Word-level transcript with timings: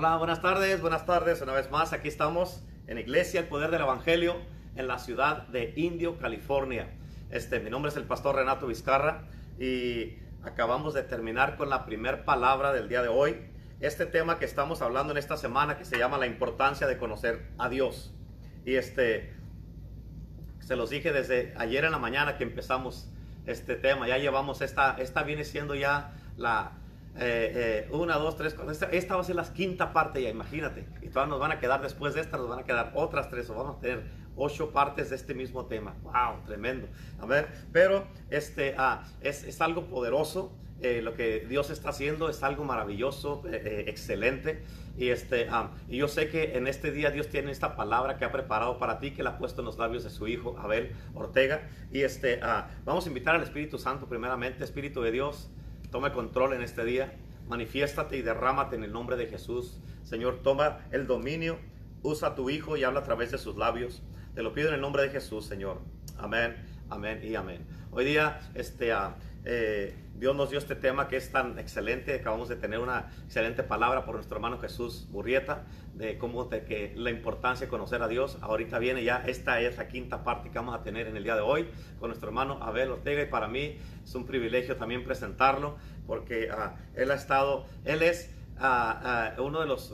Hola, 0.00 0.16
buenas 0.16 0.40
tardes, 0.40 0.80
buenas 0.80 1.06
tardes. 1.06 1.42
Una 1.42 1.54
vez 1.54 1.72
más, 1.72 1.92
aquí 1.92 2.06
estamos 2.06 2.62
en 2.86 2.98
Iglesia 2.98 3.40
El 3.40 3.48
Poder 3.48 3.72
del 3.72 3.80
Evangelio 3.80 4.36
en 4.76 4.86
la 4.86 5.00
ciudad 5.00 5.48
de 5.48 5.72
Indio, 5.74 6.18
California. 6.18 6.88
Este, 7.30 7.58
mi 7.58 7.68
nombre 7.68 7.90
es 7.90 7.96
el 7.96 8.04
pastor 8.04 8.36
Renato 8.36 8.68
Vizcarra 8.68 9.24
y 9.58 10.16
acabamos 10.44 10.94
de 10.94 11.02
terminar 11.02 11.56
con 11.56 11.68
la 11.68 11.84
primer 11.84 12.24
palabra 12.24 12.72
del 12.72 12.88
día 12.88 13.02
de 13.02 13.08
hoy. 13.08 13.38
Este 13.80 14.06
tema 14.06 14.38
que 14.38 14.44
estamos 14.44 14.82
hablando 14.82 15.10
en 15.10 15.18
esta 15.18 15.36
semana 15.36 15.76
que 15.78 15.84
se 15.84 15.98
llama 15.98 16.16
la 16.16 16.26
importancia 16.28 16.86
de 16.86 16.96
conocer 16.96 17.50
a 17.58 17.68
Dios. 17.68 18.14
Y 18.64 18.76
este, 18.76 19.34
se 20.60 20.76
los 20.76 20.90
dije 20.90 21.12
desde 21.12 21.54
ayer 21.56 21.84
en 21.84 21.90
la 21.90 21.98
mañana 21.98 22.38
que 22.38 22.44
empezamos 22.44 23.10
este 23.46 23.74
tema. 23.74 24.06
Ya 24.06 24.18
llevamos 24.18 24.60
esta, 24.60 24.96
esta 25.00 25.24
viene 25.24 25.42
siendo 25.42 25.74
ya 25.74 26.14
la 26.36 26.78
eh, 27.16 27.86
eh, 27.86 27.88
una, 27.92 28.16
dos, 28.16 28.36
tres, 28.36 28.54
cuatro. 28.54 28.72
Esta, 28.90 29.14
va 29.14 29.20
a 29.20 29.24
ser 29.24 29.36
la 29.36 29.44
quinta 29.52 29.92
parte 29.92 30.22
ya, 30.22 30.28
imagínate. 30.28 30.86
Y 31.02 31.08
todavía 31.08 31.30
nos 31.30 31.40
van 31.40 31.52
a 31.52 31.60
quedar 31.60 31.82
después 31.82 32.14
de 32.14 32.20
esta, 32.20 32.36
nos 32.36 32.48
van 32.48 32.60
a 32.60 32.64
quedar 32.64 32.92
otras 32.94 33.28
tres, 33.28 33.48
o 33.50 33.54
vamos 33.54 33.76
a 33.78 33.80
tener 33.80 34.04
ocho 34.36 34.70
partes 34.70 35.10
de 35.10 35.16
este 35.16 35.34
mismo 35.34 35.66
tema. 35.66 35.96
¡Wow! 36.02 36.44
Tremendo. 36.46 36.88
A 37.18 37.26
ver, 37.26 37.48
pero 37.72 38.06
este, 38.30 38.74
ah, 38.78 39.04
es, 39.20 39.44
es 39.44 39.60
algo 39.60 39.86
poderoso. 39.86 40.52
Eh, 40.80 41.02
lo 41.02 41.14
que 41.14 41.44
Dios 41.48 41.70
está 41.70 41.88
haciendo 41.88 42.28
es 42.28 42.44
algo 42.44 42.62
maravilloso, 42.62 43.42
excelente. 43.46 44.62
Y, 44.98 45.10
este, 45.10 45.46
ah, 45.48 45.70
y 45.88 45.98
yo 45.98 46.08
sé 46.08 46.28
que 46.28 46.56
en 46.56 46.66
este 46.66 46.90
día 46.90 47.10
Dios 47.10 47.28
tiene 47.28 47.52
esta 47.52 47.76
palabra 47.76 48.18
que 48.18 48.24
ha 48.24 48.32
preparado 48.32 48.78
para 48.78 48.98
ti, 48.98 49.12
que 49.12 49.22
la 49.22 49.30
ha 49.30 49.38
puesto 49.38 49.60
en 49.60 49.66
los 49.66 49.78
labios 49.78 50.02
de 50.02 50.10
su 50.10 50.26
hijo 50.26 50.58
Abel 50.58 50.92
Ortega. 51.14 51.68
Y 51.92 52.00
este, 52.02 52.40
ah, 52.42 52.68
vamos 52.84 53.06
a 53.06 53.08
invitar 53.08 53.36
al 53.36 53.42
Espíritu 53.42 53.78
Santo 53.78 54.08
primeramente, 54.08 54.64
Espíritu 54.64 55.00
de 55.00 55.12
Dios. 55.12 55.50
Tome 55.90 56.12
control 56.12 56.52
en 56.52 56.62
este 56.62 56.84
día. 56.84 57.14
Manifiéstate 57.48 58.18
y 58.18 58.22
derrámate 58.22 58.76
en 58.76 58.84
el 58.84 58.92
nombre 58.92 59.16
de 59.16 59.26
Jesús. 59.26 59.80
Señor, 60.02 60.40
toma 60.42 60.80
el 60.90 61.06
dominio. 61.06 61.58
Usa 62.02 62.28
a 62.28 62.34
tu 62.34 62.50
Hijo 62.50 62.76
y 62.76 62.84
habla 62.84 63.00
a 63.00 63.04
través 63.04 63.30
de 63.30 63.38
sus 63.38 63.56
labios. 63.56 64.02
Te 64.34 64.42
lo 64.42 64.52
pido 64.52 64.68
en 64.68 64.74
el 64.74 64.80
nombre 64.80 65.02
de 65.02 65.08
Jesús, 65.08 65.46
Señor. 65.46 65.80
Amén, 66.18 66.56
amén 66.90 67.20
y 67.24 67.34
amén. 67.34 67.66
Hoy 67.90 68.04
día, 68.04 68.40
este, 68.54 68.94
uh, 68.94 69.14
eh, 69.44 69.94
Dios 70.18 70.34
nos 70.34 70.50
dio 70.50 70.58
este 70.58 70.74
tema 70.74 71.06
que 71.06 71.16
es 71.16 71.30
tan 71.30 71.58
excelente. 71.60 72.12
Acabamos 72.12 72.48
de 72.48 72.56
tener 72.56 72.80
una 72.80 73.10
excelente 73.24 73.62
palabra 73.62 74.04
por 74.04 74.16
nuestro 74.16 74.36
hermano 74.36 74.58
Jesús 74.58 75.06
Burrieta 75.10 75.64
de 75.94 76.18
cómo 76.18 76.44
de 76.44 76.64
que 76.64 76.92
la 76.96 77.10
importancia 77.10 77.66
de 77.66 77.70
conocer 77.70 78.02
a 78.02 78.08
Dios. 78.08 78.36
Ahorita 78.40 78.80
viene 78.80 79.04
ya, 79.04 79.22
esta 79.26 79.60
es 79.60 79.76
la 79.76 79.86
quinta 79.86 80.24
parte 80.24 80.50
que 80.50 80.58
vamos 80.58 80.74
a 80.74 80.82
tener 80.82 81.06
en 81.06 81.16
el 81.16 81.22
día 81.22 81.36
de 81.36 81.42
hoy 81.42 81.68
con 82.00 82.08
nuestro 82.08 82.28
hermano 82.30 82.58
Abel 82.60 82.90
Ortega 82.90 83.22
y 83.22 83.26
para 83.26 83.46
mí 83.46 83.78
es 84.02 84.14
un 84.14 84.26
privilegio 84.26 84.76
también 84.76 85.04
presentarlo 85.04 85.76
porque 86.06 86.50
uh, 86.50 86.76
él 86.98 87.10
ha 87.12 87.14
estado, 87.14 87.66
él 87.84 88.02
es 88.02 88.34
uh, 88.60 89.40
uno 89.40 89.60
de 89.60 89.66
los 89.66 89.92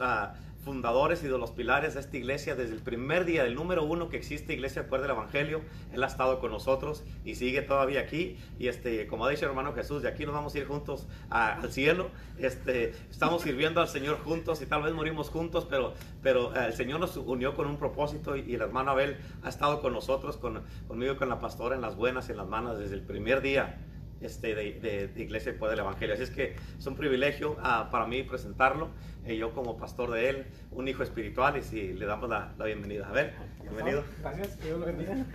fundadores 0.65 1.23
y 1.23 1.29
de 1.29 1.39
los 1.39 1.51
pilares 1.51 1.95
de 1.95 2.01
esta 2.01 2.17
iglesia 2.17 2.57
desde 2.57 2.75
el 2.75 2.81
primer 2.81 3.25
día, 3.25 3.45
del 3.45 3.55
número 3.55 3.85
uno 3.85 4.09
que 4.09 4.17
existe 4.17 4.55
Iglesia 4.55 4.83
después 4.83 5.03
del 5.03 5.11
Evangelio. 5.11 5.61
Él 5.93 6.03
ha 6.03 6.07
estado 6.07 6.41
con 6.41 6.51
nosotros 6.51 7.05
y 7.25 7.35
sigue 7.35 7.63
todavía 7.63 8.01
aquí. 8.01 8.39
Y 8.59 8.69
este, 8.69 9.07
como 9.07 9.27
ha 9.27 9.31
dicho 9.31 9.45
el 9.45 9.51
hermano 9.51 9.75
Jesús, 9.75 10.03
de 10.03 10.09
aquí 10.09 10.25
nos 10.25 10.35
vamos 10.35 10.55
a 10.55 10.59
ir 10.59 10.67
juntos 10.67 11.07
al 11.31 11.71
cielo. 11.71 12.09
Este, 12.39 12.95
estamos 13.11 13.43
sirviendo 13.43 13.81
al 13.81 13.89
Señor 13.89 14.19
juntos 14.25 14.63
y 14.63 14.67
tal 14.67 14.83
vez 14.83 14.93
morimos 14.93 15.29
juntos, 15.29 15.67
pero, 15.69 15.95
pero 16.23 16.55
eh, 16.57 16.67
el 16.67 16.73
Señor 16.73 16.99
nos 16.99 17.17
unió 17.17 17.55
con 17.55 17.67
un 17.67 17.77
propósito 17.77 18.37
y, 18.37 18.55
el 18.55 18.63
hermano 18.63 18.93
Abel 18.93 19.19
ha 19.43 19.49
estado 19.49 19.83
con 19.83 19.93
nosotros, 19.93 20.37
con, 20.39 20.63
conmigo, 20.89 21.17
con 21.17 21.29
la 21.29 21.39
pastora 21.39 21.75
en 21.77 21.83
las 21.83 21.97
buenas 21.97 22.29
y 22.29 22.33
en 22.33 22.39
las 22.39 22.49
malas 22.49 22.79
desde 22.79 22.95
el 22.95 23.03
primer 23.03 23.43
día 23.43 23.79
este, 24.21 24.55
de, 24.55 25.11
de, 25.15 25.23
Iglesia 25.23 25.53
y 25.53 25.59
Poder 25.59 25.77
del 25.77 25.85
Evangelio. 25.85 26.15
Así 26.15 26.25
es 26.25 26.31
que 26.31 26.57
es 26.79 26.87
un 26.87 26.97
privilegio 26.97 27.53
uh, 27.53 27.91
para 27.91 28.07
mí 28.07 28.23
presentarlo. 28.23 28.91
y 29.27 29.37
yo 29.37 29.53
como 29.53 29.77
pastor 29.77 30.11
de 30.13 30.29
él, 30.31 30.47
un 30.71 30.89
hijo 30.89 31.03
espiritual, 31.03 31.57
y 31.57 31.63
si 31.63 31.93
le 31.93 32.07
damos 32.07 32.29
la, 32.29 32.55
la 32.59 32.65
bienvenida. 32.65 33.09
A 33.09 33.13
ver, 33.13 33.35
bienvenido. 33.61 34.05
Gracias, 34.21 34.57
que 34.57 34.67
Dios 34.67 34.79
los 34.79 34.87
bendiga. 34.87 35.27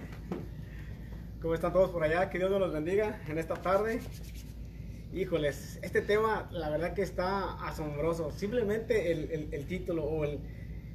¿Cómo 1.41 1.53
están 1.53 1.71
todos 1.71 1.91
por 1.91 2.03
allá? 2.03 2.29
Que 2.29 2.37
Dios 2.37 2.51
los 2.51 2.73
bendiga 2.73 3.21
en 3.27 3.37
esta 3.37 3.55
tarde. 3.55 4.01
Híjoles, 5.13 5.79
este 5.81 6.01
tema 6.01 6.47
la 6.51 6.69
verdad 6.69 6.93
que 6.93 7.01
está 7.01 7.53
asombroso. 7.65 8.31
Simplemente 8.31 9.11
el, 9.11 9.31
el, 9.31 9.53
el 9.53 9.65
título 9.65 10.03
o 10.03 10.25
el... 10.25 10.39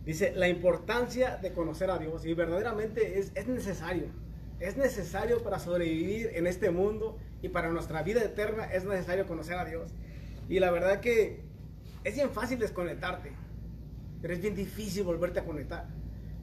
Dice, 0.04 0.32
la 0.36 0.48
importancia 0.48 1.38
de 1.38 1.52
conocer 1.52 1.90
a 1.90 1.98
Dios. 1.98 2.26
Y 2.26 2.34
verdaderamente 2.34 3.18
es, 3.18 3.32
es 3.34 3.48
necesario. 3.48 4.08
Es 4.60 4.76
necesario 4.76 5.42
para 5.42 5.58
sobrevivir 5.58 6.30
en 6.34 6.46
este 6.46 6.70
mundo 6.70 7.18
y 7.42 7.48
para 7.48 7.70
nuestra 7.70 8.02
vida 8.02 8.22
eterna 8.22 8.64
es 8.72 8.84
necesario 8.84 9.26
conocer 9.26 9.58
a 9.58 9.64
Dios. 9.64 9.92
Y 10.48 10.60
la 10.60 10.70
verdad 10.70 11.00
que 11.00 11.40
es 12.04 12.14
bien 12.14 12.30
fácil 12.30 12.58
desconectarte, 12.58 13.32
pero 14.22 14.34
es 14.34 14.40
bien 14.40 14.54
difícil 14.54 15.04
volverte 15.04 15.40
a 15.40 15.44
conectar. 15.44 15.88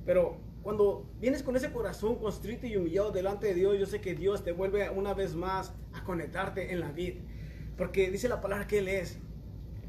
Pero 0.06 0.40
cuando 0.64 1.10
vienes 1.20 1.42
con 1.42 1.56
ese 1.56 1.72
corazón 1.72 2.18
constrito 2.18 2.68
y 2.68 2.76
humillado 2.76 3.12
delante 3.12 3.48
de 3.48 3.54
Dios, 3.56 3.80
yo 3.80 3.86
sé 3.86 4.02
que 4.02 4.14
Dios 4.14 4.44
te 4.44 4.52
vuelve 4.52 4.90
una 4.90 5.14
vez 5.14 5.34
más 5.36 5.74
a 5.94 6.04
conectarte 6.04 6.72
en 6.72 6.80
la 6.80 6.92
vida. 6.92 7.22
Porque 7.78 8.12
dice 8.12 8.28
la 8.30 8.42
palabra 8.42 8.68
que 8.68 8.80
Él 8.80 8.88
es. 8.88 9.18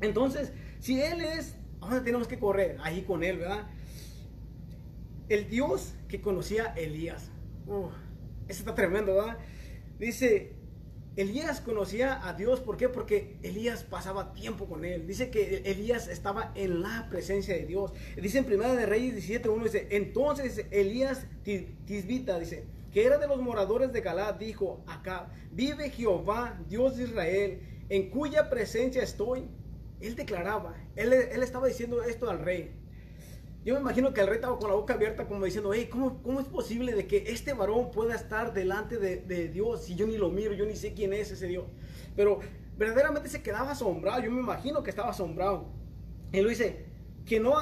Entonces, 0.01 0.53
si 0.79 1.01
Él 1.03 1.21
es, 1.21 1.57
ahora 1.81 2.03
tenemos 2.03 2.27
que 2.27 2.39
correr 2.39 2.77
ahí 2.83 3.03
con 3.03 3.23
Él, 3.23 3.39
¿verdad? 3.39 3.67
El 5.29 5.49
Dios 5.49 5.95
que 6.09 6.21
conocía 6.21 6.73
Elías. 6.75 7.31
Ese 8.49 8.61
está 8.61 8.75
tremendo, 8.75 9.15
¿verdad? 9.15 9.39
Dice, 9.99 10.53
Elías 11.17 11.61
conocía 11.61 12.27
a 12.27 12.33
Dios, 12.33 12.61
¿por 12.61 12.77
qué? 12.77 12.89
Porque 12.89 13.37
Elías 13.43 13.85
pasaba 13.85 14.33
tiempo 14.33 14.67
con 14.67 14.85
él. 14.85 15.07
Dice 15.07 15.31
que 15.31 15.63
Elías 15.67 16.09
estaba 16.09 16.53
en 16.55 16.83
la 16.83 17.07
presencia 17.11 17.55
de 17.55 17.67
Dios. 17.67 17.93
Dice 18.21 18.39
en 18.39 18.45
Primera 18.45 18.75
de 18.75 18.87
Reyes 18.87 19.29
17.1, 19.29 19.63
dice, 19.63 19.89
entonces 19.91 20.65
Elías 20.71 21.27
Tisbita, 21.45 22.39
dice, 22.39 22.65
que 22.93 23.05
era 23.05 23.19
de 23.19 23.27
los 23.27 23.41
moradores 23.41 23.93
de 23.93 24.01
Galad, 24.01 24.35
dijo 24.35 24.83
acá, 24.87 25.31
vive 25.51 25.91
Jehová, 25.91 26.59
Dios 26.69 26.97
de 26.97 27.05
Israel, 27.05 27.61
en 27.89 28.11
cuya 28.11 28.49
presencia 28.49 29.03
estoy. 29.03 29.49
Él 30.01 30.17
declaraba, 30.17 30.75
él 30.97 31.13
estaba 31.13 31.69
diciendo 31.69 32.03
esto 32.03 32.29
al 32.29 32.41
rey. 32.41 32.75
Yo 33.65 33.75
me 33.75 33.81
imagino 33.81 34.13
que 34.13 34.21
el 34.21 34.27
rey 34.27 34.37
estaba 34.37 34.59
con 34.59 34.71
la 34.71 34.75
boca 34.75 34.95
abierta 34.95 35.29
como 35.29 35.45
diciendo, 35.45 35.73
hey, 35.73 35.89
¿cómo, 35.91 36.21
¿cómo, 36.23 36.41
es 36.41 36.47
posible 36.47 36.95
de 36.95 37.07
que 37.07 37.25
este 37.29 37.53
varón 37.53 37.93
pueda 37.93 38.17
estar 38.17 38.53
delante 38.53 38.99
de, 38.99 39.19
de, 39.19 39.49
Dios 39.49 39.85
si 39.85 39.95
yo 39.95 40.07
ni 40.07 40.17
lo 40.17 40.31
miro, 40.31 40.53
yo 40.53 40.67
ni 40.67 40.75
sé 40.75 40.95
quién 40.95 41.13
es 41.13 41.31
ese 41.31 41.47
Dios? 41.47 41.67
Pero 42.17 42.41
verdaderamente 42.77 43.29
se 43.29 43.41
quedaba 43.41 43.71
asombrado, 43.71 44.21
yo 44.21 44.33
me 44.33 44.41
imagino 44.41 44.83
que 44.83 44.91
estaba 44.91 45.11
asombrado. 45.11 45.71
Él 46.33 46.49
dice, 46.49 46.87
que 47.25 47.41
no, 47.41 47.55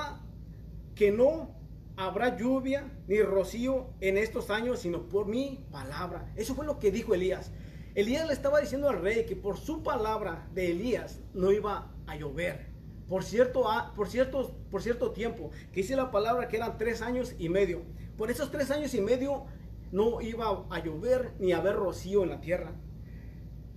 que 0.95 1.13
no 1.13 1.55
habrá 1.97 2.37
lluvia 2.37 2.91
ni 3.07 3.21
rocío 3.23 3.89
en 4.01 4.17
estos 4.17 4.51
años, 4.51 4.81
sino 4.81 5.09
por 5.09 5.27
mi 5.27 5.67
palabra. 5.71 6.33
Eso 6.37 6.55
fue 6.55 6.65
lo 6.65 6.79
que 6.79 6.91
dijo 6.91 7.15
Elías. 7.15 7.53
Elías 7.95 8.27
le 8.27 8.33
estaba 8.33 8.61
diciendo 8.61 8.89
al 8.89 9.03
rey 9.03 9.27
que 9.27 9.37
por 9.37 9.59
su 9.59 9.83
palabra 9.83 10.49
de 10.55 10.71
Elías 10.71 11.21
no 11.35 11.53
iba 11.53 11.93
a 12.07 12.17
llover 12.17 12.70
por 13.11 13.25
cierto, 13.25 13.65
por, 13.97 14.09
cierto, 14.09 14.55
por 14.71 14.83
cierto 14.83 15.11
tiempo, 15.11 15.51
que 15.73 15.83
dice 15.83 15.97
la 15.97 16.13
palabra 16.13 16.47
que 16.47 16.57
eran 16.57 16.79
tres 16.79 17.03
años 17.03 17.35
y 17.41 17.49
medio. 17.49 17.83
Por 18.17 18.31
esos 18.31 18.53
tres 18.53 18.71
años 18.71 18.95
y 18.95 19.01
medio 19.01 19.47
no 19.91 20.21
iba 20.21 20.65
a 20.71 20.79
llover 20.79 21.33
ni 21.41 21.51
a 21.51 21.57
haber 21.57 21.75
rocío 21.75 22.23
en 22.23 22.31
la 22.31 22.41
tierra. 22.41 22.73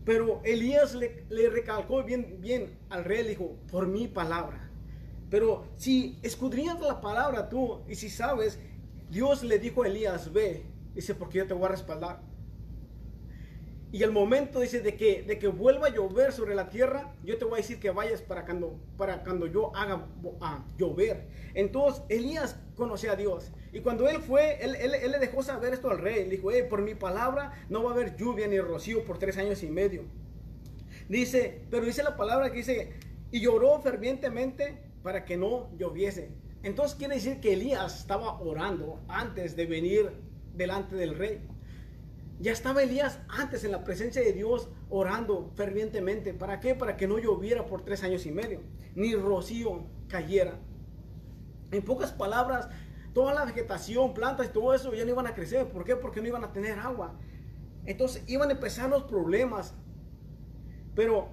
Pero 0.06 0.40
Elías 0.44 0.94
le, 0.94 1.26
le 1.30 1.50
recalcó 1.50 2.04
bien, 2.04 2.38
bien 2.42 2.78
al 2.92 3.06
rey, 3.06 3.24
le 3.24 3.30
dijo, 3.30 3.56
por 3.72 3.88
mi 3.88 4.08
palabra. 4.08 4.70
Pero 5.32 5.66
si 5.78 6.20
escudriñas 6.22 6.80
la 6.80 7.02
palabra 7.02 7.50
tú 7.50 7.82
y 7.90 7.96
si 7.96 8.12
sabes, 8.12 8.60
Dios 9.10 9.42
le 9.42 9.58
dijo 9.58 9.82
a 9.82 9.88
Elías, 9.88 10.32
ve, 10.32 10.64
dice, 10.94 11.16
porque 11.16 11.40
yo 11.40 11.48
te 11.48 11.56
voy 11.56 11.66
a 11.66 11.70
respaldar. 11.70 12.22
Y 13.94 14.02
el 14.02 14.12
momento 14.12 14.60
dice 14.60 14.82
de 14.82 14.96
que, 14.96 15.22
de 15.22 15.38
que 15.38 15.48
vuelva 15.48 15.86
a 15.86 15.90
llover 15.92 16.34
sobre 16.34 16.56
la 16.56 16.68
tierra, 16.68 17.14
yo 17.24 17.38
te 17.38 17.46
voy 17.46 17.54
a 17.54 17.58
decir 17.58 17.80
que 17.80 17.92
vayas 17.92 18.24
para 18.24 18.44
cuando, 18.44 18.80
para 18.98 19.24
cuando 19.24 19.46
yo 19.46 19.74
haga 19.76 20.08
a 20.42 20.66
llover. 20.80 21.28
Entonces 21.54 22.02
Elías 22.10 22.60
conocía 22.76 23.12
a 23.12 23.16
Dios. 23.16 23.52
Y 23.72 23.82
cuando 23.82 24.10
él 24.10 24.18
fue, 24.18 24.58
él, 24.66 24.76
él, 24.78 25.12
le 25.12 25.20
dejó 25.20 25.44
saber 25.44 25.74
esto 25.74 25.92
al 25.92 26.00
rey. 26.00 26.24
Le 26.24 26.38
dijo, 26.38 26.50
por 26.72 26.82
mi 26.82 26.96
palabra 26.96 27.54
no 27.70 27.84
va 27.84 27.92
a 27.92 27.94
haber 27.94 28.16
lluvia 28.16 28.48
ni 28.48 28.60
rocío 28.60 29.06
por 29.06 29.20
tres 29.20 29.38
años 29.38 29.62
y 29.62 29.68
medio. 29.68 30.06
Dice, 31.08 31.62
pero 31.70 31.86
dice 31.86 32.02
la 32.02 32.18
palabra 32.18 32.50
que 32.50 32.58
dice, 32.58 32.94
y 33.30 33.42
lloró 33.42 33.80
fervientemente 33.80 34.76
para 35.04 35.24
que 35.24 35.38
no 35.38 35.70
lloviese. 35.78 36.32
Entonces 36.64 36.98
quiere 36.98 37.14
decir 37.14 37.40
que 37.40 37.54
Elías 37.54 38.00
estaba 38.00 38.42
orando 38.42 39.02
antes 39.08 39.56
de 39.56 39.68
venir 39.68 40.14
delante 40.56 40.96
del 40.96 41.16
rey. 41.16 41.42
Ya 42.44 42.52
estaba 42.52 42.84
Elías 42.84 43.22
antes 43.30 43.64
en 43.64 43.72
la 43.72 43.86
presencia 43.86 44.22
de 44.22 44.34
Dios 44.34 44.68
orando 44.90 45.50
fervientemente. 45.56 46.34
¿Para 46.34 46.60
qué? 46.60 46.76
Para 46.76 46.98
que 46.98 47.08
no 47.08 47.18
lloviera 47.18 47.66
por 47.66 47.86
tres 47.86 48.04
años 48.04 48.26
y 48.26 48.32
medio, 48.32 48.60
ni 48.96 49.16
rocío 49.16 49.86
cayera. 50.10 50.60
En 51.72 51.86
pocas 51.86 52.12
palabras, 52.12 52.68
toda 53.14 53.34
la 53.34 53.46
vegetación, 53.46 54.14
plantas 54.14 54.48
y 54.48 54.50
todo 54.50 54.74
eso 54.74 54.94
ya 54.94 55.06
no 55.06 55.12
iban 55.12 55.26
a 55.26 55.34
crecer. 55.34 55.70
¿Por 55.70 55.86
qué? 55.86 55.96
Porque 55.96 56.20
no 56.20 56.28
iban 56.28 56.44
a 56.44 56.52
tener 56.52 56.78
agua. 56.80 57.18
Entonces 57.86 58.26
iban 58.28 58.50
a 58.50 58.56
empezar 58.56 58.90
los 58.90 59.04
problemas. 59.04 59.74
Pero 60.96 61.30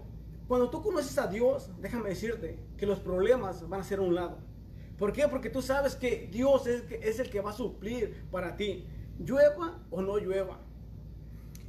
cuando 0.46 0.70
tú 0.70 0.80
conoces 0.80 1.18
a 1.18 1.26
Dios, 1.26 1.72
déjame 1.80 2.10
decirte 2.10 2.56
que 2.76 2.86
los 2.86 3.00
problemas 3.00 3.68
van 3.68 3.80
a 3.80 3.84
ser 3.84 3.98
a 3.98 4.02
un 4.02 4.14
lado. 4.14 4.38
¿Por 4.96 5.12
qué? 5.12 5.26
Porque 5.26 5.50
tú 5.50 5.60
sabes 5.60 5.96
que 5.96 6.28
Dios 6.30 6.68
es, 6.68 6.84
es 6.88 7.18
el 7.18 7.30
que 7.30 7.40
va 7.40 7.50
a 7.50 7.54
suplir 7.54 8.28
para 8.30 8.54
ti, 8.54 8.86
llueva 9.18 9.82
o 9.90 10.02
no 10.02 10.16
llueva. 10.16 10.69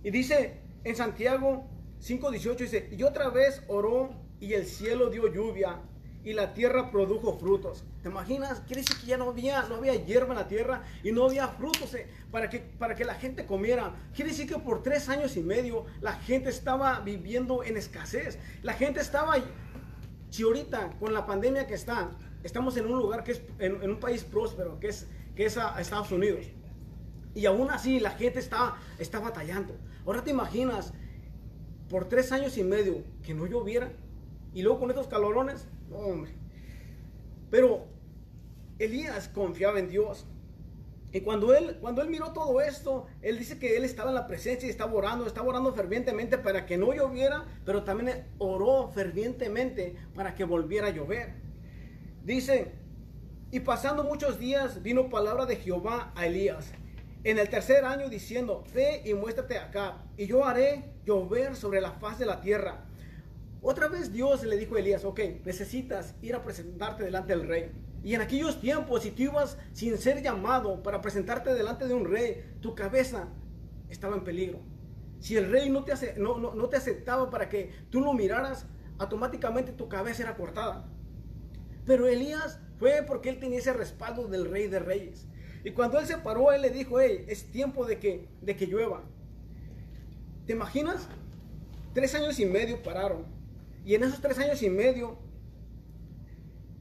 Y 0.03 0.11
dice 0.11 0.61
en 0.83 0.95
Santiago 0.95 1.65
5:18, 1.99 2.55
dice, 2.57 2.89
y 2.91 3.03
otra 3.03 3.29
vez 3.29 3.63
oró 3.67 4.09
y 4.39 4.53
el 4.53 4.65
cielo 4.65 5.09
dio 5.09 5.31
lluvia 5.31 5.81
y 6.23 6.33
la 6.33 6.53
tierra 6.53 6.91
produjo 6.91 7.37
frutos. 7.37 7.83
¿Te 8.03 8.09
imaginas? 8.09 8.61
Quiere 8.61 8.81
decir 8.81 8.97
que 8.97 9.07
ya 9.07 9.17
no 9.17 9.29
había, 9.29 9.63
no 9.63 9.75
había 9.75 9.95
hierba 9.95 10.29
en 10.31 10.39
la 10.39 10.47
tierra 10.47 10.83
y 11.03 11.11
no 11.11 11.25
había 11.25 11.47
frutos 11.47 11.93
eh, 11.93 12.07
para, 12.31 12.49
que, 12.49 12.59
para 12.59 12.95
que 12.95 13.05
la 13.05 13.15
gente 13.15 13.45
comiera. 13.45 13.93
Quiere 14.13 14.31
decir 14.31 14.47
que 14.47 14.57
por 14.57 14.83
tres 14.83 15.09
años 15.09 15.35
y 15.37 15.41
medio 15.41 15.85
la 16.01 16.13
gente 16.13 16.49
estaba 16.49 16.99
viviendo 16.99 17.63
en 17.63 17.77
escasez. 17.77 18.37
La 18.61 18.73
gente 18.73 19.01
estaba, 19.01 19.35
si 20.29 20.43
ahorita 20.43 20.91
con 20.99 21.13
la 21.13 21.25
pandemia 21.25 21.67
que 21.67 21.73
está, 21.73 22.11
estamos 22.43 22.77
en 22.77 22.85
un 22.85 22.97
lugar 22.97 23.23
que 23.23 23.33
es, 23.33 23.41
en, 23.59 23.89
un 23.89 23.99
país 23.99 24.23
próspero, 24.23 24.79
que 24.79 24.89
es, 24.89 25.07
que 25.35 25.45
es 25.45 25.57
a, 25.57 25.79
Estados 25.79 26.11
Unidos. 26.11 26.45
Y 27.33 27.45
aún 27.45 27.69
así 27.71 27.99
la 27.99 28.11
gente 28.11 28.39
está, 28.39 28.77
está 28.99 29.19
batallando. 29.19 29.75
Ahora 30.05 30.23
te 30.23 30.31
imaginas, 30.31 30.93
por 31.89 32.07
tres 32.07 32.31
años 32.31 32.57
y 32.57 32.63
medio 32.63 33.03
que 33.21 33.33
no 33.33 33.45
lloviera 33.45 33.91
y 34.53 34.61
luego 34.61 34.79
con 34.79 34.89
estos 34.89 35.07
calorones, 35.07 35.67
hombre. 35.91 36.31
Pero 37.49 37.85
Elías 38.79 39.27
confiaba 39.27 39.77
en 39.77 39.89
Dios. 39.89 40.25
Y 41.11 41.19
cuando 41.19 41.53
él, 41.53 41.77
cuando 41.81 42.01
él 42.01 42.09
miró 42.09 42.31
todo 42.31 42.61
esto, 42.61 43.07
él 43.21 43.37
dice 43.37 43.59
que 43.59 43.75
él 43.75 43.83
estaba 43.83 44.09
en 44.09 44.15
la 44.15 44.27
presencia 44.27 44.65
y 44.67 44.69
estaba 44.69 44.93
orando, 44.93 45.27
estaba 45.27 45.49
orando 45.49 45.73
fervientemente 45.73 46.37
para 46.37 46.65
que 46.65 46.77
no 46.77 46.93
lloviera, 46.93 47.43
pero 47.65 47.83
también 47.83 48.25
oró 48.37 48.89
fervientemente 48.93 49.97
para 50.15 50.33
que 50.33 50.45
volviera 50.45 50.87
a 50.87 50.91
llover. 50.91 51.33
Dice, 52.23 52.71
y 53.51 53.59
pasando 53.59 54.05
muchos 54.05 54.39
días 54.39 54.81
vino 54.81 55.09
palabra 55.09 55.45
de 55.45 55.57
Jehová 55.57 56.13
a 56.15 56.25
Elías 56.25 56.71
en 57.23 57.37
el 57.37 57.49
tercer 57.49 57.85
año 57.85 58.09
diciendo, 58.09 58.63
ve 58.73 59.01
y 59.05 59.13
muéstrate 59.13 59.57
acá, 59.57 60.03
y 60.17 60.25
yo 60.25 60.45
haré 60.45 60.85
llover 61.05 61.55
sobre 61.55 61.81
la 61.81 61.91
faz 61.91 62.17
de 62.17 62.25
la 62.25 62.41
tierra. 62.41 62.85
Otra 63.61 63.87
vez 63.87 64.11
Dios 64.11 64.43
le 64.43 64.57
dijo 64.57 64.75
a 64.75 64.79
Elías, 64.79 65.05
ok, 65.05 65.19
necesitas 65.45 66.15
ir 66.21 66.33
a 66.33 66.43
presentarte 66.43 67.03
delante 67.03 67.35
del 67.35 67.47
rey. 67.47 67.71
Y 68.03 68.15
en 68.15 68.21
aquellos 68.21 68.59
tiempos, 68.59 69.03
si 69.03 69.11
tú 69.11 69.23
ibas 69.23 69.57
sin 69.73 69.97
ser 69.99 70.23
llamado 70.23 70.81
para 70.81 71.01
presentarte 71.01 71.53
delante 71.53 71.87
de 71.87 71.93
un 71.93 72.09
rey, 72.09 72.43
tu 72.59 72.73
cabeza 72.73 73.27
estaba 73.89 74.15
en 74.15 74.23
peligro. 74.23 74.59
Si 75.19 75.37
el 75.37 75.51
rey 75.51 75.69
no 75.69 75.83
te, 75.83 75.91
hace, 75.91 76.15
no, 76.17 76.39
no, 76.39 76.69
te 76.69 76.77
aceptaba 76.77 77.29
para 77.29 77.47
que 77.47 77.71
tú 77.91 78.01
lo 78.01 78.13
miraras, 78.13 78.65
automáticamente 78.97 79.71
tu 79.71 79.87
cabeza 79.87 80.23
era 80.23 80.35
cortada. 80.35 80.89
Pero 81.85 82.07
Elías 82.07 82.59
fue 82.79 83.03
porque 83.05 83.29
él 83.29 83.39
tenía 83.39 83.59
ese 83.59 83.73
respaldo 83.73 84.27
del 84.27 84.49
rey 84.49 84.67
de 84.67 84.79
reyes. 84.79 85.27
Y 85.63 85.71
cuando 85.71 85.99
él 85.99 86.07
se 86.07 86.17
paró, 86.17 86.51
él 86.51 86.61
le 86.61 86.69
dijo, 86.69 86.99
hey, 86.99 87.25
es 87.27 87.51
tiempo 87.51 87.85
de 87.85 87.99
que, 87.99 88.27
de 88.41 88.55
que 88.55 88.65
llueva. 88.65 89.03
¿Te 90.45 90.53
imaginas? 90.53 91.07
Tres 91.93 92.15
años 92.15 92.39
y 92.39 92.45
medio 92.45 92.81
pararon. 92.81 93.25
Y 93.85 93.95
en 93.95 94.03
esos 94.03 94.21
tres 94.21 94.39
años 94.39 94.61
y 94.63 94.69
medio, 94.69 95.17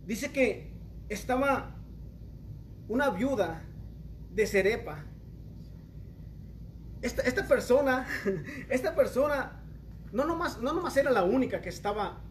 dice 0.06 0.32
que 0.32 0.72
estaba 1.08 1.76
una 2.88 3.10
viuda 3.10 3.62
de 4.30 4.46
Cerepa. 4.46 5.04
Esta, 7.02 7.22
esta 7.22 7.46
persona, 7.46 8.06
esta 8.68 8.94
persona, 8.94 9.62
no 10.12 10.24
nomás, 10.24 10.60
no 10.60 10.88
era 10.88 11.10
la 11.10 11.24
única 11.24 11.60
que 11.60 11.68
estaba 11.68 12.22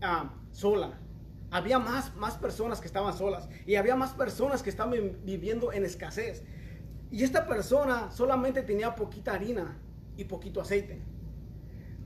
ah, 0.00 0.34
sola 0.52 1.01
había 1.52 1.78
más, 1.78 2.16
más 2.16 2.38
personas 2.38 2.80
que 2.80 2.86
estaban 2.86 3.16
solas 3.16 3.48
y 3.66 3.76
había 3.76 3.94
más 3.94 4.14
personas 4.14 4.62
que 4.62 4.70
estaban 4.70 5.18
viviendo 5.22 5.72
en 5.72 5.84
escasez. 5.84 6.42
Y 7.10 7.22
esta 7.22 7.46
persona 7.46 8.10
solamente 8.10 8.62
tenía 8.62 8.94
poquita 8.94 9.34
harina 9.34 9.78
y 10.16 10.24
poquito 10.24 10.62
aceite. 10.62 11.02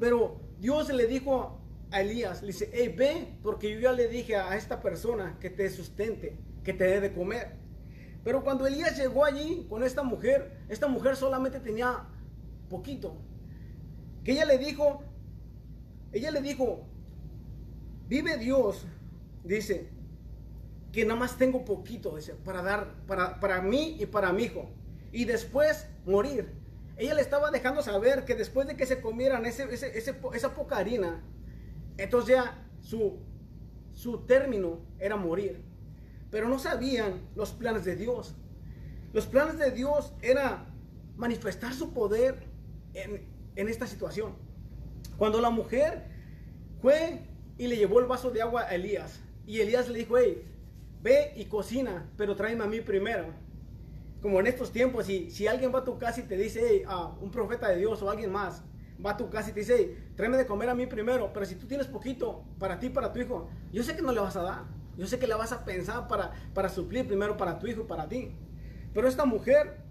Pero 0.01 0.41
Dios 0.59 0.93
le 0.93 1.07
dijo 1.07 1.61
a 1.93 2.01
Elías, 2.01 2.43
le 2.43 2.49
dice, 2.49 2.69
hey, 2.73 2.93
ve, 2.97 3.39
porque 3.45 3.73
yo 3.73 3.79
ya 3.79 3.93
le 3.93 4.09
dije 4.09 4.35
a 4.35 4.57
esta 4.57 4.83
persona 4.83 5.39
que 5.39 5.49
te 5.49 5.71
sustente, 5.71 6.37
que 6.65 6.73
te 6.73 6.85
dé 6.85 7.01
de 7.01 7.15
comer. 7.15 7.55
Pero 8.25 8.43
cuando 8.43 8.67
Elías 8.67 8.99
llegó 8.99 9.25
allí 9.25 9.65
con 9.69 9.85
esta 9.85 10.03
mujer, 10.03 10.59
esta 10.69 10.89
mujer 10.89 11.15
solamente 11.15 11.61
tenía 11.61 12.05
poquito. 12.69 13.17
Que 14.25 14.33
ella 14.33 14.45
le 14.45 14.59
dijo, 14.59 15.05
ella 16.11 16.33
le 16.33 16.43
dijo, 16.43 16.85
vive 18.09 18.39
Dios 18.39 18.85
dice 19.47 19.89
que 20.93 21.05
nada 21.05 21.19
más 21.19 21.37
tengo 21.37 21.65
poquito, 21.65 22.17
dice, 22.17 22.35
para 22.35 22.63
dar, 22.63 22.95
para, 23.07 23.39
para 23.41 23.61
mí 23.61 23.97
y 23.99 24.07
para 24.07 24.33
mi 24.33 24.45
hijo. 24.45 24.71
Y 25.13 25.25
después 25.25 25.87
morir. 26.05 26.53
Ella 26.97 27.15
le 27.15 27.21
estaba 27.21 27.51
dejando 27.51 27.83
saber 27.83 28.25
que 28.25 28.35
después 28.35 28.67
de 28.67 28.77
que 28.77 28.87
se 28.87 29.01
comieran 29.01 29.45
ese, 29.45 29.69
esa 29.73 30.55
poca 30.55 30.79
harina, 30.79 31.23
entonces 31.99 32.37
ya 32.37 32.67
su, 32.81 33.19
su 33.93 34.21
término 34.27 34.81
era 34.99 35.17
morir. 35.17 35.63
Pero 36.31 36.49
no 36.49 36.59
sabían 36.59 37.29
los 37.35 37.53
planes 37.53 37.85
de 37.85 37.97
Dios. 37.97 38.35
Los 39.13 39.27
planes 39.27 39.59
de 39.59 39.71
Dios 39.71 40.15
era 40.23 40.67
manifestar 41.17 41.75
su 41.75 41.93
poder 41.93 42.43
en, 42.95 43.27
en 43.55 43.69
esta 43.69 43.87
situación. 43.87 44.35
Cuando 45.19 45.41
la 45.41 45.51
mujer 45.51 46.05
fue 46.81 47.21
y 47.59 47.67
le 47.67 47.77
llevó 47.77 48.01
el 48.01 48.07
vaso 48.07 48.31
de 48.31 48.43
agua 48.43 48.63
a 48.63 48.75
Elías, 48.75 49.21
y 49.47 49.61
Elías 49.61 49.89
le 49.89 49.99
dijo, 49.99 50.19
hey, 50.19 50.43
ve 51.03 51.33
y 51.37 51.45
cocina, 51.45 52.11
pero 52.17 52.35
tráeme 52.35 52.65
a 52.65 52.67
mí 52.67 52.81
primero. 52.81 53.27
Como 54.21 54.41
en 54.41 54.47
estos 54.49 54.73
tiempos, 54.73 55.07
si, 55.07 55.31
si 55.31 55.47
alguien 55.47 55.73
va 55.73 55.81
a 55.81 55.85
tu 55.85 55.99
casa 55.99 56.21
y 56.21 56.25
te 56.25 56.37
dice, 56.37 56.61
hey, 56.69 56.83
ah, 56.87 57.15
un 57.21 57.31
profeta 57.31 57.69
de 57.69 57.77
Dios 57.77 58.03
o 58.03 58.11
alguien 58.11 58.33
más, 58.33 58.65
va 59.05 59.13
a 59.13 59.17
tu 59.17 59.31
casa 59.31 59.51
y 59.51 59.53
te 59.53 59.61
dice, 59.61 59.77
hey, 59.79 60.13
tráeme 60.17 60.37
de 60.37 60.47
comer 60.47 60.69
a 60.69 60.75
mí 60.75 60.87
primero, 60.87 61.33
pero 61.33 61.47
si 61.47 61.55
tú 61.55 61.67
tienes 61.67 61.87
poquito 61.87 62.45
para 62.59 62.79
ti, 62.79 62.89
para 62.89 63.13
tu 63.13 63.21
hijo, 63.21 63.49
yo 63.73 63.83
sé 63.83 63.95
que 63.95 64.03
no 64.03 64.13
le 64.13 64.21
vas 64.21 64.37
a 64.37 64.43
dar. 64.43 64.65
Yo 64.97 65.07
sé 65.07 65.19
que 65.19 65.27
le 65.27 65.35
vas 65.35 65.53
a 65.53 65.65
pensar 65.65 66.09
para, 66.09 66.33
para 66.55 66.69
suplir 66.69 67.07
primero 67.07 67.37
para 67.37 67.59
tu 67.59 67.67
hijo 67.67 67.83
y 67.83 67.85
para 67.85 68.09
ti. 68.09 68.33
Pero 68.95 69.07
esta 69.07 69.27
mujer 69.27 69.83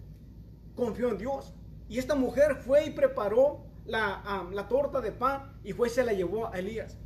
confió 0.74 1.10
en 1.10 1.18
Dios. 1.18 1.54
Y 1.88 2.00
esta 2.00 2.16
mujer 2.16 2.56
fue 2.56 2.88
y 2.88 2.90
preparó 2.90 3.64
la, 3.86 4.22
ah, 4.26 4.50
la 4.52 4.68
torta 4.68 5.02
de 5.02 5.12
pan 5.12 5.60
y 5.64 5.74
fue 5.74 5.88
y 5.88 5.92
se 5.92 6.04
la 6.04 6.14
llevó 6.14 6.48
a 6.48 6.58
Elías. 6.58 6.98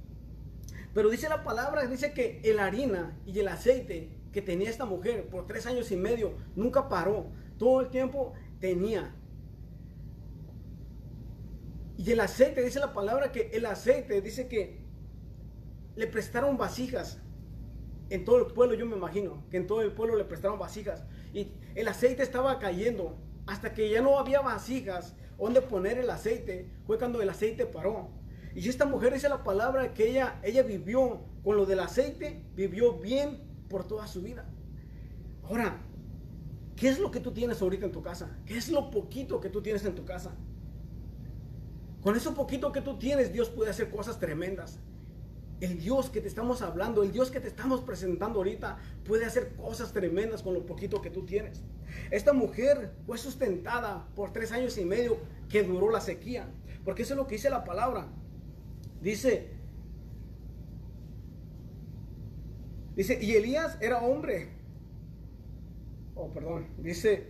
Pero 0.93 1.09
dice 1.09 1.29
la 1.29 1.43
palabra, 1.43 1.85
dice 1.85 2.13
que 2.13 2.41
el 2.43 2.59
harina 2.59 3.17
y 3.25 3.39
el 3.39 3.47
aceite 3.47 4.09
que 4.31 4.41
tenía 4.41 4.69
esta 4.69 4.85
mujer 4.85 5.27
por 5.27 5.45
tres 5.45 5.65
años 5.65 5.91
y 5.91 5.95
medio 5.95 6.33
nunca 6.55 6.89
paró. 6.89 7.27
Todo 7.57 7.81
el 7.81 7.89
tiempo 7.89 8.33
tenía. 8.59 9.15
Y 11.97 12.11
el 12.11 12.19
aceite, 12.21 12.63
dice 12.63 12.79
la 12.79 12.93
palabra 12.93 13.31
que 13.31 13.49
el 13.53 13.65
aceite, 13.65 14.21
dice 14.21 14.47
que 14.47 14.79
le 15.95 16.07
prestaron 16.07 16.57
vasijas. 16.57 17.19
En 18.09 18.25
todo 18.25 18.39
el 18.39 18.53
pueblo, 18.53 18.73
yo 18.75 18.85
me 18.85 18.95
imagino, 18.95 19.43
que 19.51 19.57
en 19.57 19.67
todo 19.67 19.81
el 19.81 19.91
pueblo 19.91 20.15
le 20.15 20.23
prestaron 20.23 20.57
vasijas. 20.57 21.03
Y 21.33 21.51
el 21.75 21.87
aceite 21.87 22.23
estaba 22.23 22.57
cayendo. 22.57 23.17
Hasta 23.45 23.73
que 23.73 23.89
ya 23.89 24.01
no 24.01 24.17
había 24.17 24.41
vasijas 24.41 25.15
donde 25.37 25.61
poner 25.61 25.97
el 25.97 26.09
aceite, 26.09 26.69
fue 26.85 26.97
cuando 26.97 27.21
el 27.21 27.29
aceite 27.29 27.65
paró. 27.65 28.09
Y 28.59 28.67
esta 28.67 28.85
mujer 28.85 29.13
dice 29.13 29.29
la 29.29 29.41
palabra 29.41 29.93
que 29.93 30.09
ella, 30.09 30.37
ella 30.43 30.63
vivió 30.63 31.21
con 31.45 31.55
lo 31.55 31.65
del 31.65 31.79
aceite, 31.79 32.43
vivió 32.57 32.95
bien 32.95 33.39
por 33.69 33.87
toda 33.87 34.05
su 34.05 34.21
vida. 34.21 34.49
Ahora, 35.43 35.77
¿qué 36.75 36.89
es 36.89 36.99
lo 36.99 37.09
que 37.09 37.21
tú 37.21 37.31
tienes 37.31 37.61
ahorita 37.61 37.85
en 37.85 37.93
tu 37.93 38.01
casa? 38.01 38.37
¿Qué 38.45 38.57
es 38.57 38.67
lo 38.67 38.91
poquito 38.91 39.39
que 39.39 39.47
tú 39.47 39.61
tienes 39.61 39.85
en 39.85 39.95
tu 39.95 40.03
casa? 40.03 40.35
Con 42.01 42.17
eso 42.17 42.33
poquito 42.33 42.73
que 42.73 42.81
tú 42.81 42.99
tienes, 42.99 43.31
Dios 43.31 43.49
puede 43.49 43.69
hacer 43.69 43.89
cosas 43.89 44.19
tremendas. 44.19 44.79
El 45.61 45.79
Dios 45.79 46.09
que 46.09 46.19
te 46.19 46.27
estamos 46.27 46.61
hablando, 46.61 47.01
el 47.01 47.13
Dios 47.13 47.31
que 47.31 47.39
te 47.39 47.47
estamos 47.47 47.79
presentando 47.79 48.39
ahorita, 48.39 48.77
puede 49.05 49.23
hacer 49.23 49.55
cosas 49.55 49.93
tremendas 49.93 50.43
con 50.43 50.53
lo 50.53 50.65
poquito 50.65 51.01
que 51.01 51.09
tú 51.09 51.25
tienes. 51.25 51.63
Esta 52.11 52.33
mujer 52.33 52.91
fue 53.05 53.17
sustentada 53.17 54.05
por 54.17 54.33
tres 54.33 54.51
años 54.51 54.77
y 54.77 54.83
medio 54.83 55.15
que 55.47 55.63
duró 55.63 55.89
la 55.89 56.01
sequía, 56.01 56.51
porque 56.83 57.03
eso 57.03 57.13
es 57.13 57.17
lo 57.17 57.25
que 57.25 57.35
dice 57.35 57.49
la 57.49 57.63
palabra. 57.63 58.09
Dice, 59.01 59.49
dice, 62.95 63.19
y 63.21 63.31
Elías 63.35 63.77
era 63.81 63.99
hombre. 63.99 64.49
Oh, 66.15 66.29
perdón. 66.31 66.67
Dice, 66.77 67.27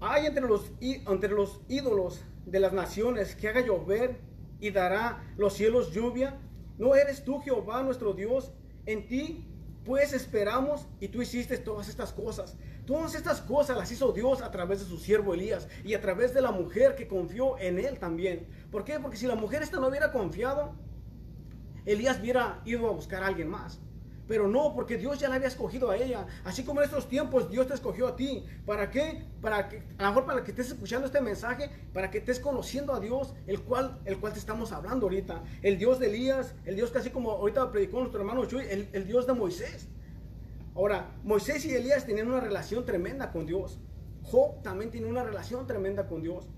hay 0.00 0.26
entre 0.26 0.46
los, 0.46 0.72
entre 0.80 1.30
los 1.30 1.60
ídolos 1.68 2.24
de 2.46 2.60
las 2.60 2.72
naciones 2.72 3.34
que 3.34 3.48
haga 3.48 3.66
llover 3.66 4.20
y 4.60 4.70
dará 4.70 5.34
los 5.36 5.54
cielos 5.54 5.92
lluvia. 5.92 6.38
¿No 6.78 6.94
eres 6.94 7.24
tú 7.24 7.40
Jehová 7.40 7.82
nuestro 7.82 8.14
Dios? 8.14 8.52
En 8.86 9.06
ti 9.06 9.46
pues 9.84 10.12
esperamos 10.12 10.86
y 11.00 11.08
tú 11.08 11.22
hiciste 11.22 11.58
todas 11.58 11.88
estas 11.88 12.12
cosas. 12.12 12.56
Todas 12.90 13.14
estas 13.14 13.40
cosas 13.40 13.76
las 13.76 13.92
hizo 13.92 14.10
Dios 14.10 14.42
a 14.42 14.50
través 14.50 14.80
de 14.80 14.84
su 14.84 14.98
siervo 14.98 15.32
Elías 15.32 15.68
y 15.84 15.94
a 15.94 16.00
través 16.00 16.34
de 16.34 16.40
la 16.40 16.50
mujer 16.50 16.96
que 16.96 17.06
confió 17.06 17.56
en 17.56 17.78
él 17.78 18.00
también. 18.00 18.48
¿Por 18.72 18.82
qué? 18.82 18.98
Porque 18.98 19.16
si 19.16 19.28
la 19.28 19.36
mujer 19.36 19.62
esta 19.62 19.78
no 19.78 19.86
hubiera 19.86 20.10
confiado, 20.10 20.74
Elías 21.86 22.18
hubiera 22.18 22.60
ido 22.64 22.88
a 22.88 22.90
buscar 22.90 23.22
a 23.22 23.28
alguien 23.28 23.48
más. 23.48 23.78
Pero 24.26 24.48
no, 24.48 24.74
porque 24.74 24.98
Dios 24.98 25.20
ya 25.20 25.28
la 25.28 25.36
había 25.36 25.46
escogido 25.46 25.88
a 25.88 25.98
ella. 25.98 26.26
Así 26.42 26.64
como 26.64 26.80
en 26.80 26.86
estos 26.86 27.08
tiempos 27.08 27.48
Dios 27.48 27.68
te 27.68 27.74
escogió 27.74 28.08
a 28.08 28.16
ti. 28.16 28.44
¿Para 28.66 28.90
qué? 28.90 29.24
Para 29.40 29.68
que, 29.68 29.84
a 29.96 30.02
lo 30.02 30.08
mejor 30.08 30.26
para 30.26 30.42
que 30.42 30.50
estés 30.50 30.72
escuchando 30.72 31.06
este 31.06 31.20
mensaje, 31.20 31.70
para 31.94 32.10
que 32.10 32.18
estés 32.18 32.40
conociendo 32.40 32.92
a 32.92 32.98
Dios, 32.98 33.34
el 33.46 33.60
cual, 33.60 34.00
el 34.04 34.18
cual 34.18 34.32
te 34.32 34.40
estamos 34.40 34.72
hablando 34.72 35.06
ahorita. 35.06 35.44
El 35.62 35.78
Dios 35.78 36.00
de 36.00 36.08
Elías, 36.08 36.56
el 36.64 36.74
Dios 36.74 36.90
casi 36.90 37.10
como 37.10 37.30
ahorita 37.30 37.70
predicó 37.70 38.00
nuestro 38.00 38.18
hermano 38.18 38.46
Chuy, 38.46 38.64
el 38.68 39.06
Dios 39.06 39.28
de 39.28 39.34
Moisés. 39.34 39.86
Ahora, 40.74 41.16
Moisés 41.24 41.64
y 41.64 41.74
Elías 41.74 42.06
tenían 42.06 42.28
una 42.28 42.40
relación 42.40 42.84
tremenda 42.84 43.32
con 43.32 43.46
Dios. 43.46 43.80
Job 44.22 44.62
también 44.62 44.90
tiene 44.90 45.08
una 45.08 45.24
relación 45.24 45.66
tremenda 45.66 46.06
con 46.06 46.22
Dios. 46.22 46.48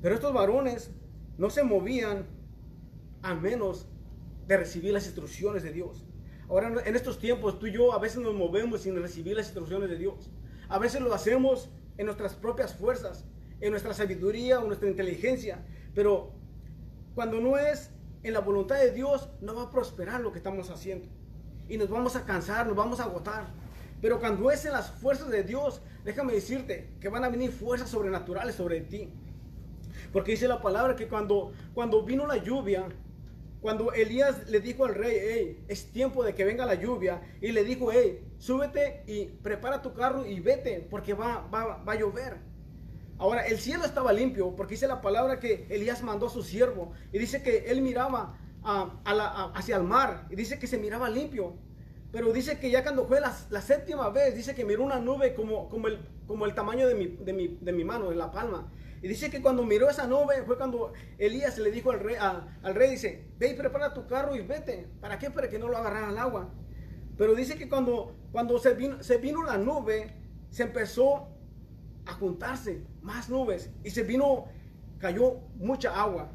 Pero 0.00 0.14
estos 0.14 0.34
varones 0.34 0.90
no 1.38 1.48
se 1.48 1.62
movían 1.62 2.26
a 3.22 3.34
menos 3.34 3.88
de 4.46 4.56
recibir 4.56 4.92
las 4.92 5.06
instrucciones 5.06 5.62
de 5.62 5.72
Dios. 5.72 6.04
Ahora 6.48 6.82
en 6.84 6.96
estos 6.96 7.18
tiempos 7.18 7.58
tú 7.58 7.66
y 7.66 7.72
yo 7.72 7.92
a 7.94 7.98
veces 7.98 8.18
nos 8.18 8.34
movemos 8.34 8.82
sin 8.82 9.00
recibir 9.00 9.36
las 9.36 9.46
instrucciones 9.46 9.88
de 9.88 9.96
Dios. 9.96 10.30
A 10.68 10.78
veces 10.78 11.00
lo 11.00 11.14
hacemos 11.14 11.70
en 11.96 12.06
nuestras 12.06 12.34
propias 12.34 12.74
fuerzas, 12.74 13.24
en 13.60 13.70
nuestra 13.70 13.94
sabiduría 13.94 14.60
o 14.60 14.66
nuestra 14.66 14.88
inteligencia. 14.88 15.64
Pero 15.94 16.34
cuando 17.14 17.40
no 17.40 17.56
es 17.56 17.90
en 18.22 18.34
la 18.34 18.40
voluntad 18.40 18.76
de 18.78 18.90
Dios, 18.90 19.30
no 19.40 19.54
va 19.54 19.62
a 19.62 19.70
prosperar 19.70 20.20
lo 20.20 20.32
que 20.32 20.38
estamos 20.38 20.68
haciendo. 20.70 21.08
Y 21.72 21.78
nos 21.78 21.88
vamos 21.88 22.16
a 22.16 22.26
cansar, 22.26 22.66
nos 22.66 22.76
vamos 22.76 23.00
a 23.00 23.04
agotar. 23.04 23.46
Pero 24.02 24.20
cuando 24.20 24.50
es 24.50 24.62
en 24.66 24.72
las 24.72 24.90
fuerzas 24.90 25.30
de 25.30 25.42
Dios, 25.42 25.80
déjame 26.04 26.34
decirte 26.34 26.90
que 27.00 27.08
van 27.08 27.24
a 27.24 27.30
venir 27.30 27.50
fuerzas 27.50 27.88
sobrenaturales 27.88 28.56
sobre 28.56 28.82
ti. 28.82 29.08
Porque 30.12 30.32
dice 30.32 30.46
la 30.48 30.60
palabra 30.60 30.96
que 30.96 31.08
cuando, 31.08 31.52
cuando 31.72 32.04
vino 32.04 32.26
la 32.26 32.36
lluvia, 32.36 32.88
cuando 33.62 33.90
Elías 33.94 34.50
le 34.50 34.60
dijo 34.60 34.84
al 34.84 34.94
rey, 34.94 35.16
hey, 35.18 35.64
es 35.66 35.90
tiempo 35.92 36.22
de 36.22 36.34
que 36.34 36.44
venga 36.44 36.66
la 36.66 36.74
lluvia, 36.74 37.22
y 37.40 37.52
le 37.52 37.64
dijo, 37.64 37.90
hey, 37.90 38.22
súbete 38.36 39.04
y 39.06 39.24
prepara 39.24 39.80
tu 39.80 39.94
carro 39.94 40.26
y 40.26 40.40
vete, 40.40 40.86
porque 40.90 41.14
va, 41.14 41.48
va, 41.48 41.82
a 41.86 41.94
llover. 41.94 42.36
Ahora, 43.16 43.46
el 43.46 43.58
cielo 43.58 43.86
estaba 43.86 44.12
limpio, 44.12 44.54
porque 44.54 44.74
dice 44.74 44.86
la 44.86 45.00
palabra 45.00 45.40
que 45.40 45.66
Elías 45.70 46.02
mandó 46.02 46.26
a 46.26 46.30
su 46.30 46.42
siervo, 46.42 46.92
y 47.14 47.18
dice 47.18 47.42
que 47.42 47.70
él 47.70 47.80
miraba 47.80 48.38
hacia 48.64 49.76
el 49.76 49.84
mar, 49.84 50.26
y 50.30 50.36
dice 50.36 50.58
que 50.58 50.66
se 50.66 50.78
miraba 50.78 51.08
limpio. 51.08 51.56
Pero 52.12 52.30
dice 52.32 52.58
que 52.58 52.70
ya 52.70 52.82
cuando 52.82 53.06
fue 53.06 53.20
la, 53.20 53.32
séptima 53.62 54.10
vez, 54.10 54.34
dice 54.34 54.54
que 54.54 54.64
miró 54.66 54.84
una 54.84 54.98
nube 54.98 55.34
como, 55.34 55.68
como, 55.70 55.88
el, 55.88 55.98
como 56.26 56.44
el 56.44 56.54
tamaño 56.54 56.86
de 56.86 56.94
mi, 56.94 57.06
de, 57.06 57.32
mi, 57.32 57.58
de 57.60 57.72
mi 57.72 57.84
mano, 57.84 58.10
de 58.10 58.16
la 58.16 58.30
palma. 58.30 58.70
Y 59.02 59.08
dice 59.08 59.30
que 59.30 59.40
cuando 59.40 59.64
miró 59.64 59.88
esa 59.88 60.06
nube 60.06 60.42
fue 60.46 60.56
cuando 60.56 60.92
Elías 61.18 61.58
le 61.58 61.70
dijo 61.72 61.90
al 61.90 62.00
rey, 62.00 62.16
al 62.16 62.74
rey 62.74 62.90
dice, 62.90 63.30
ve 63.38 63.50
y 63.50 63.54
prepara 63.54 63.94
tu 63.94 64.06
carro 64.06 64.36
y 64.36 64.42
vete. 64.42 64.88
¿Para 65.00 65.18
qué? 65.18 65.30
Para 65.30 65.48
que 65.48 65.58
no 65.58 65.68
lo 65.68 65.76
agarraran 65.78 66.10
al 66.10 66.18
agua. 66.18 66.50
Pero 67.16 67.34
dice 67.34 67.56
que 67.56 67.68
cuando, 67.68 68.14
cuando 68.30 68.58
se, 68.58 68.74
vino, 68.74 69.02
se 69.02 69.16
vino 69.16 69.42
la 69.42 69.58
nube, 69.58 70.14
se 70.50 70.62
empezó 70.64 71.28
a 72.06 72.12
juntarse 72.12 72.84
más 73.00 73.28
nubes 73.28 73.70
y 73.82 73.90
se 73.90 74.02
vino, 74.02 74.46
cayó 74.98 75.40
mucha 75.56 76.00
agua. 76.00 76.30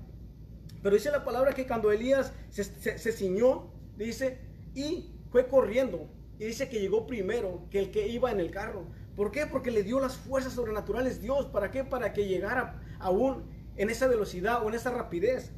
Pero 0.82 0.96
dice 0.96 1.12
la 1.12 1.24
palabra 1.24 1.54
que 1.54 1.68
cuando 1.68 1.92
Elías 1.92 2.34
se, 2.50 2.64
se 2.64 3.12
ciñó, 3.12 3.72
dice, 3.98 4.40
y 4.74 5.12
fue 5.32 5.48
corriendo. 5.48 6.10
Y 6.40 6.46
dice 6.46 6.70
que 6.70 6.80
llegó 6.80 7.08
primero 7.08 7.66
que 7.72 7.80
el 7.80 7.92
que 7.92 8.08
iba 8.08 8.32
en 8.32 8.40
el 8.40 8.52
carro. 8.52 8.86
¿Por 9.16 9.32
qué? 9.32 9.48
Porque 9.48 9.72
le 9.72 9.84
dio 9.84 10.00
las 10.00 10.16
fuerzas 10.16 10.54
sobrenaturales 10.54 11.22
Dios. 11.22 11.48
¿Para 11.48 11.72
qué? 11.72 11.84
Para 11.84 12.14
que 12.14 12.28
llegara 12.28 12.82
aún 13.00 13.44
en 13.76 13.90
esa 13.90 14.08
velocidad 14.08 14.64
o 14.64 14.70
en 14.70 14.76
esa 14.76 14.92
rapidez 14.92 15.52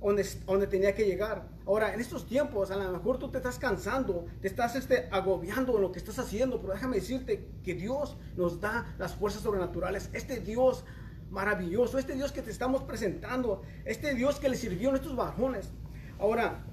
donde, 0.00 0.26
donde 0.46 0.66
tenía 0.66 0.94
que 0.94 1.04
llegar. 1.04 1.48
Ahora, 1.66 1.92
en 1.92 2.00
estos 2.00 2.26
tiempos, 2.26 2.70
a 2.70 2.76
lo 2.76 2.92
mejor 2.92 3.18
tú 3.18 3.30
te 3.30 3.38
estás 3.38 3.58
cansando, 3.58 4.26
te 4.40 4.48
estás 4.48 4.76
este, 4.76 5.08
agobiando 5.10 5.76
en 5.76 5.82
lo 5.82 5.92
que 5.92 5.98
estás 5.98 6.18
haciendo, 6.18 6.60
pero 6.60 6.74
déjame 6.74 6.96
decirte 6.96 7.48
que 7.64 7.74
Dios 7.74 8.16
nos 8.36 8.60
da 8.60 8.94
las 8.98 9.14
fuerzas 9.14 9.42
sobrenaturales. 9.42 10.10
Este 10.12 10.40
Dios 10.40 10.84
maravilloso, 11.30 11.98
este 11.98 12.14
Dios 12.14 12.32
que 12.32 12.42
te 12.42 12.50
estamos 12.50 12.82
presentando, 12.82 13.62
este 13.84 14.14
Dios 14.14 14.38
que 14.38 14.48
le 14.48 14.56
sirvió 14.56 14.90
en 14.90 14.96
estos 14.96 15.16
bajones. 15.16 15.70
Ahora, 16.18 16.64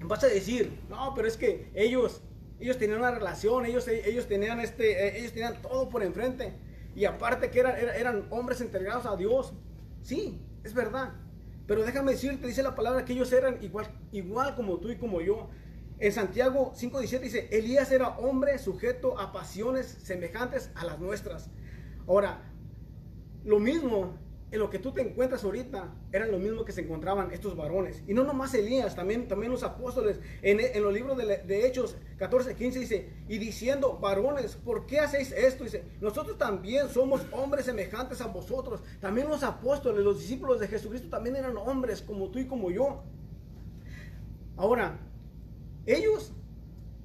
vas 0.00 0.22
a 0.24 0.28
decir, 0.28 0.80
no, 0.88 1.12
pero 1.14 1.26
es 1.28 1.36
que 1.36 1.70
ellos 1.74 2.22
ellos 2.58 2.78
tenían 2.78 3.00
una 3.00 3.10
relación, 3.10 3.66
ellos, 3.66 3.86
ellos, 3.88 4.26
tenían, 4.26 4.60
este, 4.60 5.06
eh, 5.06 5.18
ellos 5.18 5.32
tenían 5.32 5.60
todo 5.60 5.88
por 5.88 6.02
enfrente. 6.02 6.54
Y 6.94 7.04
aparte 7.04 7.50
que 7.50 7.60
eran, 7.60 7.76
eran 7.76 8.26
hombres 8.30 8.60
entregados 8.60 9.04
a 9.04 9.16
Dios. 9.16 9.52
Sí, 10.02 10.40
es 10.64 10.72
verdad. 10.72 11.12
Pero 11.66 11.82
déjame 11.82 12.12
decirte, 12.12 12.46
dice 12.46 12.62
la 12.62 12.74
palabra 12.74 13.04
que 13.04 13.12
ellos 13.12 13.32
eran 13.32 13.62
igual, 13.62 13.86
igual 14.12 14.54
como 14.54 14.78
tú 14.78 14.90
y 14.90 14.96
como 14.96 15.20
yo. 15.20 15.50
En 15.98 16.12
Santiago 16.12 16.72
5.17 16.74 17.20
dice, 17.20 17.48
Elías 17.52 17.90
era 17.90 18.10
hombre 18.18 18.58
sujeto 18.58 19.18
a 19.18 19.32
pasiones 19.32 19.86
semejantes 19.86 20.70
a 20.74 20.84
las 20.84 20.98
nuestras. 20.98 21.50
Ahora, 22.06 22.42
lo 23.46 23.58
mismo 23.58 24.18
en 24.50 24.60
lo 24.60 24.70
que 24.70 24.78
tú 24.78 24.92
te 24.92 25.00
encuentras 25.00 25.42
ahorita 25.42 25.92
eran 26.12 26.30
lo 26.30 26.38
mismo 26.38 26.64
que 26.64 26.72
se 26.72 26.82
encontraban 26.82 27.32
estos 27.32 27.56
varones. 27.56 28.02
Y 28.06 28.14
no 28.14 28.22
nomás 28.22 28.54
Elías, 28.54 28.94
también, 28.94 29.26
también 29.26 29.50
los 29.50 29.64
apóstoles. 29.64 30.20
En, 30.42 30.60
en 30.60 30.82
los 30.82 30.92
libros 30.92 31.16
de, 31.16 31.38
de, 31.38 31.66
Hechos 31.66 31.96
14, 32.18 32.54
15 32.54 32.78
dice, 32.78 33.12
y 33.28 33.38
diciendo, 33.38 33.98
varones, 34.00 34.54
¿por 34.54 34.86
qué 34.86 35.00
hacéis 35.00 35.32
esto? 35.32 35.64
Dice, 35.64 35.84
nosotros 36.00 36.38
también 36.38 36.88
somos 36.88 37.22
hombres 37.32 37.64
semejantes 37.64 38.20
a 38.20 38.28
vosotros. 38.28 38.82
También 39.00 39.28
los 39.28 39.42
apóstoles, 39.42 40.04
los 40.04 40.20
discípulos 40.20 40.60
de 40.60 40.68
Jesucristo 40.68 41.08
también 41.08 41.36
eran 41.36 41.56
hombres 41.56 42.00
como 42.02 42.30
tú 42.30 42.38
y 42.38 42.46
como 42.46 42.70
yo. 42.70 43.02
Ahora, 44.56 44.98
ellos, 45.86 46.32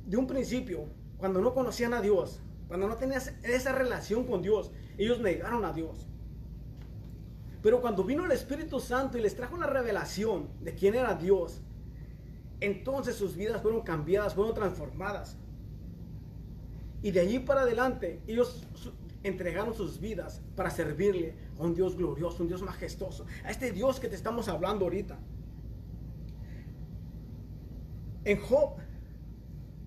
de 0.06 0.18
un 0.18 0.28
principio, 0.28 0.86
cuando 1.18 1.42
no 1.42 1.54
conocían 1.54 1.94
a 1.94 2.02
Dios, 2.02 2.40
cuando 2.68 2.88
no 2.88 2.96
tenían 2.96 3.22
esa 3.44 3.72
relación 3.74 4.26
con 4.26 4.42
Dios, 4.42 4.72
ellos 4.98 5.20
negaron 5.20 5.66
a 5.66 5.74
Dios. 5.74 6.11
Pero 7.62 7.82
cuando 7.82 8.04
vino 8.04 8.26
el 8.26 8.32
Espíritu 8.32 8.80
Santo 8.80 9.18
y 9.18 9.22
les 9.22 9.36
trajo 9.36 9.58
la 9.58 9.68
revelación 9.68 10.50
de 10.62 10.74
quién 10.74 10.96
era 10.96 11.16
Dios, 11.16 11.62
entonces 12.60 13.16
sus 13.16 13.36
vidas 13.36 13.62
fueron 13.62 13.82
cambiadas, 13.82 14.34
fueron 14.34 14.54
transformadas. 14.54 15.38
Y 17.04 17.12
de 17.12 17.20
allí 17.20 17.40
para 17.40 17.62
adelante 17.62 18.22
ellos 18.28 18.68
entregaron 19.24 19.74
sus 19.74 20.00
vidas 20.00 20.42
para 20.56 20.70
servirle 20.70 21.36
a 21.60 21.64
un 21.64 21.74
Dios 21.76 21.96
glorioso, 21.96 22.42
un 22.42 22.48
Dios 22.48 22.62
majestuoso, 22.62 23.26
a 23.44 23.52
este 23.52 23.72
Dios 23.72 24.00
que 24.00 24.08
te 24.08 24.16
estamos 24.16 24.48
hablando 24.48 24.86
ahorita. 24.86 25.20
En 28.24 28.40
Job, 28.40 28.76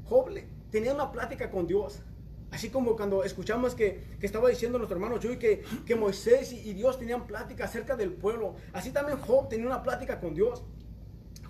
Job 0.04 0.30
tenía 0.70 0.94
una 0.94 1.10
plática 1.10 1.50
con 1.50 1.66
Dios. 1.66 2.02
Así 2.54 2.70
como 2.70 2.94
cuando 2.94 3.24
escuchamos 3.24 3.74
que, 3.74 4.04
estaba 4.22 4.48
diciendo 4.48 4.78
nuestro 4.78 4.96
hermano 4.96 5.18
Chuy 5.18 5.38
que, 5.38 5.64
que 5.84 5.96
Moisés 5.96 6.52
y, 6.52 6.72
Dios 6.72 7.00
tenían 7.00 7.26
plática 7.26 7.64
acerca 7.64 7.96
del 7.96 8.12
pueblo. 8.12 8.54
Así 8.72 8.92
también 8.92 9.18
Job 9.18 9.48
tenía 9.48 9.66
una 9.66 9.82
plática 9.82 10.20
con 10.20 10.34
Dios. 10.34 10.62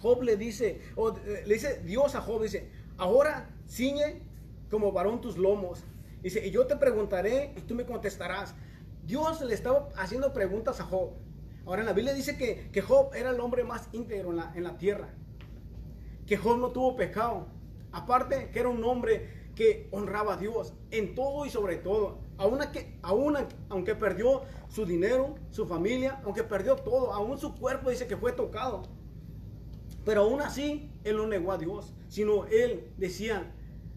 Job 0.00 0.22
le 0.22 0.38
dice, 0.38 0.80
o 0.96 1.10
eh, 1.10 1.42
le 1.44 1.54
dice 1.54 1.82
Dios 1.84 2.14
a 2.14 2.22
Job, 2.22 2.42
dice, 2.42 2.70
ahora 2.96 3.50
ciñe 3.68 4.22
como 4.70 4.92
varón 4.92 5.20
tus 5.20 5.36
lomos. 5.36 5.84
Dice, 6.22 6.46
y 6.46 6.50
yo 6.50 6.66
te 6.66 6.76
preguntaré 6.76 7.52
y 7.54 7.60
tú 7.60 7.74
me 7.74 7.84
contestarás. 7.84 8.54
Dios 9.04 9.42
le 9.42 9.52
estaba 9.52 9.90
haciendo 9.98 10.32
preguntas 10.32 10.80
a 10.80 10.84
Job. 10.84 11.10
Ahora 11.66 11.82
en 11.82 11.86
la 11.86 11.92
Biblia 11.92 12.14
dice 12.14 12.38
que, 12.38 12.70
que 12.72 12.80
Job 12.80 13.14
era 13.14 13.28
el 13.28 13.40
hombre 13.40 13.62
más 13.62 13.90
íntegro 13.92 14.30
en 14.30 14.36
la, 14.36 14.52
en 14.54 14.64
la 14.64 14.78
tierra. 14.78 15.10
Que 16.26 16.38
Job 16.38 16.56
no 16.56 16.70
tuvo 16.70 16.96
pecado. 16.96 17.48
Aparte 17.92 18.48
que 18.50 18.58
era 18.58 18.70
un 18.70 18.82
hombre 18.84 19.43
que 19.54 19.88
honraba 19.92 20.34
a 20.34 20.36
Dios 20.36 20.74
en 20.90 21.14
todo 21.14 21.46
y 21.46 21.50
sobre 21.50 21.76
todo. 21.76 22.18
Aún, 22.36 22.58
que, 22.72 22.98
aún 23.02 23.36
aunque 23.68 23.94
perdió 23.94 24.42
su 24.68 24.84
dinero, 24.84 25.36
su 25.50 25.66
familia, 25.66 26.20
aunque 26.24 26.42
perdió 26.42 26.76
todo, 26.76 27.12
aún 27.12 27.38
su 27.38 27.54
cuerpo 27.54 27.90
dice 27.90 28.06
que 28.06 28.16
fue 28.16 28.32
tocado. 28.32 28.82
Pero 30.04 30.22
aún 30.22 30.40
así, 30.42 30.90
él 31.04 31.16
no 31.16 31.26
negó 31.26 31.52
a 31.52 31.58
Dios, 31.58 31.94
sino 32.08 32.44
él 32.46 32.92
decía, 32.96 33.54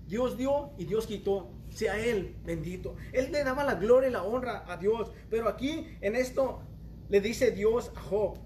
Dios 0.08 0.38
dio 0.38 0.72
y 0.78 0.86
Dios 0.86 1.06
quitó. 1.06 1.52
Sea 1.70 2.00
él 2.00 2.38
bendito. 2.46 2.96
Él 3.12 3.32
le 3.32 3.44
daba 3.44 3.64
la 3.64 3.76
gloria 3.76 4.10
y 4.10 4.12
la 4.12 4.24
honra 4.24 4.64
a 4.72 4.78
Dios. 4.78 5.12
Pero 5.30 5.50
aquí 5.50 5.86
en 6.02 6.16
esto 6.16 6.62
le 7.10 7.20
dice 7.20 7.52
Dios 7.52 7.92
a 7.96 8.02
Job. 8.02 8.38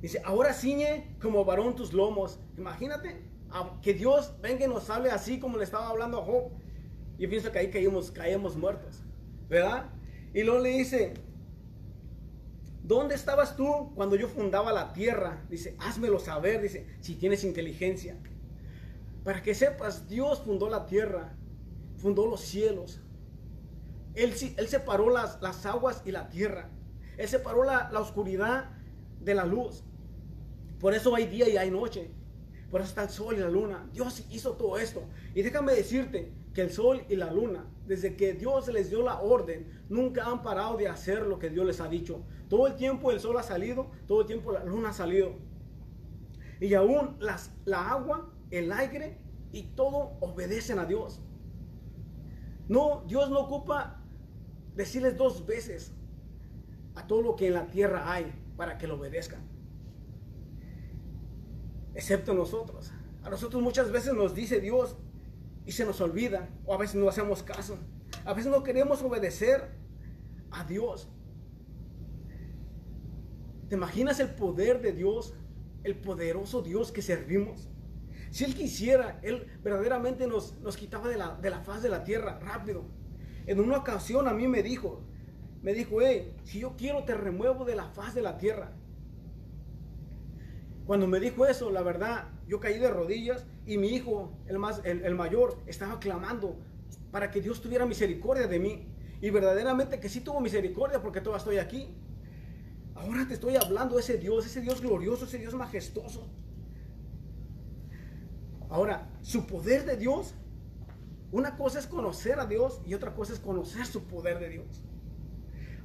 Dice, 0.00 0.22
ahora 0.24 0.52
ciñe 0.52 1.16
como 1.20 1.44
varón 1.44 1.74
tus 1.74 1.92
lomos. 1.92 2.38
Imagínate, 2.56 3.22
que 3.82 3.94
Dios 3.94 4.34
venga 4.40 4.64
y 4.64 4.68
nos 4.68 4.88
hable 4.90 5.10
así 5.10 5.38
como 5.38 5.58
le 5.58 5.64
estaba 5.64 5.88
hablando 5.88 6.20
a 6.20 6.24
Job. 6.24 6.50
Yo 7.18 7.28
pienso 7.28 7.52
que 7.52 7.58
ahí 7.58 7.70
caímos, 7.70 8.10
caímos 8.10 8.56
muertos, 8.56 9.02
¿verdad? 9.48 9.90
Y 10.34 10.42
luego 10.42 10.60
le 10.60 10.70
dice, 10.70 11.14
¿dónde 12.82 13.14
estabas 13.14 13.56
tú 13.56 13.92
cuando 13.94 14.16
yo 14.16 14.28
fundaba 14.28 14.72
la 14.72 14.92
tierra? 14.92 15.44
Dice, 15.48 15.76
házmelo 15.78 16.18
saber, 16.18 16.62
dice, 16.62 16.86
si 17.00 17.14
tienes 17.14 17.44
inteligencia. 17.44 18.16
Para 19.24 19.42
que 19.42 19.54
sepas, 19.54 20.08
Dios 20.08 20.42
fundó 20.42 20.68
la 20.68 20.86
tierra, 20.86 21.36
fundó 21.96 22.26
los 22.26 22.40
cielos. 22.40 23.00
Él, 24.14 24.34
él 24.56 24.68
separó 24.68 25.10
las, 25.10 25.40
las 25.40 25.64
aguas 25.64 26.02
y 26.04 26.10
la 26.10 26.28
tierra. 26.28 26.70
Él 27.16 27.28
separó 27.28 27.62
la, 27.62 27.90
la 27.92 28.00
oscuridad 28.00 28.70
de 29.20 29.34
la 29.34 29.44
luz. 29.44 29.84
Por 30.80 30.94
eso 30.94 31.14
hay 31.14 31.26
día 31.26 31.48
y 31.48 31.56
hay 31.56 31.70
noche. 31.70 32.10
Por 32.72 32.80
eso 32.80 32.88
está 32.88 33.02
el 33.02 33.10
sol 33.10 33.34
y 33.36 33.40
la 33.40 33.50
luna. 33.50 33.86
Dios 33.92 34.24
hizo 34.30 34.52
todo 34.52 34.78
esto. 34.78 35.02
Y 35.34 35.42
déjame 35.42 35.74
decirte 35.74 36.32
que 36.54 36.62
el 36.62 36.72
sol 36.72 37.04
y 37.06 37.16
la 37.16 37.30
luna, 37.30 37.66
desde 37.86 38.16
que 38.16 38.32
Dios 38.32 38.66
les 38.68 38.88
dio 38.88 39.02
la 39.02 39.20
orden, 39.20 39.84
nunca 39.90 40.24
han 40.24 40.42
parado 40.42 40.78
de 40.78 40.88
hacer 40.88 41.26
lo 41.26 41.38
que 41.38 41.50
Dios 41.50 41.66
les 41.66 41.82
ha 41.82 41.88
dicho. 41.88 42.24
Todo 42.48 42.66
el 42.66 42.76
tiempo 42.76 43.12
el 43.12 43.20
sol 43.20 43.36
ha 43.36 43.42
salido, 43.42 43.90
todo 44.06 44.22
el 44.22 44.26
tiempo 44.26 44.52
la 44.52 44.64
luna 44.64 44.88
ha 44.88 44.92
salido. 44.94 45.34
Y 46.60 46.72
aún 46.72 47.18
las, 47.20 47.52
la 47.66 47.90
agua, 47.90 48.32
el 48.50 48.72
aire 48.72 49.18
y 49.52 49.64
todo 49.74 50.16
obedecen 50.20 50.78
a 50.78 50.86
Dios. 50.86 51.20
No, 52.70 53.04
Dios 53.06 53.28
no 53.28 53.40
ocupa 53.40 54.02
decirles 54.74 55.18
dos 55.18 55.44
veces 55.44 55.92
a 56.94 57.06
todo 57.06 57.20
lo 57.20 57.36
que 57.36 57.48
en 57.48 57.52
la 57.52 57.66
tierra 57.66 58.10
hay 58.10 58.32
para 58.56 58.78
que 58.78 58.86
lo 58.86 58.94
obedezcan 58.94 59.51
excepto 61.94 62.34
nosotros. 62.34 62.92
A 63.22 63.30
nosotros 63.30 63.62
muchas 63.62 63.90
veces 63.90 64.14
nos 64.14 64.34
dice 64.34 64.60
Dios 64.60 64.96
y 65.64 65.72
se 65.72 65.84
nos 65.84 66.00
olvida, 66.00 66.48
o 66.66 66.74
a 66.74 66.78
veces 66.78 66.96
no 66.96 67.08
hacemos 67.08 67.42
caso. 67.42 67.78
A 68.24 68.34
veces 68.34 68.50
no 68.50 68.62
queremos 68.62 69.02
obedecer 69.02 69.70
a 70.50 70.64
Dios. 70.64 71.08
¿Te 73.68 73.76
imaginas 73.76 74.20
el 74.20 74.34
poder 74.34 74.82
de 74.82 74.92
Dios, 74.92 75.34
el 75.82 75.96
poderoso 75.96 76.62
Dios 76.62 76.92
que 76.92 77.00
servimos? 77.00 77.68
Si 78.30 78.44
Él 78.44 78.54
quisiera, 78.54 79.18
Él 79.22 79.46
verdaderamente 79.62 80.26
nos, 80.26 80.58
nos 80.60 80.76
quitaba 80.76 81.08
de 81.08 81.16
la, 81.16 81.36
de 81.36 81.50
la 81.50 81.60
faz 81.60 81.82
de 81.82 81.88
la 81.88 82.02
tierra 82.04 82.38
rápido. 82.40 82.84
En 83.46 83.60
una 83.60 83.78
ocasión 83.78 84.28
a 84.28 84.34
mí 84.34 84.48
me 84.48 84.62
dijo, 84.62 85.02
me 85.62 85.74
dijo, 85.74 86.02
hey, 86.02 86.34
si 86.44 86.60
yo 86.60 86.74
quiero 86.76 87.04
te 87.04 87.14
remuevo 87.14 87.64
de 87.64 87.76
la 87.76 87.88
faz 87.88 88.14
de 88.14 88.22
la 88.22 88.36
tierra. 88.36 88.72
Cuando 90.86 91.06
me 91.06 91.20
dijo 91.20 91.46
eso, 91.46 91.70
la 91.70 91.82
verdad, 91.82 92.28
yo 92.48 92.58
caí 92.58 92.78
de 92.78 92.90
rodillas 92.90 93.46
y 93.66 93.78
mi 93.78 93.88
hijo, 93.88 94.32
el, 94.46 94.58
más, 94.58 94.80
el, 94.84 95.14
mayor, 95.14 95.58
estaba 95.66 96.00
clamando 96.00 96.58
para 97.10 97.30
que 97.30 97.40
Dios 97.40 97.60
tuviera 97.60 97.86
misericordia 97.86 98.46
de 98.46 98.58
mí. 98.58 98.88
Y 99.20 99.30
verdaderamente 99.30 100.00
que 100.00 100.08
sí 100.08 100.20
tuvo 100.20 100.40
misericordia 100.40 101.00
porque 101.00 101.20
todavía 101.20 101.38
estoy 101.38 101.58
aquí. 101.58 101.94
Ahora 102.96 103.26
te 103.26 103.34
estoy 103.34 103.54
hablando 103.56 103.94
de 103.94 104.00
ese 104.00 104.18
Dios, 104.18 104.44
ese 104.44 104.60
Dios 104.60 104.80
glorioso, 104.80 105.24
ese 105.24 105.38
Dios 105.38 105.54
majestuoso. 105.54 106.26
Ahora, 108.68 109.08
su 109.20 109.46
poder 109.46 109.84
de 109.84 109.96
Dios, 109.96 110.34
una 111.30 111.56
cosa 111.56 111.78
es 111.78 111.86
conocer 111.86 112.40
a 112.40 112.46
Dios 112.46 112.80
y 112.84 112.94
otra 112.94 113.14
cosa 113.14 113.32
es 113.32 113.38
conocer 113.38 113.86
su 113.86 114.04
poder 114.04 114.40
de 114.40 114.48
Dios. 114.48 114.82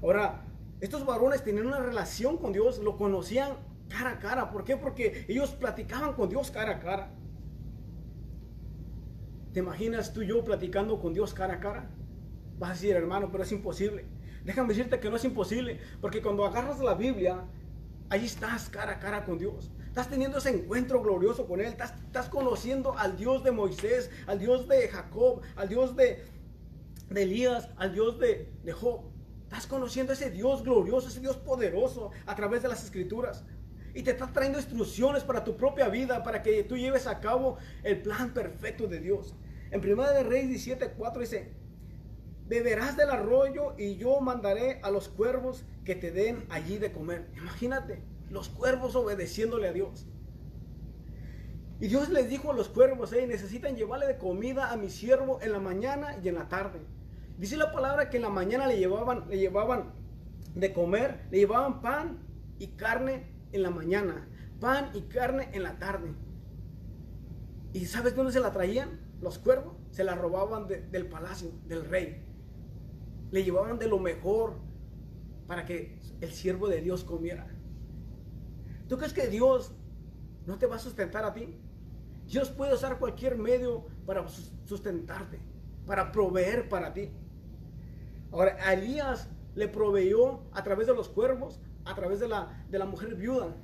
Ahora, 0.02 0.46
estos 0.80 1.06
varones 1.06 1.44
tenían 1.44 1.68
una 1.68 1.80
relación 1.80 2.38
con 2.38 2.54
Dios, 2.54 2.80
lo 2.80 2.98
conocían 2.98 3.58
cara 3.88 4.12
a 4.12 4.20
cara. 4.20 4.52
¿Por 4.52 4.64
qué? 4.64 4.78
Porque 4.78 5.26
ellos 5.28 5.52
platicaban 5.52 6.14
con 6.14 6.30
Dios 6.30 6.52
cara 6.52 6.74
a 6.74 6.80
cara. 6.80 7.12
¿Te 9.54 9.60
imaginas 9.60 10.14
tú 10.14 10.22
y 10.22 10.28
yo 10.28 10.44
platicando 10.44 11.00
con 11.00 11.14
Dios 11.14 11.34
cara 11.34 11.56
a 11.56 11.60
cara? 11.60 11.90
Vas 12.60 12.70
a 12.70 12.74
decir, 12.74 12.96
hermano, 12.96 13.30
pero 13.32 13.44
es 13.44 13.52
imposible. 13.52 14.06
Déjame 14.44 14.70
decirte 14.70 15.00
que 15.00 15.10
no 15.10 15.16
es 15.16 15.26
imposible, 15.26 15.80
porque 16.00 16.22
cuando 16.22 16.46
agarras 16.46 16.80
la 16.80 16.94
Biblia, 16.94 17.44
ahí 18.10 18.26
estás 18.26 18.70
cara 18.70 18.94
a 18.94 19.00
cara 19.00 19.26
con 19.26 19.38
Dios. 19.38 19.72
Estás 19.88 20.10
teniendo 20.10 20.38
ese 20.38 20.52
encuentro 20.52 21.02
glorioso 21.02 21.48
con 21.48 21.60
Él. 21.60 21.68
Estás, 21.68 22.30
conociendo 22.30 22.98
al 22.98 23.18
Dios 23.18 23.44
de 23.44 23.52
Moisés, 23.52 24.12
al 24.28 24.40
Dios 24.40 24.68
de 24.68 24.88
Jacob, 24.88 25.42
al 25.56 25.70
Dios 25.70 25.96
de, 25.96 26.24
de 27.10 27.24
Elías, 27.24 27.70
al 27.78 27.94
Dios 27.94 28.20
de, 28.20 28.52
de 28.64 28.72
Job. 28.74 29.06
Estás 29.44 29.66
conociendo 29.66 30.14
ese 30.14 30.30
Dios 30.30 30.64
glorioso, 30.64 31.08
ese 31.08 31.20
Dios 31.20 31.38
poderoso 31.38 32.12
a 32.26 32.36
través 32.36 32.62
de 32.62 32.68
las 32.68 32.84
escrituras 32.84 33.44
y 33.98 34.04
te 34.04 34.12
está 34.12 34.28
trayendo 34.28 34.60
instrucciones 34.60 35.24
para 35.24 35.44
tu 35.44 35.58
propia 35.58 35.90
vida, 35.90 36.22
para 36.22 36.44
que 36.44 36.64
tú 36.64 36.78
lleves 36.78 37.08
a 37.08 37.20
cabo 37.20 37.58
el 37.82 38.00
plan 38.04 38.32
perfecto 38.32 38.86
de 38.86 39.00
Dios. 39.00 39.34
En 39.72 39.82
1 39.82 40.14
de 40.14 40.22
Reyes 40.22 40.68
17:4 40.68 41.20
dice, 41.20 41.52
beberás 42.46 42.96
del 42.96 43.10
arroyo 43.10 43.74
y 43.76 43.96
yo 43.96 44.22
mandaré 44.22 44.80
a 44.84 44.92
los 44.92 45.10
cuervos 45.10 45.66
que 45.84 45.96
te 45.96 46.12
den 46.12 46.46
allí 46.50 46.78
de 46.78 46.92
comer. 46.92 47.28
Imagínate, 47.38 48.04
los 48.30 48.50
cuervos 48.50 48.96
obedeciéndole 48.96 49.68
a 49.68 49.74
Dios. 49.74 50.06
Y 51.80 51.88
Dios 51.88 52.10
les 52.10 52.30
dijo 52.30 52.52
a 52.52 52.56
los 52.56 52.70
cuervos, 52.70 53.12
necesitan 53.14 53.76
llevarle 53.76 54.06
de 54.06 54.20
comida 54.20 54.72
a 54.72 54.78
mi 54.78 54.92
siervo 54.92 55.40
en 55.42 55.54
la 55.54 55.60
mañana 55.60 56.20
y 56.24 56.28
en 56.28 56.36
la 56.36 56.48
tarde. 56.50 56.82
Dice 57.40 57.58
la 57.58 57.72
palabra 57.72 58.12
que 58.12 58.18
en 58.18 58.24
la 58.24 58.30
mañana 58.30 58.68
le 58.68 58.78
llevaban, 58.78 59.28
le 59.28 59.40
llevaban 59.40 59.92
de 60.54 60.72
comer, 60.72 61.26
le 61.32 61.40
llevaban 61.40 61.82
pan 61.82 62.20
y 62.60 62.68
carne 62.68 63.37
en 63.52 63.64
la 63.64 63.70
mañana, 63.70 64.28
pan 64.60 64.90
y 64.94 65.02
carne 65.02 65.50
en 65.54 65.64
la 65.64 65.78
tarde. 65.78 66.14
¿Y 67.74 67.86
sabes 67.86 68.16
dónde 68.16 68.32
se 68.32 68.40
la 68.40 68.52
traían? 68.52 69.00
Los 69.22 69.40
cuervos 69.40 69.76
se 69.92 70.04
la 70.04 70.16
robaban 70.16 70.68
del 70.68 71.08
palacio, 71.08 71.52
del 71.68 71.86
rey. 71.86 72.24
Le 73.32 73.44
llevaban 73.44 73.80
de 73.80 73.88
lo 73.88 74.00
mejor 74.00 74.56
para 75.48 75.66
que 75.66 76.00
el 76.22 76.32
siervo 76.32 76.68
de 76.68 76.82
Dios 76.82 77.04
comiera. 77.04 77.48
¿Tú 78.88 78.98
crees 78.98 79.14
que 79.14 79.28
Dios 79.28 79.74
no 80.46 80.58
te 80.58 80.66
va 80.66 80.78
a 80.78 80.80
sustentar 80.80 81.26
a 81.26 81.34
ti? 81.34 81.60
Dios 82.26 82.50
puede 82.50 82.74
usar 82.74 83.00
cualquier 83.00 83.38
medio 83.38 83.86
para 84.06 84.28
sustentarte, 84.66 85.40
para 85.86 86.12
proveer 86.12 86.70
para 86.70 86.94
ti. 86.94 87.12
Ahora, 88.32 88.74
Elías 88.74 89.30
le 89.56 89.68
proveyó 89.68 90.42
a 90.52 90.64
través 90.64 90.88
de 90.88 90.94
los 90.94 91.10
cuervos 91.10 91.60
a 91.90 91.96
través 91.96 92.20
de 92.20 92.28
la, 92.28 92.66
de 92.70 92.80
la 92.80 92.86
mujer 92.86 93.16
viuda. 93.16 93.56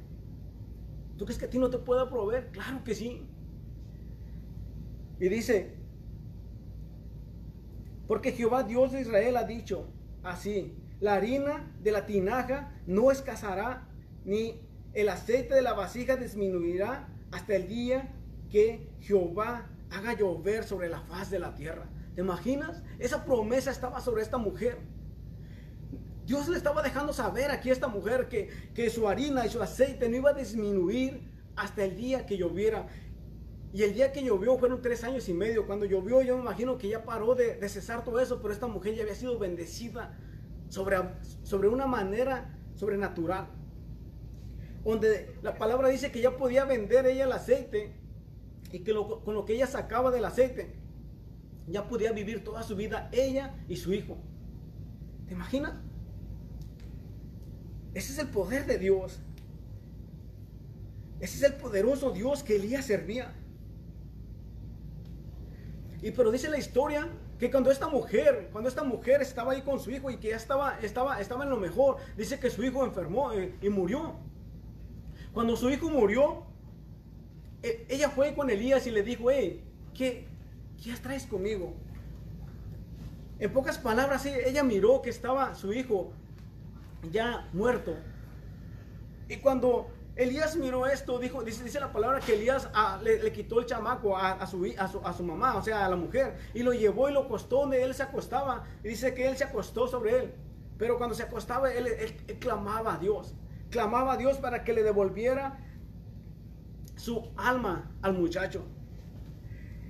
¿Tú 1.18 1.26
crees 1.26 1.38
que 1.38 1.46
a 1.46 1.50
ti 1.50 1.60
no 1.60 1.70
te 1.70 1.78
pueda 1.78 2.10
proveer? 2.10 2.50
Claro 2.52 2.84
que 2.84 2.96
sí. 2.96 3.28
Y 5.20 5.30
dice, 5.30 5.76
porque 8.08 8.32
Jehová 8.32 8.64
Dios 8.64 8.92
de 8.92 9.02
Israel 9.02 9.38
ha 9.38 9.44
dicho 9.44 9.88
así, 10.24 10.76
la 11.00 11.16
harina 11.16 11.72
de 11.82 11.92
la 11.92 12.06
tinaja 12.06 12.72
no 12.88 13.12
escasará, 13.12 13.88
ni 14.26 14.60
el 14.94 15.10
aceite 15.10 15.56
de 15.56 15.62
la 15.62 15.74
vasija 15.74 16.16
disminuirá 16.16 17.10
hasta 17.32 17.56
el 17.56 17.68
día 17.68 18.14
que 18.50 18.90
Jehová 19.00 19.70
haga 19.90 20.14
llover 20.14 20.64
sobre 20.64 20.90
la 20.90 21.02
faz 21.02 21.30
de 21.30 21.40
la 21.40 21.56
tierra. 21.56 21.90
¿Te 22.16 22.22
imaginas? 22.22 22.84
Esa 23.00 23.26
promesa 23.26 23.72
estaba 23.72 24.00
sobre 24.00 24.22
esta 24.22 24.38
mujer. 24.38 24.78
Dios 26.26 26.48
le 26.48 26.58
estaba 26.58 26.82
dejando 26.82 27.14
saber 27.14 27.52
aquí 27.52 27.70
a 27.70 27.74
esta 27.74 27.88
mujer 27.88 28.30
que, 28.30 28.50
que 28.74 28.90
su 28.90 29.08
harina 29.08 29.46
y 29.46 29.50
su 29.50 29.62
aceite 29.62 30.08
no 30.08 30.16
iba 30.16 30.30
a 30.30 30.34
disminuir 30.34 31.30
hasta 31.56 31.84
el 31.84 31.96
día 31.96 32.26
que 32.26 32.38
lloviera. 32.38 32.88
Y 33.74 33.84
el 33.84 33.94
día 33.94 34.12
que 34.12 34.24
llovió 34.24 34.58
fueron 34.58 34.82
tres 34.82 35.04
años 35.04 35.28
y 35.28 35.34
medio. 35.34 35.66
Cuando 35.66 35.86
llovió 35.86 36.22
yo 36.22 36.36
me 36.36 36.44
imagino 36.44 36.78
que 36.78 36.90
ya 36.90 37.04
paró 37.04 37.36
de, 37.36 37.58
cesar 37.68 38.04
todo 38.04 38.20
eso, 38.20 38.42
pero 38.42 38.54
esta 38.54 38.68
mujer 38.68 38.96
ya 38.96 39.02
había 39.02 39.16
sido 39.16 39.40
bendecida 39.40 40.18
sobre, 40.70 40.98
sobre 41.44 41.68
una 41.68 41.88
manera 41.88 42.58
sobrenatural. 42.76 43.48
Donde 44.84 45.36
la 45.42 45.56
palabra 45.56 45.88
dice 45.88 46.12
que 46.12 46.22
ya 46.22 46.38
podía 46.38 46.66
vender 46.66 47.06
ella 47.06 47.26
el 47.26 47.32
aceite 47.32 47.96
y 48.72 48.80
que 48.80 48.94
con 48.94 49.34
lo 49.34 49.46
que 49.46 49.54
ella 49.54 49.68
sacaba 49.68 50.12
del 50.12 50.26
aceite 50.26 50.76
ya 51.68 51.88
podía 51.88 52.12
vivir 52.12 52.44
toda 52.44 52.64
su 52.64 52.76
vida 52.76 53.10
ella 53.12 53.56
y 53.68 53.78
su 53.78 53.94
hijo. 53.94 54.18
¿Te 55.28 55.34
imaginas? 55.34 55.74
Ese 57.94 58.14
es 58.14 58.20
el 58.20 58.28
poder 58.28 58.66
de 58.66 58.78
Dios. 58.78 59.20
Ese 61.20 61.38
es 61.38 61.44
el 61.44 61.54
poderoso 61.54 62.12
Dios 62.12 62.44
que 62.44 62.56
Elías 62.56 62.86
servía. 62.86 63.34
Y 66.02 66.12
pero 66.12 66.32
dice 66.32 66.50
la 66.50 66.58
historia 66.58 67.08
que 67.40 67.50
cuando 67.50 67.72
esta 67.72 67.88
mujer, 67.88 68.50
cuando 68.52 68.68
esta 68.68 68.84
mujer 68.84 69.22
estaba 69.22 69.54
ahí 69.54 69.62
con 69.62 69.80
su 69.80 69.92
hijo 69.92 70.10
y 70.10 70.18
que 70.18 70.30
ya 70.30 70.36
estaba, 70.36 70.78
estaba, 70.82 71.20
en 71.22 71.50
lo 71.50 71.58
mejor, 71.58 71.98
dice 72.18 72.40
que 72.40 72.50
su 72.50 72.64
hijo 72.64 72.86
enfermó 72.86 73.32
eh, 73.32 73.56
y 73.62 73.70
murió. 73.70 74.16
Cuando 75.34 75.56
su 75.56 75.70
hijo 75.70 75.90
murió, 75.90 76.44
e, 77.62 77.86
ella 77.90 78.10
fue 78.10 78.36
con 78.36 78.50
Elías 78.50 78.86
y 78.86 78.92
le 78.92 79.04
dijo, 79.04 79.32
hey, 79.32 79.64
¿qué, 79.94 80.28
¿qué 80.84 80.94
traes 81.02 81.26
conmigo? 81.26 81.74
En 83.40 83.52
pocas 83.54 83.78
palabras, 83.78 84.26
ella 84.26 84.64
miró 84.64 85.02
que 85.02 85.10
estaba 85.10 85.56
su 85.56 85.74
hijo 85.74 86.12
ya 87.12 87.48
muerto. 87.54 87.96
Y 89.28 89.38
cuando 89.38 89.90
Elías 90.16 90.56
miró 90.56 90.86
esto, 90.86 91.18
dijo, 91.18 91.44
dice, 91.44 91.80
la 91.80 91.92
palabra 91.92 92.20
que 92.20 92.36
Elías 92.36 92.70
ah, 92.74 93.00
le, 93.02 93.32
quitó 93.32 93.60
el 93.60 93.66
chamaco 93.66 94.16
a, 94.16 94.46
su, 94.46 94.72
a, 94.78 95.14
su, 95.14 95.24
mamá, 95.24 95.58
o 95.58 95.62
sea, 95.64 95.86
a 95.86 95.90
la 95.90 95.96
mujer, 95.96 96.38
y 96.54 96.62
lo 96.62 96.72
llevó 96.72 97.10
y 97.10 97.14
lo 97.14 97.22
acostó 97.22 97.62
donde 97.62 97.82
él 97.82 97.96
se 97.96 98.04
acostaba. 98.04 98.64
Y 98.84 98.90
dice 98.90 99.14
que 99.14 99.28
él 99.28 99.38
se 99.38 99.44
acostó 99.44 99.88
sobre 99.88 100.20
él. 100.20 100.34
Pero 100.78 100.98
cuando 100.98 101.16
se 101.16 101.24
acostaba, 101.24 101.72
él, 101.74 101.88
clamaba 102.40 102.96
a 102.96 102.98
Dios. 102.98 103.34
Clamaba 103.70 104.14
a 104.14 104.18
Dios 104.18 104.38
para 104.38 104.64
que 104.64 104.74
le 104.74 104.84
devolviera 104.84 105.60
su 106.96 107.32
alma 107.36 107.92
al 108.04 108.14
muchacho. 108.14 108.64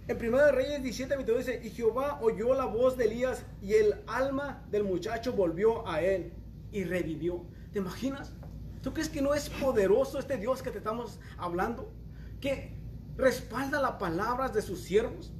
En 0.07 0.17
1 0.17 0.51
Reyes 0.51 0.83
17, 0.83 1.17
dice, 1.33 1.61
y 1.63 1.69
Jehová 1.69 2.19
oyó 2.21 2.53
la 2.53 2.65
voz 2.65 2.97
de 2.97 3.05
Elías 3.05 3.45
y 3.61 3.73
el 3.73 4.01
alma 4.07 4.65
del 4.69 4.83
muchacho 4.83 5.33
volvió 5.33 5.87
a 5.87 6.01
él 6.01 6.33
y 6.73 6.83
revivió. 6.83 7.45
¿Te 7.71 7.79
imaginas? 7.79 8.33
¿Tú 8.81 8.93
crees 8.93 9.07
que 9.07 9.21
no 9.21 9.33
es 9.33 9.49
poderoso 9.49 10.19
este 10.19 10.37
Dios 10.37 10.61
que 10.61 10.71
te 10.71 10.79
estamos 10.79 11.19
hablando? 11.37 11.89
Que 12.41 12.77
respalda 13.15 13.79
las 13.79 13.93
palabras 13.93 14.53
de 14.53 14.61
sus 14.61 14.81
siervos. 14.81 15.31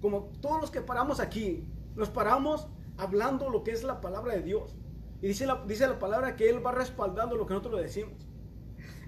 Como 0.00 0.30
todos 0.40 0.60
los 0.60 0.70
que 0.70 0.80
paramos 0.80 1.20
aquí, 1.20 1.68
nos 1.94 2.08
paramos 2.08 2.68
hablando 2.96 3.50
lo 3.50 3.62
que 3.62 3.72
es 3.72 3.84
la 3.84 4.00
palabra 4.00 4.34
de 4.34 4.42
Dios. 4.42 4.74
Y 5.20 5.28
dice 5.28 5.46
la, 5.46 5.64
dice 5.66 5.86
la 5.86 5.98
palabra 5.98 6.36
que 6.36 6.48
Él 6.48 6.64
va 6.64 6.72
respaldando 6.72 7.36
lo 7.36 7.46
que 7.46 7.54
nosotros 7.54 7.80
le 7.80 7.86
decimos. 7.86 8.25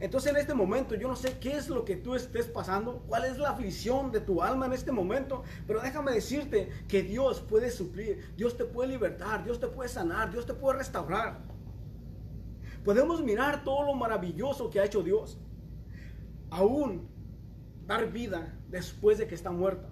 Entonces 0.00 0.30
en 0.30 0.36
este 0.38 0.54
momento 0.54 0.94
yo 0.94 1.08
no 1.08 1.16
sé 1.16 1.38
qué 1.38 1.56
es 1.56 1.68
lo 1.68 1.84
que 1.84 1.96
tú 1.96 2.14
estés 2.14 2.46
pasando, 2.46 3.02
cuál 3.08 3.24
es 3.24 3.38
la 3.38 3.50
aflicción 3.50 4.12
de 4.12 4.20
tu 4.20 4.42
alma 4.42 4.66
en 4.66 4.72
este 4.72 4.92
momento, 4.92 5.42
pero 5.66 5.80
déjame 5.80 6.12
decirte 6.12 6.68
que 6.86 7.02
Dios 7.02 7.40
puede 7.40 7.70
suplir, 7.70 8.32
Dios 8.36 8.56
te 8.56 8.64
puede 8.64 8.90
libertar, 8.90 9.44
Dios 9.44 9.58
te 9.58 9.66
puede 9.66 9.88
sanar, 9.88 10.30
Dios 10.30 10.46
te 10.46 10.54
puede 10.54 10.78
restaurar. 10.78 11.40
Podemos 12.84 13.22
mirar 13.22 13.64
todo 13.64 13.82
lo 13.82 13.94
maravilloso 13.94 14.70
que 14.70 14.80
ha 14.80 14.84
hecho 14.84 15.02
Dios. 15.02 15.38
Aún 16.50 17.08
dar 17.86 18.10
vida 18.12 18.56
después 18.68 19.18
de 19.18 19.26
que 19.26 19.34
está 19.34 19.50
muerta. 19.50 19.88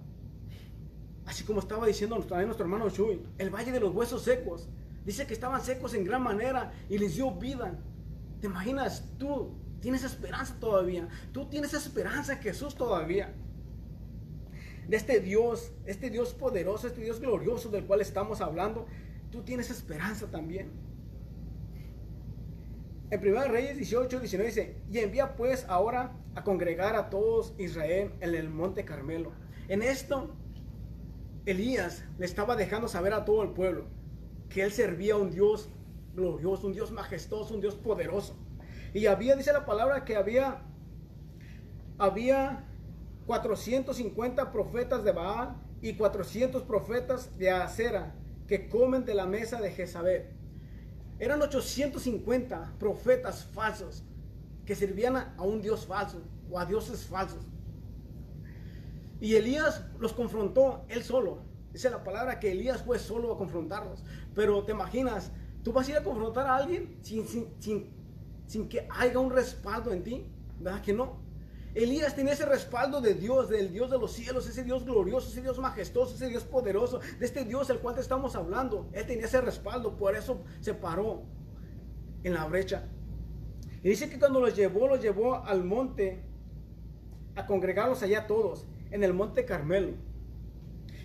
Así 1.27 1.43
como 1.45 1.59
estaba 1.59 1.87
diciendo 1.87 2.17
también 2.21 2.47
nuestro 2.47 2.65
hermano 2.65 2.89
Shui, 2.89 3.27
el 3.39 3.51
valle 3.51 3.73
de 3.73 3.81
los 3.81 3.93
huesos 3.93 4.23
secos. 4.23 4.69
Dice 5.05 5.27
que 5.27 5.35
estaban 5.35 5.61
secos 5.61 5.95
en 5.95 6.05
gran 6.05 6.23
manera 6.23 6.73
y 6.89 6.99
les 6.99 7.17
dio 7.17 7.33
vida. 7.33 7.79
¿Te 8.41 8.47
imaginas 8.47 9.05
tú 9.19 9.55
Tienes 9.81 10.05
esperanza 10.05 10.57
todavía. 10.59 11.09
Tú 11.33 11.47
tienes 11.47 11.75
esperanza 11.75 12.35
en 12.35 12.39
Jesús 12.41 12.75
todavía. 12.75 13.35
De 14.89 14.97
este 14.97 15.21
Dios, 15.21 15.73
este 15.85 16.11
Dios 16.11 16.33
poderoso, 16.35 16.87
este 16.87 17.03
Dios 17.03 17.21
glorioso 17.21 17.71
del 17.71 17.85
cual 17.87 18.01
estamos 18.01 18.41
hablando, 18.41 18.87
tú 19.31 19.43
tienes 19.43 19.71
esperanza 19.71 20.31
también. 20.31 20.71
En 23.11 23.21
1 23.21 23.49
Reyes 23.49 23.77
18, 23.77 24.21
19 24.21 24.49
dice, 24.49 24.77
y 24.91 24.99
envía 24.99 25.37
pues 25.37 25.65
ahora 25.69 26.17
a 26.35 26.43
congregar 26.43 26.97
a 26.97 27.09
todos 27.09 27.55
Israel 27.59 28.13
en 28.21 28.35
el 28.35 28.49
monte 28.49 28.85
Carmelo. 28.85 29.33
En 29.69 29.83
esto, 29.83 30.35
Elías 31.45 32.05
le 32.19 32.27
estaba 32.27 32.57
dejando 32.57 32.89
saber 32.89 33.13
a 33.13 33.25
todo 33.25 33.43
el 33.43 33.51
pueblo 33.51 33.87
que 34.49 34.63
él 34.63 34.73
servía 34.73 35.15
a 35.15 35.19
un 35.19 35.31
Dios 35.31 35.69
glorioso, 36.15 36.67
un 36.67 36.73
Dios 36.73 36.91
majestuoso, 36.91 37.55
un 37.55 37.61
Dios 37.61 37.77
poderoso. 37.77 38.37
Y 38.97 39.09
había, 39.09 39.37
dice 39.37 39.53
la 39.53 39.67
palabra, 39.67 40.07
que 40.07 40.17
había, 40.17 40.63
había 41.99 42.65
450 43.27 44.51
profetas 44.51 45.05
de 45.05 45.13
Baal 45.13 45.55
y 45.83 45.93
400 45.93 46.63
profetas 46.63 47.37
de 47.37 47.51
Acera 47.51 48.15
que 48.49 48.71
comen 48.71 49.05
de 49.05 49.13
la 49.13 49.27
mesa 49.27 49.61
de 49.61 49.71
Jezabel. 49.71 50.31
Eran 51.19 51.43
850 51.43 52.77
profetas 52.79 53.45
falsos 53.45 54.03
que 54.65 54.75
servían 54.75 55.17
a, 55.17 55.43
un 55.43 55.61
Dios 55.61 55.85
falso 55.85 56.23
o 56.51 56.59
a 56.59 56.65
dioses 56.65 57.05
falsos. 57.05 57.45
Y 59.21 59.35
Elías 59.35 59.85
los 59.99 60.15
confrontó 60.15 60.87
él 60.89 61.03
solo. 61.03 61.43
Dice 61.71 61.91
la 61.91 62.03
palabra 62.03 62.41
que 62.41 62.53
Elías 62.53 62.83
fue 62.83 62.99
solo 62.99 63.35
a 63.35 63.37
confrontarlos. 63.37 64.03
Pero 64.35 64.65
te 64.65 64.73
imaginas, 64.73 65.33
tú 65.63 65.75
vas 65.75 65.87
a 65.87 65.91
ir 65.91 65.97
a 65.99 66.03
confrontar 66.03 66.47
a 66.47 66.57
alguien 66.57 66.97
sin, 67.03 67.27
que 68.69 68.87
haya 68.91 69.19
un 69.19 69.31
respaldo 69.31 69.93
en 69.93 70.03
ti? 70.03 70.27
¿Verdad 70.59 70.83
que 70.83 70.93
no? 70.93 71.21
Elías 71.75 72.17
tenía 72.17 72.33
ese 72.33 72.47
respaldo 72.47 73.03
de 73.03 73.13
Dios, 73.13 73.51
del 73.51 73.71
Dios 73.71 73.91
de 73.91 73.99
los 73.99 74.13
cielos, 74.13 74.49
ese 74.49 74.65
Dios 74.65 74.87
glorioso, 74.87 75.29
ese 75.29 75.43
Dios 75.43 75.59
majestuoso, 75.59 76.15
ese 76.15 76.29
Dios 76.29 76.45
poderoso, 76.45 77.01
de 77.19 77.27
este 77.27 77.45
Dios 77.45 77.69
del 77.69 77.81
cual 77.81 77.95
te 77.95 78.01
estamos 78.01 78.35
hablando. 78.35 78.89
Él 78.95 79.07
tenía 79.07 79.27
ese 79.27 79.43
respaldo, 79.43 79.95
por 79.97 80.17
eso 80.17 80.43
se 80.61 80.73
paró 80.73 81.25
en 82.23 82.33
la 82.33 82.47
brecha. 82.47 82.89
Y 83.83 83.91
dice 83.91 84.09
que 84.09 84.19
cuando 84.19 84.41
los 84.41 84.57
llevó, 84.57 84.89
los 84.89 85.03
llevó 85.03 85.45
al 85.45 85.65
monte 85.65 86.25
a 87.35 87.45
congregarlos 87.45 88.03
allá 88.03 88.27
todos, 88.27 88.67
en 88.91 89.05
el 89.05 89.13
monte 89.13 89.45
Carmelo. 89.45 89.93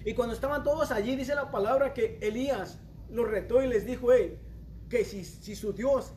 Y 0.06 0.14
cuando 0.14 0.34
estaban 0.34 0.64
todos 0.64 0.92
allí, 0.92 1.18
dice 1.18 1.36
la 1.36 1.52
palabra 1.52 1.94
que 1.94 2.18
Elías 2.22 2.80
los 3.10 3.30
retó 3.30 3.62
y 3.62 3.68
les 3.68 3.86
dijo, 3.86 4.08
que 4.88 5.04
si, 5.04 5.26
si 5.26 5.56
su 5.56 5.74
Dios 5.74 6.14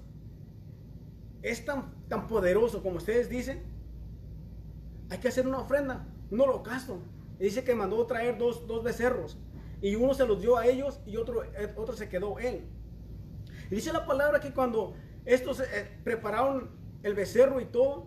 es 1.44 1.62
tan, 1.64 1.92
tan 2.08 2.26
poderoso 2.26 2.82
como 2.82 2.96
ustedes 2.96 3.28
dicen, 3.28 3.62
hay 5.10 5.18
que 5.18 5.28
hacer 5.28 5.46
una 5.46 5.58
ofrenda, 5.58 6.06
un 6.30 6.40
holocausto. 6.40 7.02
Y 7.38 7.44
dice 7.44 7.62
que 7.64 7.74
mandó 7.74 8.06
traer 8.06 8.38
dos, 8.38 8.66
dos 8.66 8.82
becerros. 8.82 9.36
Y 9.82 9.94
uno 9.94 10.14
se 10.14 10.26
los 10.26 10.40
dio 10.40 10.56
a 10.56 10.66
ellos 10.66 11.00
y 11.04 11.18
otro, 11.18 11.44
eh, 11.44 11.74
otro 11.76 11.94
se 11.94 12.08
quedó 12.08 12.38
él. 12.38 12.64
Dice 13.68 13.92
la 13.92 14.06
palabra 14.06 14.40
que 14.40 14.52
cuando 14.52 14.94
estos 15.26 15.60
eh, 15.60 15.98
prepararon 16.02 16.70
el 17.02 17.12
becerro 17.14 17.60
y 17.60 17.66
todo, 17.66 18.06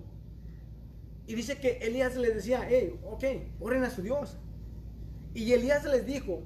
y 1.27 1.35
dice 1.35 1.59
que 1.59 1.77
Elías 1.81 2.15
les 2.15 2.33
decía, 2.33 2.65
hey, 2.67 2.99
ok, 3.03 3.23
oren 3.59 3.83
a 3.83 3.91
su 3.91 4.01
Dios. 4.01 4.37
Y 5.35 5.53
Elías 5.53 5.85
les 5.85 6.07
dijo, 6.07 6.41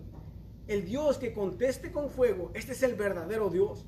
el 0.67 0.83
Dios 0.83 1.17
que 1.17 1.33
conteste 1.33 1.93
con 1.93 2.09
fuego, 2.09 2.51
este 2.53 2.73
es 2.73 2.83
el 2.83 2.95
verdadero 2.95 3.49
Dios. 3.49 3.85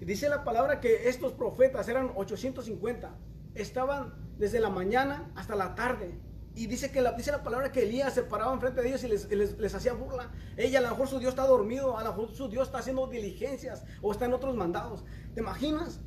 Dice 0.00 0.28
la 0.28 0.44
palabra 0.44 0.80
que 0.80 1.08
estos 1.08 1.32
profetas 1.32 1.88
eran 1.88 2.12
850. 2.14 3.14
Estaban 3.54 4.14
desde 4.38 4.60
la 4.60 4.70
mañana 4.70 5.30
hasta 5.34 5.56
la 5.56 5.74
tarde. 5.74 6.18
Y 6.54 6.66
dice 6.66 6.90
que 6.90 7.00
la, 7.00 7.12
dice 7.12 7.30
la 7.30 7.42
palabra 7.42 7.70
que 7.70 7.82
Elías 7.82 8.14
se 8.14 8.22
paraba 8.22 8.52
enfrente 8.52 8.80
de 8.80 8.88
ellos 8.88 9.04
y 9.04 9.36
les, 9.36 9.74
hacía 9.74 9.92
burla. 9.92 10.32
Ella, 10.56 10.80
a 10.80 10.82
lo 10.82 10.90
mejor 10.90 11.08
su 11.08 11.18
Dios 11.18 11.30
está 11.30 11.46
dormido, 11.46 11.98
a 11.98 12.04
lo 12.04 12.10
mejor 12.10 12.34
su 12.34 12.48
Dios 12.48 12.68
está 12.68 12.78
haciendo 12.78 13.06
diligencias 13.06 13.84
o 14.02 14.10
está 14.12 14.24
en 14.24 14.32
otros 14.32 14.56
mandados. 14.56 15.04
¿Te 15.34 15.40
imaginas? 15.40 16.00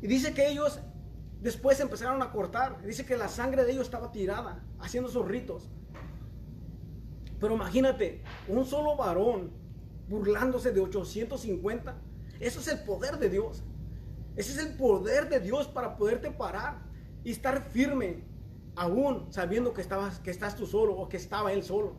Y 0.00 0.06
dice 0.06 0.32
que 0.32 0.48
ellos 0.48 0.80
después 1.40 1.80
empezaron 1.80 2.22
a 2.22 2.30
cortar. 2.30 2.82
Dice 2.82 3.04
que 3.04 3.16
la 3.16 3.28
sangre 3.28 3.64
de 3.64 3.72
ellos 3.72 3.84
estaba 3.84 4.12
tirada, 4.12 4.64
haciendo 4.80 5.10
sus 5.10 5.26
ritos. 5.26 5.68
Pero 7.40 7.54
imagínate, 7.54 8.22
un 8.48 8.64
solo 8.64 8.96
varón 8.96 9.52
burlándose 10.08 10.72
de 10.72 10.80
850 10.80 11.96
eso 12.42 12.58
es 12.58 12.66
el 12.66 12.80
poder 12.80 13.18
de 13.18 13.30
Dios. 13.30 13.62
Ese 14.34 14.52
es 14.52 14.58
el 14.58 14.76
poder 14.76 15.28
de 15.28 15.38
Dios 15.38 15.68
para 15.68 15.96
poderte 15.96 16.30
parar 16.32 16.82
y 17.22 17.30
estar 17.30 17.62
firme, 17.70 18.24
aún 18.74 19.32
sabiendo 19.32 19.72
que, 19.72 19.80
estabas, 19.80 20.18
que 20.18 20.30
estás 20.32 20.56
tú 20.56 20.66
solo 20.66 20.94
o 20.94 21.08
que 21.08 21.18
estaba 21.18 21.52
él 21.52 21.62
solo. 21.62 21.94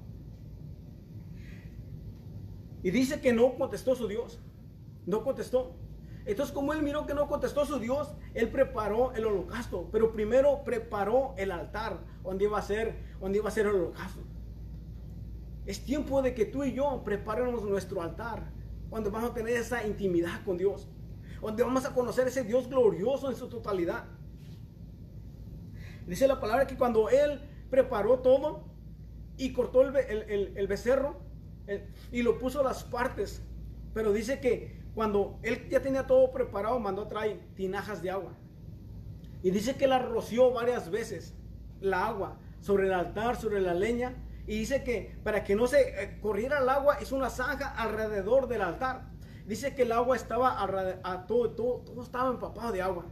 Y 2.82 2.92
dice 2.92 3.22
que 3.22 3.32
no 3.32 3.56
contestó 3.56 3.96
su 3.96 4.08
Dios. 4.10 4.42
No 5.06 5.24
contestó. 5.24 5.78
Entonces, 6.26 6.54
como 6.54 6.74
él 6.74 6.82
miró 6.82 7.06
que 7.06 7.14
no 7.14 7.30
contestó 7.30 7.66
su 7.66 7.80
Dios, 7.80 8.14
él 8.34 8.50
preparó 8.50 9.14
el 9.14 9.26
holocausto. 9.26 9.88
Pero 9.94 10.12
primero 10.12 10.66
preparó 10.66 11.36
el 11.38 11.52
altar 11.52 12.02
donde 12.22 12.44
iba 12.44 12.60
a 12.60 12.62
ser, 12.62 12.98
donde 13.22 13.38
iba 13.38 13.48
a 13.48 13.52
ser 13.52 13.68
el 13.68 13.76
holocausto. 13.76 14.22
Es 15.66 15.86
tiempo 15.86 16.22
de 16.22 16.34
que 16.34 16.46
tú 16.46 16.66
y 16.66 16.74
yo 16.74 17.02
preparemos 17.06 17.64
nuestro 17.64 18.02
altar 18.02 18.52
cuando 18.94 19.10
vamos 19.10 19.32
a 19.32 19.34
tener 19.34 19.58
esa 19.58 19.88
intimidad 19.88 20.44
con 20.46 20.56
Dios, 20.56 20.88
donde 21.42 21.64
vamos 21.64 21.84
a 21.84 21.96
conocer 21.96 22.28
ese 22.28 22.44
Dios 22.44 22.70
glorioso 22.70 23.28
en 23.32 23.36
su 23.36 23.50
totalidad. 23.50 24.04
Dice 26.06 26.28
la 26.28 26.40
palabra 26.40 26.68
que 26.68 26.78
cuando 26.78 27.10
Él 27.10 27.42
preparó 27.72 28.20
todo 28.20 28.66
y 29.36 29.52
cortó 29.52 29.82
el, 29.82 30.68
becerro 30.68 31.18
y 32.12 32.22
lo 32.22 32.38
puso 32.38 32.60
a 32.60 32.64
las 32.64 32.84
partes, 32.84 33.42
pero 33.96 34.14
dice 34.14 34.40
que 34.40 34.80
cuando 34.94 35.40
Él 35.42 35.68
ya 35.70 35.82
tenía 35.82 36.06
todo 36.06 36.32
preparado, 36.32 36.80
mandó 36.80 37.02
a 37.02 37.08
traer 37.08 37.40
tinajas 37.56 38.04
de 38.04 38.12
agua. 38.12 38.34
Y 39.42 39.50
dice 39.50 39.76
que 39.76 39.88
la 39.88 39.98
roció 39.98 40.52
varias 40.52 40.92
veces, 40.92 41.34
la 41.82 42.06
agua, 42.06 42.38
sobre 42.62 42.86
el 42.86 42.94
altar, 42.94 43.38
sobre 43.38 43.60
la 43.60 43.74
leña, 43.74 44.14
y 44.46 44.60
dice 44.60 44.84
que 44.84 45.16
para 45.24 45.44
que 45.44 45.56
no 45.56 45.68
se 45.68 46.04
eh, 46.04 46.20
corriera 46.22 46.60
el 46.60 46.70
agua, 46.70 46.96
es 46.96 47.12
una 47.12 47.30
zanja 47.30 47.70
alrededor 47.70 48.48
del 48.48 48.62
altar. 48.62 49.12
Dice 49.46 49.74
que 49.76 49.84
el 49.84 49.92
agua 49.92 50.16
estaba 50.16 50.62
a 50.62 51.28
todo, 51.28 51.52
todo, 51.52 51.78
todo 51.80 52.04
estaba 52.04 52.30
empapado 52.30 52.72
de 52.72 52.82
agua. 52.82 53.06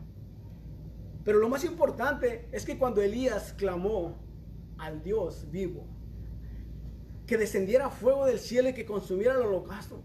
Pero 1.23 1.39
lo 1.39 1.49
más 1.49 1.63
importante 1.63 2.47
es 2.51 2.65
que 2.65 2.77
cuando 2.77 3.01
Elías 3.01 3.53
clamó 3.53 4.17
al 4.77 5.03
Dios 5.03 5.49
vivo, 5.51 5.85
que 7.27 7.37
descendiera 7.37 7.89
fuego 7.89 8.25
del 8.25 8.39
cielo 8.39 8.69
y 8.69 8.73
que 8.73 8.85
consumiera 8.85 9.35
el 9.35 9.41
holocausto, 9.41 10.01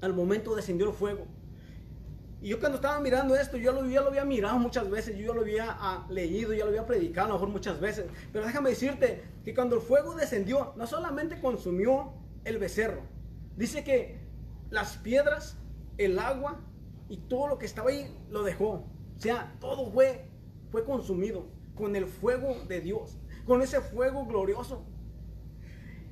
al 0.00 0.14
momento 0.14 0.54
descendió 0.54 0.88
el 0.88 0.94
fuego. 0.94 1.26
Y 2.42 2.48
yo 2.48 2.58
cuando 2.58 2.76
estaba 2.76 2.98
mirando 3.00 3.36
esto, 3.36 3.58
yo 3.58 3.72
lo, 3.72 3.82
lo 3.82 4.08
había 4.08 4.24
mirado 4.24 4.58
muchas 4.58 4.88
veces, 4.88 5.16
yo 5.18 5.34
lo 5.34 5.42
había 5.42 5.66
ah, 5.68 6.06
leído, 6.08 6.54
ya 6.54 6.64
lo 6.64 6.70
había 6.70 6.86
predicado 6.86 7.26
a 7.26 7.28
lo 7.28 7.34
mejor 7.34 7.48
muchas 7.50 7.80
veces. 7.80 8.06
Pero 8.32 8.46
déjame 8.46 8.70
decirte 8.70 9.22
que 9.44 9.54
cuando 9.54 9.76
el 9.76 9.82
fuego 9.82 10.14
descendió, 10.14 10.72
no 10.76 10.86
solamente 10.86 11.38
consumió 11.40 12.14
el 12.44 12.58
becerro, 12.58 13.02
dice 13.56 13.84
que 13.84 14.20
las 14.70 14.96
piedras, 14.96 15.58
el 15.98 16.18
agua 16.18 16.60
y 17.10 17.18
todo 17.18 17.46
lo 17.46 17.58
que 17.58 17.66
estaba 17.66 17.90
ahí 17.90 18.16
lo 18.30 18.42
dejó. 18.42 18.68
O 18.68 19.20
sea, 19.20 19.54
todo 19.60 19.90
fue, 19.90 20.30
fue 20.70 20.84
consumido 20.84 21.46
con 21.74 21.94
el 21.94 22.06
fuego 22.06 22.56
de 22.68 22.80
Dios, 22.80 23.18
con 23.46 23.60
ese 23.60 23.82
fuego 23.82 24.24
glorioso. 24.24 24.86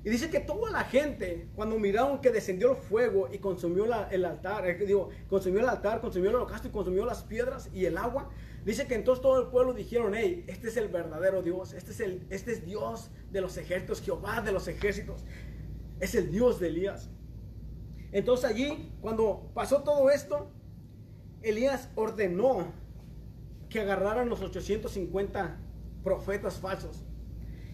Y 0.05 0.11
dice 0.11 0.31
que 0.31 0.41
toda 0.41 0.71
la 0.71 0.85
gente, 0.85 1.49
cuando 1.57 1.79
miraron 1.79 2.21
que 2.21 2.31
descendió 2.31 2.71
el 2.71 2.77
fuego 2.77 3.29
y 3.33 3.39
consumió 3.39 3.85
el 4.11 4.25
altar, 4.25 4.69
eh, 4.69 4.79
digo, 4.87 5.11
consumió 5.29 5.61
el 5.61 5.69
altar, 5.69 6.01
consumió 6.01 6.31
el 6.31 6.37
holocausto 6.37 6.69
y 6.69 6.71
consumió 6.71 7.05
las 7.05 7.25
piedras 7.25 7.69
y 7.75 7.85
el 7.85 7.99
agua, 7.99 8.31
dice 8.65 8.87
que 8.87 8.95
entonces 8.95 9.23
todo 9.23 9.41
el 9.41 9.49
pueblo 9.49 9.75
dijeron, 9.75 10.15
hey, 10.15 10.45
este 10.47 10.69
es 10.69 10.77
el 10.77 10.89
verdadero 10.89 11.43
Dios, 11.43 11.73
este 11.73 11.91
es, 11.91 12.01
el, 12.01 12.27
este 12.31 12.53
es 12.53 12.65
Dios 12.65 13.11
de 13.33 13.41
los 13.41 13.57
ejércitos, 13.57 14.01
Jehová 14.01 14.41
de 14.41 14.53
los 14.53 14.69
ejércitos, 14.69 15.25
es 15.99 16.15
el 16.15 16.31
Dios 16.31 16.61
de 16.61 16.69
Elías. 16.69 17.11
Entonces 18.13 18.49
allí, 18.49 18.93
cuando 19.01 19.51
pasó 19.53 19.83
todo 19.83 20.11
esto, 20.11 20.53
Elías 21.43 21.91
ordenó 21.97 22.73
que 23.69 23.81
agarraran 23.81 24.29
los 24.29 24.41
850 24.41 25.61
profetas 26.05 26.59
falsos. 26.59 27.05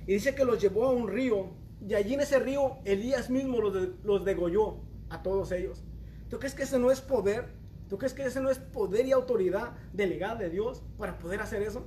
Y 0.07 0.15
dice 0.15 0.35
que 0.35 0.45
los 0.45 0.61
llevó 0.61 0.87
a 0.87 0.91
un 0.91 1.09
río 1.09 1.51
y 1.81 1.95
allí 1.95 2.15
en 2.15 2.21
ese 2.21 2.39
río 2.39 2.79
Elías 2.85 3.31
mismo 3.31 3.61
los, 3.61 4.25
degolló 4.25 4.81
a 5.11 5.23
todos 5.23 5.53
ellos. 5.53 5.83
¿Tú 6.29 6.39
crees 6.39 6.55
que 6.55 6.63
ese 6.63 6.79
no 6.79 6.91
es 6.91 7.01
poder? 7.01 7.47
¿Tú 7.89 7.99
crees 7.99 8.15
que 8.15 8.25
ese 8.25 8.41
no 8.41 8.51
es 8.51 8.59
poder 8.59 9.07
y 9.07 9.13
autoridad 9.13 9.77
delegada 9.93 10.37
de 10.37 10.51
Dios 10.51 10.83
para 10.99 11.19
poder 11.19 11.41
hacer 11.41 11.63
eso? 11.63 11.85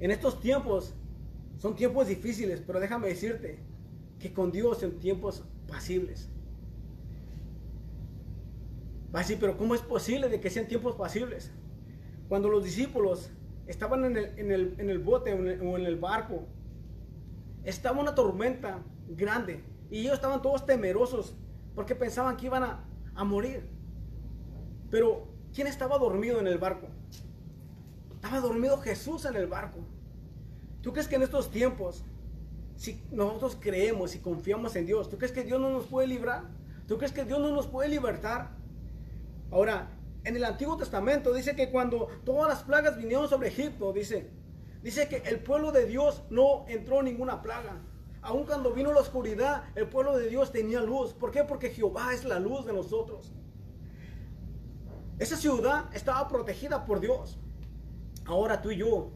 En 0.00 0.10
estos 0.10 0.40
tiempos 0.40 0.94
son 1.58 1.76
tiempos 1.76 2.08
difíciles, 2.08 2.62
pero 2.66 2.80
déjame 2.80 3.08
decirte 3.08 3.60
que 4.18 4.32
con 4.32 4.50
Dios 4.50 4.78
son 4.78 4.98
tiempos 4.98 5.44
pasibles. 5.68 6.28
Va 9.14 9.20
a 9.20 9.22
decir, 9.22 9.38
pero 9.40 9.56
¿cómo 9.56 9.74
es 9.74 9.80
posible 9.80 10.28
de 10.28 10.40
que 10.40 10.50
sean 10.50 10.66
tiempos 10.66 10.96
pasibles? 10.96 11.50
Cuando 12.28 12.48
los 12.48 12.64
discípulos 12.64 13.30
estaban 13.66 14.04
en 14.04 14.16
el, 14.16 14.98
bote 14.98 15.32
o 15.32 15.78
en 15.78 15.86
el 15.86 15.96
barco 15.96 16.46
estaba 17.66 18.00
una 18.00 18.14
tormenta 18.14 18.78
grande 19.08 19.62
y 19.90 20.00
ellos 20.00 20.14
estaban 20.14 20.40
todos 20.40 20.64
temerosos 20.64 21.34
porque 21.74 21.94
pensaban 21.94 22.36
que 22.36 22.46
iban 22.46 22.62
a, 22.62 23.24
morir. 23.24 23.68
Pero, 24.90 25.26
¿quién 25.54 25.66
estaba 25.66 25.98
dormido 25.98 26.38
en 26.38 26.46
el 26.46 26.58
barco? 26.58 26.86
Estaba 28.14 28.40
dormido 28.40 28.78
Jesús 28.78 29.24
en 29.24 29.36
el 29.36 29.46
barco. 29.46 29.80
¿Tú 30.80 30.92
crees 30.92 31.08
que 31.08 31.16
en 31.16 31.22
estos 31.22 31.50
tiempos, 31.50 32.04
si 32.76 33.02
nosotros 33.10 33.58
creemos 33.60 34.14
y 34.14 34.20
confiamos 34.20 34.76
en 34.76 34.86
Dios, 34.86 35.10
¿tú 35.10 35.18
crees 35.18 35.32
que 35.32 35.42
Dios 35.42 35.60
no 35.60 35.70
nos 35.70 35.86
puede 35.86 36.06
librar? 36.06 36.44
¿Tú 36.86 36.98
crees 36.98 37.12
que 37.12 37.24
Dios 37.24 37.40
no 37.40 37.50
nos 37.50 37.66
puede 37.66 37.88
libertar? 37.88 38.50
Ahora, 39.50 39.90
en 40.24 40.36
el 40.36 40.44
Antiguo 40.44 40.76
Testamento 40.76 41.32
dice 41.32 41.56
que 41.56 41.70
cuando 41.70 42.08
todas 42.24 42.48
las 42.48 42.62
plagas 42.62 42.96
vinieron 42.96 43.28
sobre 43.28 43.48
Egipto, 43.48 43.92
dice, 43.92 44.30
Dice 44.86 45.08
que 45.08 45.16
el 45.28 45.40
pueblo 45.40 45.72
de 45.72 45.84
Dios 45.84 46.22
no 46.30 46.64
entró 46.68 47.00
en 47.00 47.06
ninguna 47.06 47.42
plaga. 47.42 47.82
Aun 48.22 48.46
cuando 48.46 48.72
vino 48.72 48.92
la 48.92 49.00
oscuridad, 49.00 49.64
el 49.74 49.88
pueblo 49.88 50.16
de 50.16 50.28
Dios 50.28 50.52
tenía 50.52 50.80
luz. 50.80 51.12
¿Por 51.12 51.32
qué? 51.32 51.42
Porque 51.42 51.70
Jehová 51.70 52.14
es 52.14 52.24
la 52.24 52.38
luz 52.38 52.64
de 52.66 52.72
nosotros. 52.72 53.32
Esa 55.18 55.36
ciudad 55.36 55.92
estaba 55.92 56.28
protegida 56.28 56.84
por 56.84 57.00
Dios. 57.00 57.36
Ahora 58.26 58.62
tú 58.62 58.70
y 58.70 58.76
yo 58.76 59.10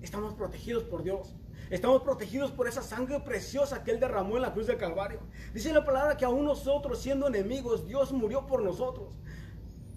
estamos 0.00 0.32
protegidos 0.32 0.84
por 0.84 1.02
Dios. 1.02 1.36
Estamos 1.68 2.00
protegidos 2.00 2.50
por 2.50 2.66
esa 2.66 2.80
sangre 2.80 3.20
preciosa 3.20 3.84
que 3.84 3.90
Él 3.90 4.00
derramó 4.00 4.36
en 4.36 4.42
la 4.42 4.54
cruz 4.54 4.68
del 4.68 4.78
Calvario. 4.78 5.20
Dice 5.52 5.70
la 5.74 5.84
palabra 5.84 6.16
que 6.16 6.24
aún 6.24 6.46
nosotros 6.46 6.98
siendo 6.98 7.28
enemigos, 7.28 7.86
Dios 7.86 8.10
murió 8.10 8.46
por 8.46 8.62
nosotros. 8.62 9.18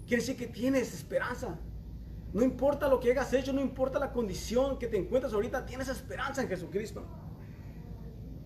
Quiere 0.06 0.20
decir 0.20 0.36
que 0.36 0.48
tienes 0.48 0.92
esperanza. 0.92 1.58
No 2.34 2.42
importa 2.42 2.88
lo 2.88 2.98
que 2.98 3.12
hayas 3.12 3.32
hecho, 3.32 3.52
no 3.52 3.60
importa 3.60 4.00
la 4.00 4.12
condición 4.12 4.76
que 4.76 4.88
te 4.88 4.98
encuentres 4.98 5.32
ahorita, 5.32 5.64
tienes 5.64 5.88
esperanza 5.88 6.42
en 6.42 6.48
Jesucristo. 6.48 7.04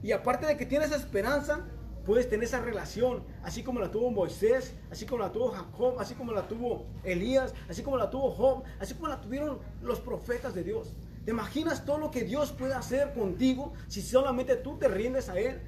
Y 0.02 0.12
aparte 0.12 0.46
de 0.46 0.58
que 0.58 0.66
tienes 0.66 0.92
esperanza, 0.92 1.64
puedes 2.04 2.28
tener 2.28 2.44
esa 2.44 2.60
relación, 2.60 3.24
así 3.42 3.62
como 3.62 3.80
la 3.80 3.90
tuvo 3.90 4.10
Moisés, 4.10 4.74
así 4.90 5.06
como 5.06 5.22
la 5.22 5.32
tuvo 5.32 5.52
Jacob, 5.52 5.98
así 5.98 6.14
como 6.14 6.32
la 6.32 6.46
tuvo 6.46 6.84
Elías, 7.02 7.54
así 7.66 7.82
como 7.82 7.96
la 7.96 8.10
tuvo 8.10 8.30
Job, 8.30 8.62
así 8.78 8.92
como 8.92 9.08
la 9.08 9.22
tuvieron 9.22 9.58
los 9.80 10.00
profetas 10.00 10.54
de 10.54 10.64
Dios. 10.64 10.92
¿Te 11.24 11.30
imaginas 11.30 11.86
todo 11.86 11.96
lo 11.96 12.10
que 12.10 12.24
Dios 12.24 12.52
puede 12.52 12.74
hacer 12.74 13.14
contigo 13.14 13.72
si 13.86 14.02
solamente 14.02 14.56
tú 14.56 14.76
te 14.76 14.88
rindes 14.88 15.30
a 15.30 15.38
Él? 15.38 15.62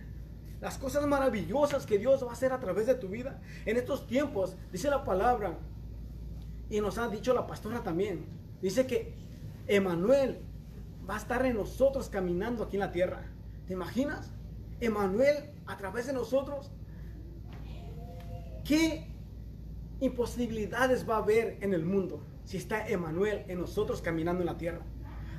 Las 0.61 0.77
cosas 0.77 1.07
maravillosas 1.07 1.87
que 1.87 1.97
Dios 1.97 2.23
va 2.23 2.29
a 2.29 2.33
hacer 2.33 2.53
a 2.53 2.61
través 2.61 2.87
de 2.87 2.97
tu 2.97 3.09
vida. 3.09 3.41
En 3.65 3.79
estos 3.79 4.07
tiempos, 4.07 4.57
dice 4.71 4.91
la 4.91 5.05
palabra, 5.05 5.59
y 6.71 6.81
nos 6.81 6.99
ha 6.99 7.09
dicho 7.09 7.35
la 7.35 7.47
pastora 7.47 7.83
también. 7.83 8.25
Dice 8.63 8.87
que 8.87 9.15
Emanuel 9.67 10.39
va 11.09 11.15
a 11.15 11.19
estar 11.19 11.45
en 11.45 11.57
nosotros 11.57 12.09
caminando 12.09 12.65
aquí 12.65 12.77
en 12.77 12.81
la 12.81 12.93
tierra. 12.93 13.23
¿Te 13.67 13.73
imaginas? 13.73 14.33
Emanuel 14.81 15.51
a 15.67 15.77
través 15.77 16.07
de 16.07 16.13
nosotros. 16.13 16.71
¿Qué 18.65 19.07
imposibilidades 20.01 21.09
va 21.09 21.17
a 21.17 21.19
haber 21.19 21.59
en 21.61 21.75
el 21.75 21.85
mundo 21.85 22.23
si 22.45 22.57
está 22.57 22.87
Emanuel 22.87 23.45
en 23.49 23.61
nosotros 23.61 24.01
caminando 24.01 24.41
en 24.41 24.47
la 24.47 24.57
tierra? 24.57 24.87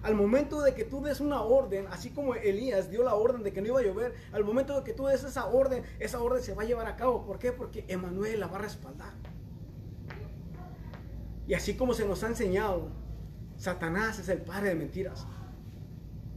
Al 0.03 0.15
momento 0.15 0.61
de 0.61 0.73
que 0.73 0.83
tú 0.83 1.01
des 1.01 1.21
una 1.21 1.43
orden, 1.43 1.85
así 1.91 2.09
como 2.09 2.33
Elías 2.33 2.89
dio 2.89 3.03
la 3.03 3.13
orden 3.13 3.43
de 3.43 3.53
que 3.53 3.61
no 3.61 3.67
iba 3.67 3.79
a 3.79 3.83
llover, 3.83 4.15
al 4.31 4.43
momento 4.43 4.75
de 4.75 4.83
que 4.83 4.93
tú 4.93 5.05
des 5.05 5.23
esa 5.23 5.45
orden, 5.45 5.83
esa 5.99 6.21
orden 6.21 6.41
se 6.41 6.55
va 6.55 6.63
a 6.63 6.65
llevar 6.65 6.87
a 6.87 6.95
cabo. 6.95 7.23
¿Por 7.23 7.37
qué? 7.37 7.51
Porque 7.51 7.85
Emanuel 7.87 8.39
la 8.39 8.47
va 8.47 8.57
a 8.57 8.61
respaldar. 8.61 9.13
Y 11.51 11.53
así 11.53 11.73
como 11.73 11.93
se 11.93 12.05
nos 12.05 12.23
ha 12.23 12.27
enseñado, 12.27 12.87
Satanás 13.57 14.17
es 14.19 14.29
el 14.29 14.37
padre 14.37 14.69
de 14.69 14.75
mentiras. 14.75 15.27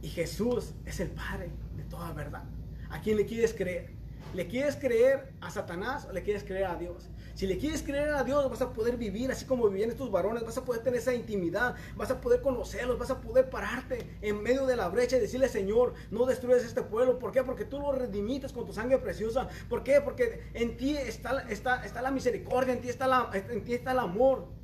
Y 0.01 0.09
Jesús 0.09 0.73
es 0.85 0.99
el 0.99 1.09
padre 1.09 1.51
de 1.77 1.83
toda 1.83 2.11
verdad. 2.11 2.43
¿A 2.89 2.99
quién 2.99 3.15
le 3.15 3.25
quieres 3.25 3.53
creer? 3.53 3.91
¿Le 4.33 4.45
quieres 4.47 4.75
creer 4.75 5.31
a 5.39 5.49
Satanás 5.51 6.05
o 6.09 6.11
le 6.11 6.21
quieres 6.21 6.43
creer 6.43 6.65
a 6.65 6.75
Dios? 6.75 7.07
Si 7.33 7.47
le 7.47 7.57
quieres 7.57 7.81
creer 7.81 8.09
a 8.09 8.25
Dios, 8.25 8.49
vas 8.49 8.61
a 8.61 8.73
poder 8.73 8.97
vivir 8.97 9.31
así 9.31 9.45
como 9.45 9.69
vivían 9.69 9.89
estos 9.89 10.11
varones, 10.11 10.43
vas 10.43 10.57
a 10.57 10.65
poder 10.65 10.83
tener 10.83 10.99
esa 10.99 11.13
intimidad, 11.13 11.75
vas 11.95 12.11
a 12.11 12.19
poder 12.19 12.41
conocerlos, 12.41 12.99
vas 12.99 13.11
a 13.11 13.21
poder 13.21 13.49
pararte 13.49 14.17
en 14.21 14.43
medio 14.43 14.65
de 14.65 14.75
la 14.75 14.89
brecha 14.89 15.15
y 15.15 15.21
decirle, 15.21 15.47
Señor, 15.47 15.93
no 16.11 16.25
destruyes 16.25 16.65
este 16.65 16.81
pueblo. 16.81 17.19
¿Por 17.19 17.31
qué? 17.31 17.41
Porque 17.41 17.63
tú 17.63 17.79
lo 17.79 17.93
redimites 17.93 18.51
con 18.51 18.65
tu 18.65 18.73
sangre 18.73 18.97
preciosa. 18.97 19.47
¿Por 19.69 19.81
qué? 19.81 20.01
Porque 20.01 20.49
en 20.53 20.75
ti 20.75 20.97
está, 20.97 21.49
está, 21.49 21.85
está 21.85 22.01
la 22.01 22.11
misericordia, 22.11 22.73
en 22.73 22.81
ti 22.81 22.89
está, 22.89 23.07
la, 23.07 23.31
en 23.33 23.63
ti 23.63 23.75
está 23.75 23.93
el 23.93 23.99
amor 23.99 24.54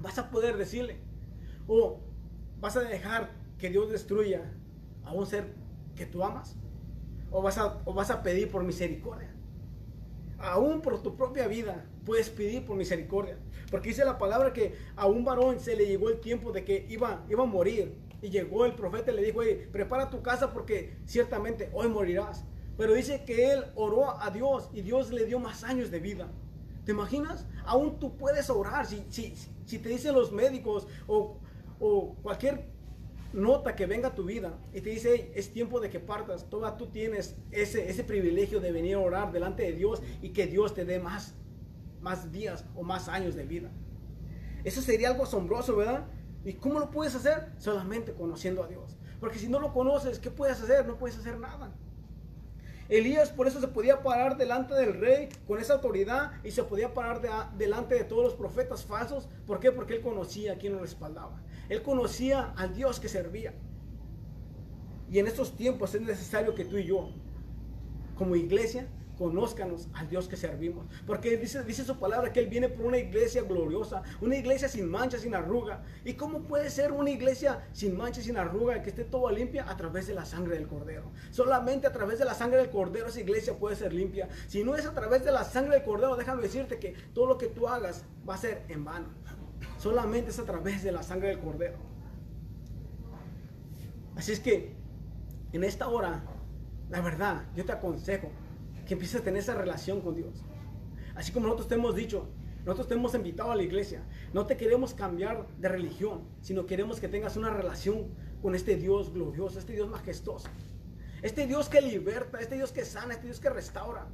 vas 0.00 0.18
a 0.18 0.30
poder 0.30 0.56
decirle. 0.56 0.98
O 1.66 2.00
vas 2.60 2.76
a 2.76 2.80
dejar 2.80 3.30
que 3.58 3.70
Dios 3.70 3.90
destruya 3.90 4.52
a 5.04 5.12
un 5.12 5.26
ser 5.26 5.54
que 5.94 6.06
tú 6.06 6.24
amas. 6.24 6.56
O 7.30 7.42
vas 7.42 7.58
a, 7.58 7.80
o 7.84 7.94
vas 7.94 8.10
a 8.10 8.22
pedir 8.22 8.50
por 8.50 8.64
misericordia. 8.64 9.34
Aún 10.38 10.80
por 10.80 11.02
tu 11.02 11.16
propia 11.16 11.46
vida 11.46 11.86
puedes 12.04 12.30
pedir 12.30 12.64
por 12.64 12.76
misericordia. 12.76 13.38
Porque 13.70 13.90
dice 13.90 14.04
la 14.04 14.18
palabra 14.18 14.52
que 14.52 14.74
a 14.96 15.06
un 15.06 15.24
varón 15.24 15.60
se 15.60 15.76
le 15.76 15.86
llegó 15.86 16.08
el 16.08 16.20
tiempo 16.20 16.50
de 16.50 16.64
que 16.64 16.86
iba, 16.88 17.24
iba 17.28 17.42
a 17.42 17.46
morir. 17.46 17.94
Y 18.22 18.30
llegó 18.30 18.66
el 18.66 18.74
profeta 18.74 19.12
y 19.12 19.16
le 19.16 19.22
dijo, 19.22 19.40
prepara 19.72 20.10
tu 20.10 20.22
casa 20.22 20.52
porque 20.52 20.98
ciertamente 21.06 21.70
hoy 21.72 21.88
morirás. 21.88 22.44
Pero 22.76 22.94
dice 22.94 23.24
que 23.24 23.52
él 23.52 23.64
oró 23.74 24.20
a 24.20 24.30
Dios 24.30 24.70
y 24.72 24.82
Dios 24.82 25.10
le 25.10 25.26
dio 25.26 25.38
más 25.38 25.64
años 25.64 25.90
de 25.90 26.00
vida. 26.00 26.30
¿Te 26.84 26.92
imaginas? 26.92 27.46
Aún 27.64 27.98
tú 27.98 28.16
puedes 28.16 28.50
orar. 28.50 28.86
Si, 28.86 29.04
si, 29.10 29.34
si 29.70 29.78
te 29.78 29.88
dicen 29.88 30.14
los 30.14 30.32
médicos 30.32 30.88
o, 31.06 31.38
cualquier 32.22 32.68
nota 33.32 33.76
que 33.76 33.86
venga 33.86 34.08
a 34.08 34.14
tu 34.14 34.24
vida 34.24 34.58
y 34.74 34.80
te 34.80 34.90
dice, 34.90 35.30
es 35.34 35.52
tiempo 35.52 35.78
de 35.78 35.88
que 35.88 36.00
partas, 36.00 36.50
toda 36.50 36.76
tú 36.76 36.88
tienes 36.88 37.36
ese, 37.52 37.88
ese 37.88 38.02
privilegio 38.02 38.60
de 38.60 38.72
venir 38.72 38.96
a 38.96 38.98
orar 38.98 39.30
delante 39.30 39.62
de 39.62 39.72
Dios 39.72 40.02
y 40.20 40.30
que 40.30 40.48
Dios 40.48 40.74
te 40.74 40.84
dé 40.84 40.98
más, 40.98 41.36
más 42.00 42.32
días 42.32 42.64
o 42.74 42.82
más 42.82 43.08
años 43.08 43.36
de 43.36 43.44
vida. 43.44 43.70
Eso 44.64 44.82
sería 44.82 45.08
algo 45.08 45.22
asombroso, 45.22 45.76
¿verdad? 45.76 46.06
¿Y 46.44 46.54
cómo 46.54 46.80
lo 46.80 46.90
puedes 46.90 47.14
hacer? 47.14 47.52
Solamente 47.58 48.12
conociendo 48.12 48.64
a 48.64 48.66
Dios. 48.66 48.98
Porque 49.20 49.38
si 49.38 49.48
no 49.48 49.60
lo 49.60 49.72
conoces, 49.72 50.18
¿qué 50.18 50.30
puedes 50.30 50.60
hacer? 50.60 50.84
No 50.84 50.98
puedes 50.98 51.16
hacer 51.16 51.38
nada. 51.38 51.72
Elías 52.90 53.30
por 53.30 53.46
eso 53.46 53.60
se 53.60 53.68
podía 53.68 54.02
parar 54.02 54.36
delante 54.36 54.74
del 54.74 54.94
rey 54.94 55.28
con 55.46 55.60
esa 55.60 55.74
autoridad 55.74 56.32
y 56.42 56.50
se 56.50 56.64
podía 56.64 56.92
parar 56.92 57.22
delante 57.56 57.94
de 57.94 58.02
todos 58.02 58.24
los 58.24 58.34
profetas 58.34 58.84
falsos. 58.84 59.28
¿Por 59.46 59.60
qué? 59.60 59.70
Porque 59.70 59.94
él 59.94 60.00
conocía 60.00 60.54
a 60.54 60.56
quien 60.56 60.72
lo 60.72 60.80
respaldaba. 60.80 61.40
Él 61.68 61.82
conocía 61.82 62.52
al 62.56 62.74
Dios 62.74 62.98
que 62.98 63.08
servía. 63.08 63.54
Y 65.08 65.20
en 65.20 65.28
estos 65.28 65.56
tiempos 65.56 65.94
es 65.94 66.02
necesario 66.02 66.54
que 66.56 66.64
tú 66.64 66.78
y 66.78 66.84
yo, 66.84 67.10
como 68.16 68.34
iglesia, 68.34 68.88
conózcanos 69.20 69.90
al 69.92 70.08
Dios 70.08 70.28
que 70.28 70.36
servimos. 70.38 70.86
Porque 71.06 71.36
dice, 71.36 71.62
dice 71.64 71.84
su 71.84 71.98
palabra 71.98 72.32
que 72.32 72.40
Él 72.40 72.46
viene 72.46 72.70
por 72.70 72.86
una 72.86 72.96
iglesia 72.96 73.42
gloriosa, 73.42 74.02
una 74.22 74.34
iglesia 74.34 74.66
sin 74.66 74.90
mancha, 74.90 75.18
sin 75.18 75.34
arruga. 75.34 75.82
¿Y 76.06 76.14
cómo 76.14 76.44
puede 76.44 76.70
ser 76.70 76.90
una 76.90 77.10
iglesia 77.10 77.68
sin 77.74 77.98
mancha, 77.98 78.22
sin 78.22 78.38
arruga, 78.38 78.82
que 78.82 78.88
esté 78.88 79.04
toda 79.04 79.30
limpia? 79.30 79.70
A 79.70 79.76
través 79.76 80.06
de 80.06 80.14
la 80.14 80.24
sangre 80.24 80.54
del 80.54 80.66
Cordero. 80.66 81.12
Solamente 81.32 81.86
a 81.86 81.92
través 81.92 82.18
de 82.18 82.24
la 82.24 82.32
sangre 82.32 82.60
del 82.60 82.70
Cordero 82.70 83.08
esa 83.08 83.20
iglesia 83.20 83.52
puede 83.58 83.76
ser 83.76 83.92
limpia. 83.92 84.26
Si 84.46 84.64
no 84.64 84.74
es 84.74 84.86
a 84.86 84.94
través 84.94 85.22
de 85.22 85.32
la 85.32 85.44
sangre 85.44 85.74
del 85.74 85.84
Cordero, 85.84 86.16
déjame 86.16 86.40
decirte 86.40 86.78
que 86.78 86.94
todo 87.12 87.26
lo 87.26 87.36
que 87.36 87.48
tú 87.48 87.68
hagas 87.68 88.06
va 88.26 88.36
a 88.36 88.38
ser 88.38 88.64
en 88.68 88.86
vano. 88.86 89.08
Solamente 89.76 90.30
es 90.30 90.38
a 90.38 90.44
través 90.44 90.82
de 90.82 90.92
la 90.92 91.02
sangre 91.02 91.28
del 91.28 91.40
Cordero. 91.40 91.76
Así 94.16 94.32
es 94.32 94.40
que 94.40 94.74
en 95.52 95.62
esta 95.62 95.88
hora 95.88 96.24
la 96.90 97.00
verdad, 97.00 97.44
yo 97.54 97.64
te 97.64 97.70
aconsejo 97.70 98.30
que 98.90 98.94
empieces 98.94 99.20
a 99.20 99.22
tener 99.22 99.40
esa 99.40 99.54
relación 99.54 100.00
con 100.00 100.16
Dios. 100.16 100.42
Así 101.14 101.30
como 101.30 101.46
nosotros 101.46 101.68
te 101.68 101.76
hemos 101.76 101.94
dicho, 101.94 102.26
nosotros 102.64 102.88
te 102.88 102.94
hemos 102.94 103.14
invitado 103.14 103.52
a 103.52 103.54
la 103.54 103.62
iglesia. 103.62 104.02
No 104.32 104.46
te 104.46 104.56
queremos 104.56 104.94
cambiar 104.94 105.46
de 105.58 105.68
religión, 105.68 106.22
sino 106.40 106.66
queremos 106.66 106.98
que 106.98 107.06
tengas 107.06 107.36
una 107.36 107.50
relación 107.50 108.08
con 108.42 108.56
este 108.56 108.74
Dios 108.74 109.12
glorioso, 109.12 109.60
este 109.60 109.74
Dios 109.74 109.88
majestuoso. 109.88 110.48
Este 111.22 111.46
Dios 111.46 111.68
que 111.68 111.80
liberta, 111.80 112.40
este 112.40 112.56
Dios 112.56 112.72
que 112.72 112.84
sana, 112.84 113.14
este 113.14 113.26
Dios 113.26 113.38
que 113.38 113.48
restaura. 113.48 114.08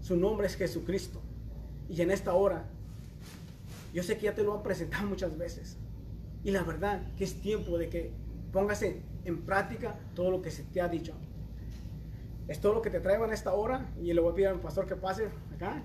Su 0.00 0.16
nombre 0.16 0.46
es 0.46 0.56
Jesucristo. 0.56 1.20
Y 1.90 2.00
en 2.00 2.10
esta 2.10 2.32
hora, 2.32 2.64
yo 3.92 4.02
sé 4.02 4.16
que 4.16 4.22
ya 4.22 4.34
te 4.34 4.42
lo 4.42 4.54
han 4.54 4.62
presentado 4.62 5.06
muchas 5.06 5.36
veces. 5.36 5.76
Y 6.44 6.50
la 6.50 6.62
verdad 6.62 7.12
que 7.18 7.24
es 7.24 7.42
tiempo 7.42 7.76
de 7.76 7.90
que 7.90 8.10
pongas 8.54 8.82
en 8.82 9.44
práctica 9.44 9.98
todo 10.14 10.30
lo 10.30 10.40
que 10.40 10.50
se 10.50 10.62
te 10.62 10.80
ha 10.80 10.88
dicho. 10.88 11.12
Es 12.48 12.60
todo 12.60 12.74
lo 12.74 12.82
que 12.82 12.90
te 12.90 13.00
traigo 13.00 13.24
en 13.24 13.32
esta 13.32 13.52
hora. 13.52 13.86
Y 14.00 14.12
le 14.12 14.20
voy 14.20 14.32
a 14.32 14.34
pedir 14.34 14.48
al 14.48 14.60
pastor 14.60 14.86
que 14.86 14.96
pase 14.96 15.28
acá. 15.54 15.82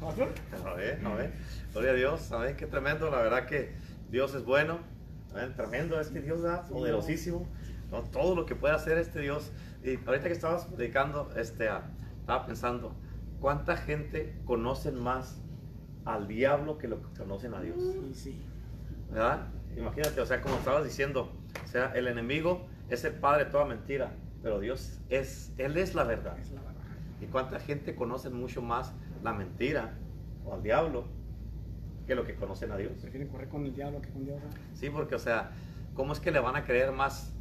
¿Pastor? 0.00 0.28
A 0.64 0.74
ver, 0.74 1.04
a 1.04 1.14
ver. 1.14 1.32
Gloria 1.72 1.90
a 1.90 1.94
Dios. 1.94 2.20
¿Sabes 2.20 2.56
qué 2.56 2.66
tremendo? 2.66 3.10
La 3.10 3.18
verdad 3.18 3.46
que 3.46 3.74
Dios 4.10 4.34
es 4.34 4.44
bueno. 4.44 4.80
Tremendo. 5.56 6.00
Es 6.00 6.08
que 6.08 6.20
Dios 6.20 6.42
da 6.42 6.64
poderosísimo. 6.64 7.46
Todo 8.12 8.34
lo 8.34 8.46
que 8.46 8.54
puede 8.54 8.74
hacer 8.74 8.98
este 8.98 9.20
Dios. 9.20 9.52
Y 9.82 9.96
ahorita 10.06 10.28
que 10.28 10.32
estabas 10.32 10.66
predicando, 10.66 11.30
este, 11.36 11.68
estaba 12.20 12.46
pensando, 12.46 12.94
¿cuánta 13.40 13.76
gente 13.76 14.38
conocen 14.44 14.98
más 15.00 15.40
al 16.04 16.28
diablo 16.28 16.78
que 16.78 16.88
lo 16.88 17.02
que 17.02 17.18
conocen 17.18 17.54
a 17.54 17.60
Dios? 17.60 17.76
Sí, 17.80 18.14
sí. 18.14 18.42
¿Verdad? 19.10 19.48
Imagínate, 19.76 20.20
o 20.20 20.26
sea, 20.26 20.40
como 20.40 20.56
estabas 20.56 20.84
diciendo, 20.84 21.32
o 21.64 21.66
sea, 21.66 21.92
el 21.94 22.08
enemigo 22.08 22.66
es 22.88 23.04
el 23.04 23.14
padre 23.14 23.46
de 23.46 23.50
toda 23.50 23.64
mentira, 23.64 24.12
pero 24.42 24.60
Dios 24.60 25.00
es, 25.08 25.52
Él 25.58 25.76
es 25.76 25.94
la 25.94 26.04
verdad. 26.04 26.36
¿Y 27.20 27.26
cuánta 27.26 27.60
gente 27.60 27.94
conoce 27.94 28.30
mucho 28.30 28.62
más 28.62 28.94
la 29.22 29.32
mentira 29.32 29.94
o 30.44 30.54
al 30.54 30.62
diablo 30.62 31.04
que 32.06 32.14
lo 32.14 32.24
que 32.24 32.34
conocen 32.34 32.72
a 32.72 32.76
Dios? 32.76 32.92
Prefieren 33.00 33.28
correr 33.28 33.48
con 33.48 33.64
el 33.66 33.74
diablo 33.74 34.00
que 34.00 34.08
con 34.08 34.24
Dios. 34.24 34.40
Sí, 34.74 34.88
porque, 34.90 35.14
o 35.14 35.18
sea, 35.18 35.50
¿cómo 35.94 36.12
es 36.12 36.20
que 36.20 36.30
le 36.30 36.40
van 36.40 36.56
a 36.56 36.64
creer 36.64 36.92
más 36.92 37.34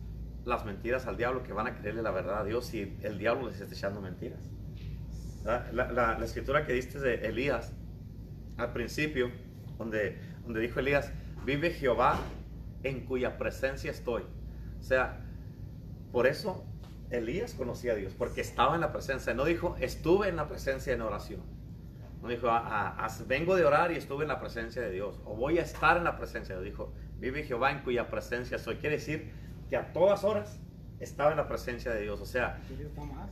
las 0.45 0.65
mentiras 0.65 1.05
al 1.07 1.17
diablo 1.17 1.43
que 1.43 1.53
van 1.53 1.67
a 1.67 1.75
creerle 1.75 2.01
la 2.01 2.11
verdad 2.11 2.39
a 2.39 2.43
Dios 2.43 2.65
si 2.65 2.97
el 3.01 3.17
diablo 3.17 3.47
les 3.47 3.59
está 3.59 3.73
echando 3.73 4.01
mentiras. 4.01 4.39
La, 5.71 6.19
escritura 6.23 6.65
que 6.65 6.73
diste 6.73 6.99
de 6.99 7.27
Elías 7.27 7.73
al 8.57 8.73
principio, 8.73 9.31
donde, 9.77 10.19
donde 10.43 10.59
dijo 10.59 10.79
Elías, 10.79 11.11
vive 11.45 11.71
Jehová 11.71 12.19
en 12.83 13.05
cuya 13.05 13.37
presencia 13.37 13.91
estoy. 13.91 14.23
O 14.79 14.83
sea, 14.83 15.21
por 16.11 16.27
eso 16.27 16.65
Elías 17.11 17.53
conocía 17.53 17.93
a 17.93 17.95
Dios, 17.95 18.13
porque 18.17 18.41
estaba 18.41 18.75
en 18.75 18.81
la 18.81 18.91
presencia. 18.91 19.33
No 19.33 19.45
dijo, 19.45 19.75
estuve 19.79 20.29
en 20.29 20.35
la 20.35 20.47
presencia 20.47 20.93
en 20.93 21.01
oración. 21.01 21.41
No 22.21 22.27
dijo, 22.27 22.49
ah, 22.49 22.95
ah, 22.97 23.07
vengo 23.27 23.55
de 23.55 23.65
orar 23.65 23.91
y 23.91 23.95
estuve 23.95 24.23
en 24.23 24.27
la 24.27 24.39
presencia 24.39 24.81
de 24.81 24.91
Dios. 24.91 25.19
O 25.25 25.35
voy 25.35 25.57
a 25.57 25.61
estar 25.61 25.97
en 25.97 26.03
la 26.03 26.17
presencia 26.17 26.55
Dios. 26.55 26.65
Dijo, 26.65 26.93
vive 27.17 27.43
Jehová 27.43 27.71
en 27.71 27.79
cuya 27.79 28.09
presencia 28.09 28.57
estoy. 28.57 28.75
Quiere 28.75 28.97
decir 28.97 29.31
que 29.69 29.77
a 29.77 29.93
todas 29.93 30.23
horas 30.23 30.59
estaba 30.99 31.31
en 31.31 31.37
la 31.37 31.47
presencia 31.47 31.91
de 31.91 32.01
Dios. 32.01 32.19
O 32.19 32.25
sea, 32.25 32.59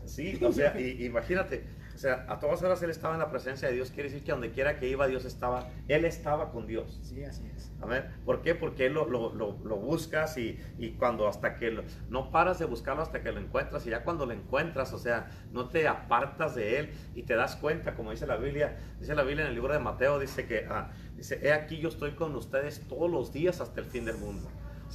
sí, 0.06 0.40
o 0.42 0.52
sea, 0.52 0.80
imagínate, 0.80 1.66
o 1.98 2.00
sea, 2.00 2.28
a 2.30 2.40
todas 2.40 2.62
horas 2.62 2.82
él 2.84 2.92
estaba 2.92 3.16
en 3.16 3.20
la 3.20 3.32
presencia 3.32 3.68
de 3.68 3.74
Dios. 3.74 3.90
Quiere 3.90 4.10
decir 4.10 4.24
que 4.24 4.32
donde 4.32 4.52
quiera 4.52 4.78
que 4.78 4.88
iba, 4.88 5.08
Dios 5.08 5.26
estaba, 5.26 5.68
él 5.88 6.06
estaba 6.06 6.52
con 6.52 6.68
Dios. 6.68 7.00
Sí, 7.02 7.24
así 7.24 7.50
es. 7.56 7.72
ver, 7.88 8.12
¿Por 8.24 8.42
qué? 8.42 8.54
Porque 8.54 8.86
él 8.86 8.94
lo, 8.94 9.10
lo, 9.10 9.34
lo, 9.34 9.76
buscas 9.78 10.38
y, 10.38 10.60
y, 10.78 10.92
cuando 10.92 11.28
hasta 11.28 11.56
que 11.56 11.84
no 12.10 12.30
paras 12.30 12.60
de 12.60 12.66
buscarlo 12.66 13.02
hasta 13.02 13.24
que 13.24 13.32
lo 13.32 13.40
encuentras 13.40 13.88
y 13.88 13.90
ya 13.90 14.04
cuando 14.04 14.26
lo 14.26 14.34
encuentras, 14.34 14.94
o 14.94 15.00
sea, 15.00 15.32
no 15.52 15.70
te 15.70 15.88
apartas 15.88 16.54
de 16.54 16.80
él 16.80 16.94
y 17.16 17.24
te 17.24 17.36
das 17.36 17.56
cuenta, 17.56 17.96
como 17.96 18.12
dice 18.12 18.28
la 18.28 18.38
Biblia, 18.38 18.78
dice 19.00 19.16
la 19.16 19.24
Biblia 19.24 19.44
en 19.44 19.50
el 19.50 19.56
libro 19.56 19.74
de 19.74 19.80
Mateo, 19.80 20.20
dice 20.20 20.46
que, 20.46 20.68
ah, 20.70 20.92
dice, 21.16 21.40
he 21.42 21.52
aquí 21.52 21.78
yo 21.78 21.90
estoy 21.90 22.12
con 22.12 22.36
ustedes 22.36 22.88
todos 22.88 23.10
los 23.10 23.34
días 23.34 23.60
hasta 23.60 23.80
el 23.80 23.88
fin 23.88 24.06
del 24.06 24.18
mundo 24.18 24.50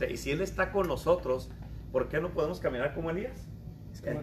y 0.08 0.16
si 0.16 0.30
Él 0.30 0.40
está 0.40 0.72
con 0.72 0.88
nosotros, 0.88 1.50
¿por 1.92 2.08
qué 2.08 2.20
no 2.20 2.30
podemos 2.30 2.60
caminar 2.60 2.94
como 2.94 3.10
Elías? 3.10 3.48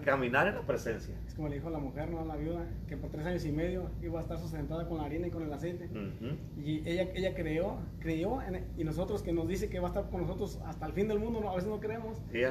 Caminar 0.04 0.48
en 0.48 0.56
la 0.56 0.62
presencia. 0.62 1.16
Es 1.28 1.34
como 1.34 1.48
le 1.48 1.56
dijo 1.56 1.70
la 1.70 1.80
mujer, 1.80 2.10
¿no? 2.10 2.26
La 2.26 2.36
viuda, 2.36 2.66
que 2.88 2.98
por 2.98 3.10
tres 3.10 3.26
años 3.26 3.46
y 3.46 3.52
medio 3.52 3.90
iba 4.02 4.20
a 4.20 4.24
estar 4.24 4.38
sustentada 4.38 4.88
con 4.88 4.98
la 4.98 5.06
harina 5.06 5.28
y 5.28 5.32
con 5.32 5.44
el 5.44 5.54
aceite. 5.54 5.90
Y 6.58 6.88
ella, 6.88 7.10
ella 7.14 7.34
creyó, 7.34 7.78
creyó, 8.00 8.40
y 8.78 8.84
nosotros 8.84 9.22
que 9.22 9.32
nos 9.32 9.48
dice 9.48 9.70
que 9.70 9.80
va 9.80 9.88
a 9.88 9.92
estar 9.92 10.10
con 10.10 10.22
nosotros 10.22 10.60
hasta 10.66 10.86
el 10.86 10.94
fin 10.94 11.08
del 11.08 11.20
mundo, 11.20 11.40
¿no? 11.42 11.52
a 11.52 11.56
veces 11.56 11.70
no 11.70 11.80
creemos. 11.80 12.18
Sí, 12.32 12.42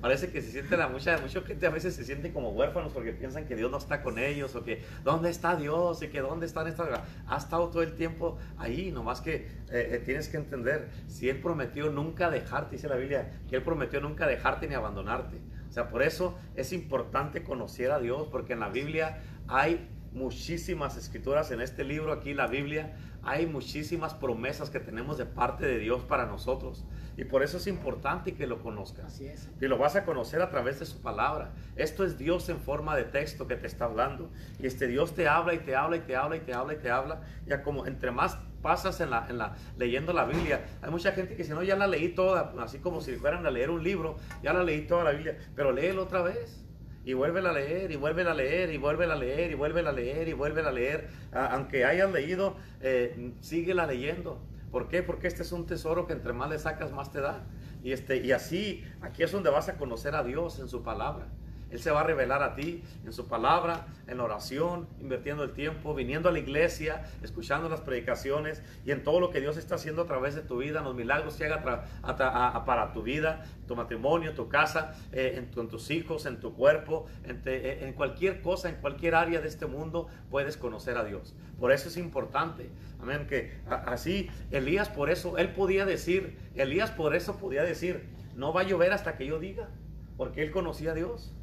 parece 0.00 0.30
que 0.30 0.40
se 0.42 0.50
siente 0.50 0.76
la 0.76 0.88
mucha, 0.88 1.18
mucha 1.18 1.40
gente 1.42 1.66
a 1.66 1.70
veces 1.70 1.94
se 1.94 2.04
siente 2.04 2.32
como 2.32 2.50
huérfanos 2.50 2.92
porque 2.92 3.12
piensan 3.12 3.46
que 3.46 3.56
Dios 3.56 3.70
no 3.70 3.78
está 3.78 4.02
con 4.02 4.18
ellos 4.18 4.54
o 4.54 4.64
que 4.64 4.82
¿dónde 5.04 5.30
está 5.30 5.56
Dios? 5.56 6.02
y 6.02 6.08
que 6.08 6.20
¿dónde 6.20 6.46
están 6.46 6.66
estas... 6.66 6.88
Ha 7.26 7.36
estado 7.36 7.68
todo 7.68 7.82
el 7.82 7.94
tiempo 7.94 8.38
ahí, 8.56 8.90
nomás 8.90 9.20
que 9.20 9.34
eh, 9.34 9.46
eh, 9.70 10.02
tienes 10.04 10.28
que 10.28 10.36
entender, 10.36 10.88
si 11.06 11.28
Él 11.28 11.40
prometió 11.40 11.90
nunca 11.90 12.30
dejarte, 12.30 12.76
dice 12.76 12.88
la 12.88 12.96
Biblia, 12.96 13.30
que 13.48 13.56
Él 13.56 13.62
prometió 13.62 14.00
nunca 14.00 14.26
dejarte 14.26 14.66
ni 14.66 14.74
abandonarte. 14.74 15.38
O 15.68 15.72
sea, 15.72 15.88
por 15.88 16.02
eso 16.02 16.38
es 16.54 16.72
importante 16.72 17.42
conocer 17.42 17.90
a 17.90 17.98
Dios, 17.98 18.28
porque 18.30 18.54
en 18.54 18.60
la 18.60 18.68
Biblia 18.68 19.22
hay 19.48 19.88
muchísimas 20.12 20.96
escrituras, 20.96 21.50
en 21.50 21.60
este 21.60 21.84
libro 21.84 22.12
aquí, 22.12 22.34
la 22.34 22.46
Biblia, 22.46 22.96
hay 23.22 23.46
muchísimas 23.46 24.14
promesas 24.14 24.70
que 24.70 24.80
tenemos 24.80 25.18
de 25.18 25.26
parte 25.26 25.66
de 25.66 25.78
Dios 25.78 26.02
para 26.02 26.26
nosotros. 26.26 26.84
Y 27.16 27.24
por 27.24 27.42
eso 27.42 27.56
es 27.56 27.66
importante 27.66 28.34
que 28.34 28.46
lo 28.46 28.62
conozcas. 28.62 29.06
Así 29.06 29.26
es. 29.26 29.50
Y 29.60 29.66
lo 29.66 29.76
vas 29.76 29.96
a 29.96 30.04
conocer 30.04 30.40
a 30.40 30.50
través 30.50 30.78
de 30.78 30.86
su 30.86 31.02
palabra. 31.02 31.52
Esto 31.76 32.04
es 32.04 32.16
Dios 32.16 32.48
en 32.48 32.58
forma 32.60 32.96
de 32.96 33.04
texto 33.04 33.48
que 33.48 33.56
te 33.56 33.66
está 33.66 33.86
hablando. 33.86 34.30
Y 34.60 34.66
este 34.66 34.86
Dios 34.86 35.14
te 35.14 35.26
habla 35.26 35.52
y 35.52 35.58
te 35.58 35.74
habla 35.74 35.96
y 35.96 36.00
te 36.00 36.14
habla 36.14 36.36
y 36.36 36.40
te 36.40 36.54
habla 36.54 36.74
y 36.74 36.76
te 36.78 36.90
habla. 36.90 37.22
Ya 37.44 37.62
como 37.62 37.86
entre 37.86 38.12
más 38.12 38.38
pasas 38.62 39.00
en 39.00 39.10
la, 39.10 39.26
en 39.28 39.38
la, 39.38 39.56
leyendo 39.76 40.12
la 40.12 40.24
Biblia. 40.24 40.64
Hay 40.82 40.90
mucha 40.90 41.12
gente 41.12 41.34
que 41.34 41.42
dice, 41.42 41.54
no, 41.54 41.62
ya 41.62 41.76
la 41.76 41.86
leí 41.86 42.08
toda, 42.08 42.52
así 42.60 42.78
como 42.78 43.00
si 43.00 43.16
fueran 43.16 43.46
a 43.46 43.50
leer 43.50 43.70
un 43.70 43.82
libro, 43.82 44.16
ya 44.42 44.52
la 44.52 44.62
leí 44.62 44.82
toda 44.86 45.04
la 45.04 45.10
Biblia, 45.12 45.38
pero 45.54 45.72
léelo 45.72 46.02
otra 46.02 46.22
vez. 46.22 46.64
Y 47.04 47.14
vuelve 47.14 47.40
a 47.40 47.52
leer, 47.52 47.90
y 47.90 47.96
vuelve 47.96 48.22
a 48.22 48.34
leer, 48.34 48.70
y 48.70 48.76
vuelve 48.76 49.06
a 49.06 49.16
leer, 49.16 49.50
y 49.50 49.54
vuelve 49.54 49.80
a 49.80 49.92
leer, 49.92 50.28
y 50.28 50.32
vuelve 50.34 50.60
a 50.60 50.70
leer. 50.70 51.08
aunque 51.32 51.86
hayas 51.86 52.12
leído, 52.12 52.56
eh, 52.82 53.32
síguela 53.40 53.86
leyendo. 53.86 54.42
¿Por 54.70 54.88
qué? 54.88 55.02
Porque 55.02 55.26
este 55.26 55.42
es 55.42 55.52
un 55.52 55.64
tesoro 55.64 56.06
que 56.06 56.12
entre 56.12 56.34
más 56.34 56.50
le 56.50 56.58
sacas, 56.58 56.92
más 56.92 57.10
te 57.10 57.20
da. 57.22 57.46
Y, 57.82 57.92
este, 57.92 58.18
y 58.18 58.32
así, 58.32 58.84
aquí 59.00 59.22
es 59.22 59.32
donde 59.32 59.48
vas 59.48 59.68
a 59.68 59.78
conocer 59.78 60.14
a 60.14 60.22
Dios 60.22 60.58
en 60.58 60.68
su 60.68 60.82
palabra. 60.82 61.28
Él 61.70 61.80
se 61.80 61.90
va 61.90 62.00
a 62.00 62.04
revelar 62.04 62.42
a 62.42 62.54
ti 62.54 62.82
en 63.04 63.12
su 63.12 63.28
palabra, 63.28 63.86
en 64.06 64.20
oración, 64.20 64.88
invirtiendo 65.00 65.44
el 65.44 65.52
tiempo, 65.52 65.94
viniendo 65.94 66.28
a 66.28 66.32
la 66.32 66.38
iglesia, 66.38 67.04
escuchando 67.22 67.68
las 67.68 67.80
predicaciones 67.80 68.62
y 68.84 68.90
en 68.90 69.02
todo 69.02 69.20
lo 69.20 69.30
que 69.30 69.40
Dios 69.40 69.56
está 69.56 69.74
haciendo 69.74 70.02
a 70.02 70.06
través 70.06 70.34
de 70.34 70.42
tu 70.42 70.58
vida, 70.58 70.78
en 70.78 70.84
los 70.84 70.94
milagros 70.94 71.36
que 71.36 71.44
haga 71.44 72.64
para 72.64 72.92
tu 72.92 73.02
vida, 73.02 73.44
tu 73.66 73.76
matrimonio, 73.76 74.34
tu 74.34 74.48
casa, 74.48 74.94
eh, 75.12 75.34
en, 75.36 75.68
tus 75.68 75.90
hijos, 75.90 76.26
en 76.26 76.40
tu 76.40 76.54
cuerpo, 76.54 77.06
eh, 77.24 77.80
en, 77.82 77.92
cualquier 77.92 78.40
cosa, 78.40 78.68
en 78.68 78.76
cualquier 78.76 79.14
área 79.14 79.40
de 79.40 79.48
este 79.48 79.66
mundo, 79.66 80.08
puedes 80.30 80.56
conocer 80.56 80.96
a 80.96 81.04
Dios. 81.04 81.34
Por 81.60 81.72
eso 81.72 81.88
es 81.88 81.96
importante. 81.96 82.70
Amén. 83.00 83.26
Que 83.28 83.58
así 83.68 84.30
Elías 84.50 84.88
por 84.88 85.10
eso, 85.10 85.38
él 85.38 85.50
podía 85.50 85.84
decir, 85.84 86.38
Elías 86.54 86.90
por 86.90 87.14
eso 87.14 87.36
podía 87.36 87.62
decir, 87.62 88.08
no 88.34 88.52
va 88.52 88.62
a 88.62 88.64
llover 88.64 88.92
hasta 88.92 89.16
que 89.16 89.26
yo 89.26 89.38
diga, 89.38 89.68
porque 90.16 90.42
él 90.42 90.50
conocía 90.50 90.92
a 90.92 90.94
Dios. 90.94 91.34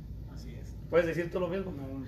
¿Puedes 0.89 1.07
decir 1.07 1.31
tú 1.31 1.39
lo 1.39 1.47
mismo? 1.47 1.71
No. 1.71 2.05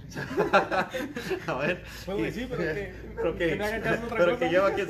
a 1.47 1.57
ver. 1.57 1.83
Puedo 2.05 2.21
decir, 2.21 2.47
pero 2.49 2.63
que, 2.63 2.93
pero 3.15 3.37
que, 3.37 3.99
pero 4.15 4.39
que 4.39 4.49
lleva 4.49 4.67
aquí, 4.67 4.83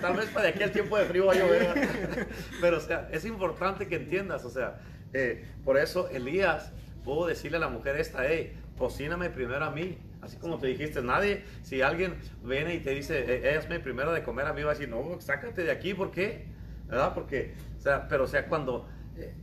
tal 0.00 0.16
vez 0.16 0.26
para 0.26 0.48
aquí 0.48 0.62
el 0.62 0.70
tiempo 0.70 0.96
de 0.96 1.04
frío 1.04 1.26
va 1.26 1.32
a 1.32 1.36
llover. 1.36 2.28
pero, 2.60 2.78
o 2.78 2.80
sea, 2.80 3.08
es 3.12 3.24
importante 3.24 3.88
que 3.88 3.96
entiendas, 3.96 4.44
o 4.44 4.50
sea, 4.50 4.80
eh, 5.12 5.44
por 5.64 5.76
eso 5.76 6.08
Elías 6.08 6.72
pudo 7.04 7.26
decirle 7.26 7.56
a 7.56 7.60
la 7.60 7.68
mujer 7.68 7.96
esta, 7.96 8.26
hey, 8.26 8.56
cocíname 8.78 9.30
primero 9.30 9.64
a 9.64 9.70
mí. 9.70 9.98
Así 10.20 10.36
como 10.36 10.58
te 10.58 10.68
dijiste, 10.68 11.02
nadie, 11.02 11.42
si 11.62 11.82
alguien 11.82 12.14
viene 12.44 12.74
y 12.76 12.78
te 12.78 12.90
dice, 12.90 13.24
eh, 13.28 13.56
hazme 13.56 13.80
primero 13.80 14.12
de 14.12 14.22
comer 14.22 14.46
a 14.46 14.52
mí, 14.52 14.62
va 14.62 14.70
a 14.70 14.74
decir, 14.74 14.88
no, 14.88 15.20
sácate 15.20 15.64
de 15.64 15.72
aquí, 15.72 15.94
¿por 15.94 16.12
qué? 16.12 16.46
¿Verdad? 16.86 17.12
Porque, 17.12 17.54
o 17.76 17.80
sea, 17.80 18.06
pero 18.06 18.24
o 18.24 18.26
sea, 18.28 18.46
cuando 18.46 18.88
eh, 19.16 19.34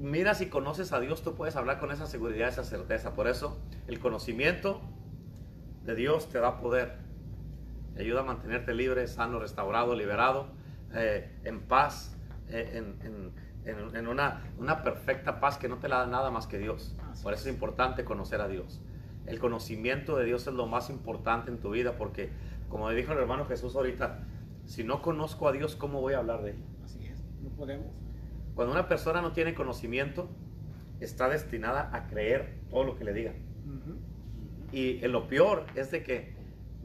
mira 0.00 0.34
si 0.34 0.46
conoces 0.46 0.92
a 0.92 1.00
Dios, 1.00 1.22
tú 1.22 1.34
puedes 1.34 1.54
hablar 1.56 1.78
con 1.78 1.92
esa 1.92 2.06
seguridad, 2.06 2.48
esa 2.48 2.64
certeza. 2.64 3.14
Por 3.14 3.28
eso, 3.28 3.58
el 3.86 4.00
conocimiento 4.00 4.80
de 5.84 5.94
Dios 5.94 6.28
te 6.28 6.40
da 6.40 6.58
poder. 6.58 6.98
Te 7.94 8.02
ayuda 8.02 8.20
a 8.20 8.24
mantenerte 8.24 8.74
libre, 8.74 9.06
sano, 9.06 9.38
restaurado, 9.38 9.94
liberado, 9.94 10.48
eh, 10.94 11.30
en 11.44 11.60
paz, 11.60 12.16
eh, 12.48 12.82
en, 13.64 14.08
una, 14.08 14.42
una, 14.58 14.82
perfecta 14.82 15.38
paz 15.38 15.58
que 15.58 15.68
no 15.68 15.78
te 15.78 15.88
la 15.88 15.98
da 15.98 16.06
nada 16.06 16.30
más 16.30 16.46
que 16.46 16.58
Dios. 16.58 16.96
Por 17.22 17.34
eso 17.34 17.48
es 17.48 17.54
importante 17.54 18.04
conocer 18.04 18.40
a 18.40 18.48
Dios. 18.48 18.80
El 19.26 19.38
conocimiento 19.38 20.16
de 20.16 20.24
Dios 20.24 20.46
es 20.46 20.54
lo 20.54 20.66
más 20.66 20.88
importante 20.88 21.50
en 21.50 21.58
tu 21.58 21.70
vida 21.70 21.96
porque, 21.98 22.30
como 22.68 22.88
dijo 22.90 23.12
el 23.12 23.18
hermano 23.18 23.44
Jesús 23.44 23.76
ahorita, 23.76 24.20
si 24.64 24.82
no 24.82 25.02
conozco 25.02 25.46
a 25.46 25.52
Dios, 25.52 25.76
¿cómo 25.76 26.00
voy 26.00 26.14
a 26.14 26.18
hablar 26.18 26.42
de 26.42 26.52
Él? 26.52 26.64
Así 26.84 27.06
es, 27.06 27.22
no 27.42 27.50
podemos. 27.50 28.09
Cuando 28.54 28.72
una 28.72 28.88
persona 28.88 29.22
no 29.22 29.32
tiene 29.32 29.54
conocimiento, 29.54 30.28
está 31.00 31.28
destinada 31.28 31.90
a 31.92 32.06
creer 32.06 32.60
todo 32.70 32.84
lo 32.84 32.96
que 32.96 33.04
le 33.04 33.12
digan. 33.12 33.34
Y 34.72 35.00
lo 35.08 35.26
peor 35.26 35.66
es 35.74 35.90
de 35.90 36.02
que 36.02 36.34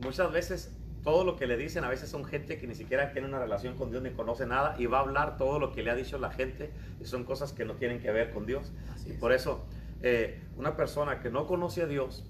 muchas 0.01 0.31
veces 0.31 0.75
todo 1.03 1.23
lo 1.23 1.35
que 1.35 1.45
le 1.45 1.55
dicen 1.55 1.83
a 1.83 1.89
veces 1.89 2.09
son 2.09 2.25
gente 2.25 2.57
que 2.57 2.65
ni 2.65 2.73
siquiera 2.73 3.11
tiene 3.11 3.27
una 3.27 3.37
relación 3.37 3.77
con 3.77 3.91
Dios 3.91 4.01
ni 4.01 4.09
conoce 4.09 4.47
nada 4.47 4.75
y 4.79 4.87
va 4.87 4.97
a 4.97 5.01
hablar 5.01 5.37
todo 5.37 5.59
lo 5.59 5.71
que 5.71 5.83
le 5.83 5.91
ha 5.91 5.95
dicho 5.95 6.17
la 6.17 6.31
gente 6.31 6.71
y 6.99 7.05
son 7.05 7.23
cosas 7.25 7.53
que 7.53 7.63
no 7.63 7.75
tienen 7.75 7.99
que 7.99 8.11
ver 8.11 8.31
con 8.31 8.47
Dios. 8.47 8.71
y 9.05 9.13
por 9.13 9.31
eso 9.31 9.65
eh, 10.01 10.41
una 10.57 10.75
persona 10.75 11.19
que 11.19 11.29
no 11.29 11.45
conoce 11.45 11.83
a 11.83 11.85
Dios 11.85 12.25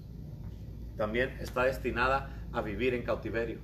también 0.96 1.30
está 1.40 1.64
destinada 1.64 2.30
a 2.52 2.60
vivir 2.60 2.94
en 2.94 3.02
cautiverio, 3.02 3.58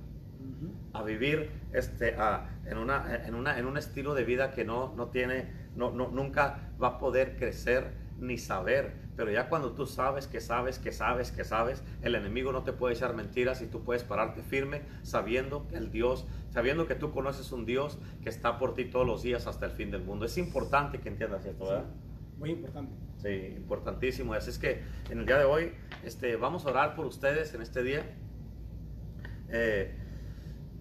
a 0.93 1.01
vivir 1.01 1.49
este, 1.73 2.15
en, 2.65 2.77
una, 2.77 3.23
en, 3.25 3.35
una, 3.35 3.57
en 3.57 3.65
un 3.65 3.77
estilo 3.77 4.13
de 4.13 4.23
vida 4.23 4.51
que 4.51 4.63
no, 4.63 4.93
no 4.95 5.07
tiene, 5.07 5.51
no, 5.75 5.91
no, 5.91 6.09
nunca 6.09 6.71
va 6.81 6.87
a 6.89 6.97
poder 6.99 7.35
crecer 7.35 7.91
ni 8.19 8.37
saber. 8.37 8.93
Pero 9.15 9.31
ya 9.31 9.49
cuando 9.49 9.73
tú 9.73 9.85
sabes 9.85 10.27
que 10.27 10.39
sabes 10.39 10.79
que 10.79 10.91
sabes 10.91 11.31
que 11.31 11.43
sabes, 11.43 11.83
el 12.01 12.15
enemigo 12.15 12.51
no 12.51 12.63
te 12.63 12.73
puede 12.73 12.95
echar 12.95 13.13
mentiras 13.15 13.61
y 13.61 13.67
tú 13.67 13.83
puedes 13.83 14.03
pararte 14.03 14.41
firme 14.41 14.81
sabiendo 15.03 15.67
que 15.67 15.75
el 15.75 15.91
Dios, 15.91 16.25
sabiendo 16.49 16.87
que 16.87 16.95
tú 16.95 17.11
conoces 17.11 17.51
un 17.51 17.65
Dios 17.65 17.97
que 18.23 18.29
está 18.29 18.57
por 18.57 18.73
ti 18.73 18.85
todos 18.85 19.05
los 19.05 19.21
días 19.21 19.45
hasta 19.47 19.65
el 19.65 19.71
fin 19.71 19.91
del 19.91 20.03
mundo. 20.03 20.25
Es 20.25 20.37
importante 20.37 20.99
que 20.99 21.09
entiendas 21.09 21.45
esto, 21.45 21.65
¿verdad? 21.65 21.85
muy 22.37 22.51
importante. 22.51 22.93
Sí, 23.17 23.53
importantísimo. 23.55 24.33
Así 24.33 24.49
es 24.49 24.59
que 24.59 24.81
en 25.09 25.19
el 25.19 25.25
día 25.25 25.37
de 25.37 25.45
hoy 25.45 25.73
este, 26.03 26.35
vamos 26.35 26.65
a 26.65 26.69
orar 26.69 26.95
por 26.95 27.05
ustedes 27.05 27.53
en 27.53 27.61
este 27.61 27.83
día 27.83 28.03
eh, 29.49 29.95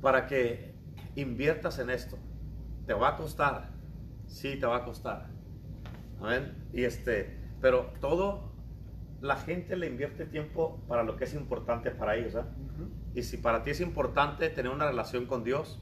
para 0.03 0.27
que 0.27 0.75
inviertas 1.15 1.79
en 1.79 1.89
esto. 1.89 2.19
Te 2.87 2.93
va 2.93 3.11
a 3.11 3.17
costar, 3.17 3.71
sí, 4.27 4.59
te 4.59 4.67
va 4.67 4.79
a 4.79 4.85
costar. 4.85 5.31
Amén. 6.21 6.69
Y 6.73 6.85
este, 6.85 7.39
pero 7.61 7.93
todo, 8.01 8.53
la 9.21 9.37
gente 9.37 9.77
le 9.77 9.87
invierte 9.87 10.27
tiempo 10.27 10.85
para 10.89 11.05
lo 11.05 11.17
que 11.17 11.25
es 11.25 11.35
importante 11.35 11.93
para 11.93 12.17
ellos. 12.17 12.35
¿eh? 12.35 12.45
Y 13.15 13.23
si 13.23 13.37
para 13.37 13.63
ti 13.63 13.71
es 13.71 13.81
importante 13.81 14.51
tener 14.51 14.71
una 14.73 14.87
relación 14.87 15.27
con 15.27 15.45
Dios, 15.45 15.81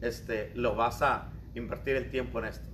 este, 0.00 0.52
lo 0.54 0.76
vas 0.76 1.02
a 1.02 1.32
invertir 1.54 1.96
el 1.96 2.10
tiempo 2.10 2.38
en 2.38 2.46
esto. 2.46 2.68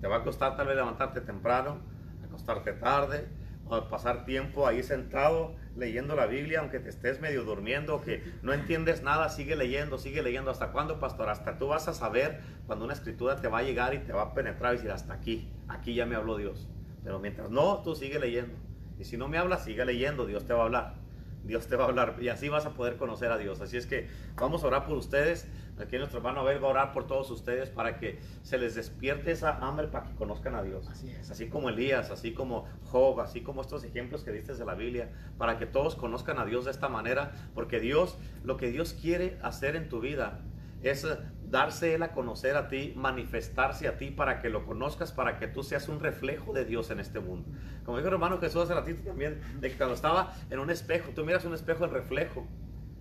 Te 0.00 0.08
va 0.08 0.16
a 0.16 0.24
costar 0.24 0.56
tal 0.56 0.66
vez 0.66 0.74
levantarte 0.74 1.20
temprano, 1.20 1.78
acostarte 2.24 2.72
tarde, 2.72 3.28
o 3.66 3.88
pasar 3.88 4.24
tiempo 4.24 4.66
ahí 4.66 4.82
sentado 4.82 5.54
leyendo 5.76 6.14
la 6.16 6.26
Biblia, 6.26 6.60
aunque 6.60 6.78
te 6.78 6.88
estés 6.88 7.20
medio 7.20 7.44
durmiendo, 7.44 8.00
que 8.02 8.22
no 8.42 8.52
entiendes 8.52 9.02
nada, 9.02 9.28
sigue 9.28 9.56
leyendo, 9.56 9.98
sigue 9.98 10.22
leyendo. 10.22 10.50
¿Hasta 10.50 10.72
cuándo, 10.72 11.00
pastor? 11.00 11.28
Hasta 11.28 11.58
tú 11.58 11.68
vas 11.68 11.88
a 11.88 11.94
saber 11.94 12.40
cuando 12.66 12.84
una 12.84 12.94
escritura 12.94 13.40
te 13.40 13.48
va 13.48 13.58
a 13.58 13.62
llegar 13.62 13.94
y 13.94 13.98
te 13.98 14.12
va 14.12 14.22
a 14.22 14.34
penetrar 14.34 14.74
y 14.74 14.76
decir, 14.76 14.90
hasta 14.90 15.14
aquí, 15.14 15.50
aquí 15.68 15.94
ya 15.94 16.06
me 16.06 16.16
habló 16.16 16.36
Dios. 16.36 16.68
Pero 17.04 17.18
mientras 17.18 17.50
no, 17.50 17.82
tú 17.82 17.94
sigue 17.94 18.18
leyendo. 18.18 18.54
Y 18.98 19.04
si 19.04 19.16
no 19.16 19.28
me 19.28 19.38
hablas, 19.38 19.64
sigue 19.64 19.84
leyendo, 19.84 20.26
Dios 20.26 20.46
te 20.46 20.52
va 20.52 20.60
a 20.60 20.64
hablar. 20.64 21.01
Dios 21.44 21.66
te 21.66 21.76
va 21.76 21.84
a 21.84 21.88
hablar 21.88 22.16
y 22.20 22.28
así 22.28 22.48
vas 22.48 22.66
a 22.66 22.74
poder 22.74 22.96
conocer 22.96 23.30
a 23.32 23.38
Dios. 23.38 23.60
Así 23.60 23.76
es 23.76 23.86
que 23.86 24.08
vamos 24.36 24.62
a 24.64 24.68
orar 24.68 24.86
por 24.86 24.96
ustedes. 24.96 25.48
Aquí 25.78 25.96
nuestro 25.98 26.18
hermano 26.18 26.40
Abel 26.40 26.62
va 26.62 26.68
a 26.68 26.70
orar 26.70 26.92
por 26.92 27.06
todos 27.06 27.30
ustedes 27.30 27.70
para 27.70 27.98
que 27.98 28.20
se 28.42 28.58
les 28.58 28.74
despierte 28.74 29.32
esa 29.32 29.56
hambre 29.56 29.88
para 29.88 30.06
que 30.06 30.14
conozcan 30.14 30.54
a 30.54 30.62
Dios. 30.62 30.88
Así 30.88 31.10
es. 31.10 31.30
Así 31.30 31.48
como 31.48 31.70
Elías, 31.70 32.10
así 32.10 32.32
como 32.32 32.66
Job, 32.84 33.20
así 33.20 33.42
como 33.42 33.62
estos 33.62 33.82
ejemplos 33.82 34.22
que 34.22 34.30
diste 34.30 34.54
de 34.54 34.64
la 34.64 34.74
Biblia, 34.74 35.10
para 35.38 35.58
que 35.58 35.66
todos 35.66 35.96
conozcan 35.96 36.38
a 36.38 36.44
Dios 36.44 36.66
de 36.66 36.70
esta 36.70 36.88
manera, 36.88 37.32
porque 37.54 37.80
Dios, 37.80 38.18
lo 38.44 38.56
que 38.56 38.70
Dios 38.70 38.92
quiere 38.92 39.38
hacer 39.42 39.76
en 39.76 39.88
tu 39.88 40.00
vida 40.00 40.40
es 40.82 41.06
darse 41.52 41.94
Él 41.94 42.02
a 42.02 42.12
conocer 42.12 42.56
a 42.56 42.68
ti, 42.68 42.94
manifestarse 42.96 43.86
a 43.86 43.98
ti 43.98 44.10
para 44.10 44.40
que 44.40 44.48
lo 44.48 44.64
conozcas, 44.64 45.12
para 45.12 45.38
que 45.38 45.46
tú 45.46 45.62
seas 45.62 45.86
un 45.90 46.00
reflejo 46.00 46.54
de 46.54 46.64
Dios 46.64 46.90
en 46.90 46.98
este 46.98 47.20
mundo. 47.20 47.46
Como 47.84 47.98
dijo 47.98 48.08
el 48.08 48.14
hermano 48.14 48.38
Jesús 48.38 48.62
hace 48.62 48.74
ratito 48.74 49.02
también, 49.04 49.38
de 49.60 49.70
que 49.70 49.76
cuando 49.76 49.94
estaba 49.94 50.34
en 50.48 50.58
un 50.58 50.70
espejo, 50.70 51.12
tú 51.14 51.26
miras 51.26 51.44
un 51.44 51.52
espejo, 51.52 51.84
el 51.84 51.90
reflejo 51.90 52.46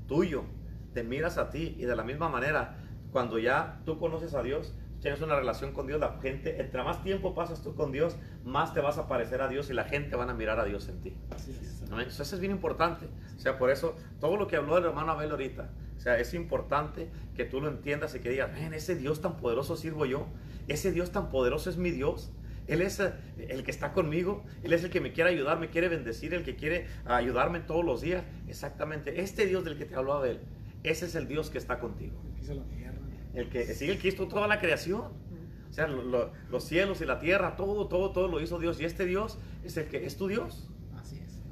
tuyo, 0.05 0.43
te 0.93 1.01
miras 1.01 1.37
a 1.37 1.49
ti 1.49 1.77
y 1.79 1.85
de 1.85 1.95
la 1.95 2.03
misma 2.03 2.27
manera, 2.27 2.75
cuando 3.13 3.39
ya 3.39 3.79
tú 3.85 3.97
conoces 3.97 4.33
a 4.33 4.43
Dios, 4.43 4.75
tienes 4.99 5.21
una 5.21 5.37
relación 5.37 5.71
con 5.71 5.87
Dios, 5.87 6.01
la 6.01 6.19
gente, 6.21 6.59
entre 6.59 6.83
más 6.83 7.01
tiempo 7.03 7.33
pasas 7.33 7.63
tú 7.63 7.73
con 7.73 7.93
Dios, 7.93 8.17
más 8.43 8.73
te 8.73 8.81
vas 8.81 8.97
a 8.97 9.07
parecer 9.07 9.41
a 9.41 9.47
Dios 9.47 9.69
y 9.69 9.73
la 9.73 9.85
gente 9.85 10.17
van 10.17 10.29
a 10.29 10.33
mirar 10.33 10.59
a 10.59 10.65
Dios 10.65 10.89
en 10.89 10.99
ti. 10.99 11.17
Eso 12.05 12.21
es 12.21 12.39
bien 12.41 12.51
importante. 12.51 13.07
O 13.33 13.39
sea, 13.39 13.57
por 13.57 13.69
eso, 13.69 13.95
todo 14.19 14.35
lo 14.35 14.47
que 14.47 14.57
habló 14.57 14.77
el 14.77 14.83
hermano 14.83 15.13
Abel 15.13 15.31
ahorita, 15.31 15.69
o 16.01 16.03
sea, 16.03 16.17
es 16.17 16.33
importante 16.33 17.09
que 17.35 17.45
tú 17.45 17.61
lo 17.61 17.69
entiendas 17.69 18.15
y 18.15 18.19
que 18.21 18.31
digas, 18.31 18.51
ven, 18.51 18.73
ese 18.73 18.95
Dios 18.95 19.21
tan 19.21 19.37
poderoso 19.37 19.77
sirvo 19.77 20.07
yo, 20.07 20.25
ese 20.67 20.91
Dios 20.91 21.11
tan 21.11 21.29
poderoso 21.29 21.69
es 21.69 21.77
mi 21.77 21.91
Dios. 21.91 22.31
Él 22.65 22.81
es 22.81 22.99
eh, 22.99 23.13
el 23.49 23.63
que 23.63 23.69
está 23.69 23.93
conmigo, 23.93 24.43
Él 24.63 24.73
es 24.73 24.83
el 24.83 24.89
que 24.89 24.99
me 24.99 25.13
quiere 25.13 25.29
ayudar, 25.29 25.59
me 25.59 25.69
quiere 25.69 25.89
bendecir, 25.89 26.33
el 26.33 26.43
que 26.43 26.55
quiere 26.55 26.87
ayudarme 27.05 27.59
todos 27.59 27.85
los 27.85 28.01
días. 28.01 28.23
Exactamente, 28.47 29.21
este 29.21 29.45
Dios 29.45 29.63
del 29.63 29.77
que 29.77 29.85
te 29.85 29.93
habló 29.93 30.13
Abel, 30.13 30.39
ese 30.81 31.05
es 31.05 31.13
el 31.13 31.27
Dios 31.27 31.51
que 31.51 31.59
está 31.59 31.77
contigo. 31.77 32.19
El 33.35 33.49
que 33.49 33.63
sigue 33.75 33.91
el 33.91 33.99
Cristo, 33.99 34.27
toda 34.27 34.47
la 34.47 34.59
creación. 34.59 35.03
O 35.69 35.73
sea, 35.73 35.85
los 35.85 36.63
cielos 36.63 36.99
y 37.01 37.05
la 37.05 37.19
tierra, 37.19 37.55
todo, 37.55 37.87
todo, 37.87 38.11
todo 38.11 38.27
lo 38.27 38.41
hizo 38.41 38.57
Dios. 38.57 38.81
Y 38.81 38.85
este 38.85 39.05
Dios 39.05 39.37
es 39.63 39.77
el 39.77 39.85
que 39.85 40.03
es 40.03 40.17
tu 40.17 40.27
Dios. 40.27 40.67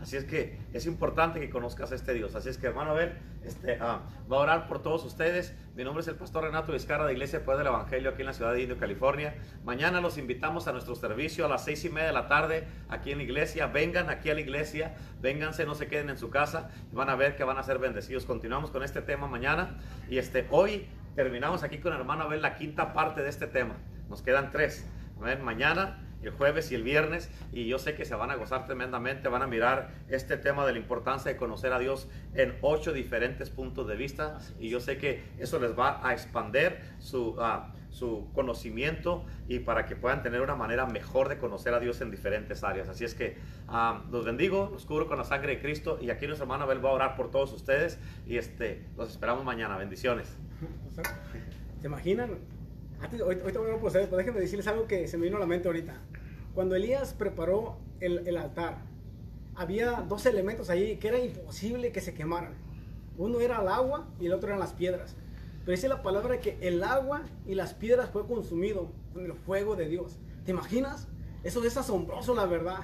Así 0.02 0.16
es 0.16 0.24
que 0.24 0.58
es 0.72 0.86
importante 0.86 1.40
que 1.40 1.50
conozcas 1.50 1.92
a 1.92 1.96
este 1.96 2.14
Dios. 2.14 2.34
Así 2.36 2.48
es 2.48 2.58
que, 2.58 2.68
hermano, 2.68 2.92
a 2.92 2.94
ver, 2.94 3.18
este, 3.44 3.78
ah, 3.82 4.02
va 4.32 4.38
a 4.38 4.40
orar 4.40 4.68
por 4.68 4.82
todos 4.82 5.04
ustedes. 5.04 5.54
Mi 5.76 5.84
nombre 5.84 6.02
es 6.02 6.08
el 6.08 6.16
pastor 6.16 6.46
Renato 6.46 6.72
Vizcarra 6.72 7.06
de 7.06 7.14
Iglesia 7.14 7.44
Poder 7.44 7.60
del 7.60 7.68
Evangelio 7.68 8.12
aquí 8.12 8.22
en 8.22 8.28
la 8.28 8.34
ciudad 8.34 8.54
de 8.54 8.62
Indio, 8.62 8.78
California. 8.78 9.36
Mañana 9.66 10.00
los 10.00 10.18
invitamos 10.18 10.68
a 10.68 10.72
nuestro 10.72 10.96
servicio 10.96 11.46
a 11.46 11.50
las 11.50 11.66
seis 11.66 11.84
y 11.84 11.90
media 11.90 12.08
de 12.08 12.14
la 12.14 12.30
tarde 12.30 12.66
aquí 12.88 13.12
en 13.12 13.18
la 13.18 13.24
iglesia. 13.26 13.68
Vengan 13.68 14.10
aquí 14.10 14.30
a 14.30 14.36
la 14.36 14.42
iglesia, 14.42 14.96
vénganse, 15.22 15.66
no 15.66 15.76
se 15.76 15.88
queden 15.88 16.10
en 16.10 16.18
su 16.18 16.30
casa. 16.30 16.70
Van 16.94 17.10
a 17.10 17.16
ver 17.16 17.36
que 17.36 17.44
van 17.44 17.58
a 17.58 17.64
ser 17.64 17.78
bendecidos. 17.78 18.26
Continuamos 18.26 18.72
con 18.72 18.84
este 18.84 19.02
tema 19.02 19.28
mañana. 19.28 19.80
Y 20.10 20.18
este, 20.18 20.48
hoy 20.50 20.88
terminamos 21.16 21.64
aquí 21.64 21.80
con 21.80 21.92
hermano 21.92 22.30
ver 22.30 22.40
la 22.40 22.56
quinta 22.56 22.94
parte 22.94 23.22
de 23.22 23.30
este 23.30 23.48
tema. 23.48 23.76
Nos 24.10 24.22
quedan 24.22 24.52
tres. 24.52 24.86
Mañana 25.44 26.09
el 26.22 26.32
jueves 26.32 26.72
y 26.72 26.76
el 26.76 26.84
viernes 26.84 27.30
y 27.52 27.68
yo 27.68 27.80
sé 27.80 27.96
que 27.96 28.06
se 28.06 28.16
van 28.16 28.32
a 28.32 28.36
gozar 28.36 28.66
tremendamente, 28.66 29.30
van 29.30 29.42
a 29.42 29.48
mirar 29.48 29.92
este 30.10 30.38
tema 30.38 30.66
de 30.66 30.74
la 30.74 30.80
importancia 30.80 31.32
de 31.32 31.38
conocer 31.38 31.74
a 31.74 31.80
Dios 31.80 32.08
en 32.34 32.56
ocho 32.62 32.94
diferentes 32.94 33.50
puntos 33.50 33.88
de 33.88 33.96
vista 33.96 34.40
y 34.60 34.70
yo 34.70 34.80
sé 34.80 34.98
que 34.98 35.24
eso 35.38 35.60
les 35.60 35.78
va 35.78 36.06
a 36.08 36.14
expander 36.14 36.82
su, 37.00 37.36
ah, 37.40 37.74
su 37.90 38.28
conocimiento 38.34 39.26
y 39.48 39.60
para 39.60 39.86
que 39.86 39.96
puedan 39.96 40.22
tener 40.22 40.42
una 40.42 40.56
manera 40.56 40.86
mejor 40.86 41.30
de 41.30 41.38
conocer 41.38 41.74
a 41.74 41.80
Dios 41.80 42.02
en 42.02 42.12
diferentes 42.12 42.64
áreas. 42.64 42.90
Así 42.90 43.06
es 43.06 43.14
que 43.14 43.38
ah, 43.68 44.04
los 44.12 44.26
bendigo, 44.26 44.70
los 44.72 44.86
cubro 44.86 45.08
con 45.08 45.18
la 45.18 45.24
sangre 45.24 45.56
de 45.56 45.62
Cristo 45.62 45.98
y 46.02 46.10
aquí 46.10 46.28
nuestra 46.28 46.44
hermana 46.44 46.66
Abel 46.66 46.84
va 46.84 46.90
a 46.90 46.94
orar 46.94 47.16
por 47.16 47.32
todos 47.32 47.52
ustedes 47.54 48.00
y 48.28 48.38
este, 48.38 48.86
los 48.98 49.10
esperamos 49.10 49.44
mañana. 49.44 49.78
Bendiciones. 49.78 50.38
¿Se 51.82 51.88
imaginan? 51.88 52.59
Antes, 53.02 53.22
ahorita 53.22 53.60
voy 53.60 53.72
a 53.72 53.78
por 53.78 53.86
ustedes, 53.86 54.08
pero 54.08 54.18
déjenme 54.18 54.40
decirles 54.40 54.68
algo 54.68 54.88
que 54.88 55.08
se 55.08 55.18
me 55.18 55.26
vino 55.26 55.38
a 55.38 55.40
la 55.40 55.46
mente 55.46 55.68
ahorita. 55.68 55.96
Cuando 56.54 56.76
Elías 56.76 57.14
preparó 57.14 57.78
el, 58.00 58.28
el 58.28 58.38
altar, 58.38 58.78
había 59.56 60.06
dos 60.08 60.26
elementos 60.26 60.70
ahí 60.70 60.98
que 60.98 61.08
era 61.08 61.20
imposible 61.20 61.92
que 61.92 62.02
se 62.02 62.14
quemaran. 62.14 62.54
Uno 63.18 63.40
era 63.40 63.62
el 63.62 63.68
agua 63.68 64.08
y 64.20 64.26
el 64.26 64.34
otro 64.34 64.50
eran 64.50 64.60
las 64.60 64.74
piedras. 64.74 65.16
Pero 65.60 65.72
dice 65.72 65.88
la 65.88 66.02
palabra 66.02 66.40
que 66.40 66.58
el 66.62 66.84
agua 66.84 67.22
y 67.46 67.56
las 67.56 67.74
piedras 67.74 68.10
fue 68.10 68.26
consumido 68.26 68.92
con 69.14 69.26
el 69.26 69.34
fuego 69.34 69.76
de 69.76 69.88
Dios. 69.88 70.18
¿Te 70.46 70.52
imaginas? 70.52 71.08
Eso 71.44 71.64
es 71.64 71.78
asombroso, 71.78 72.34
la 72.36 72.46
verdad. 72.46 72.80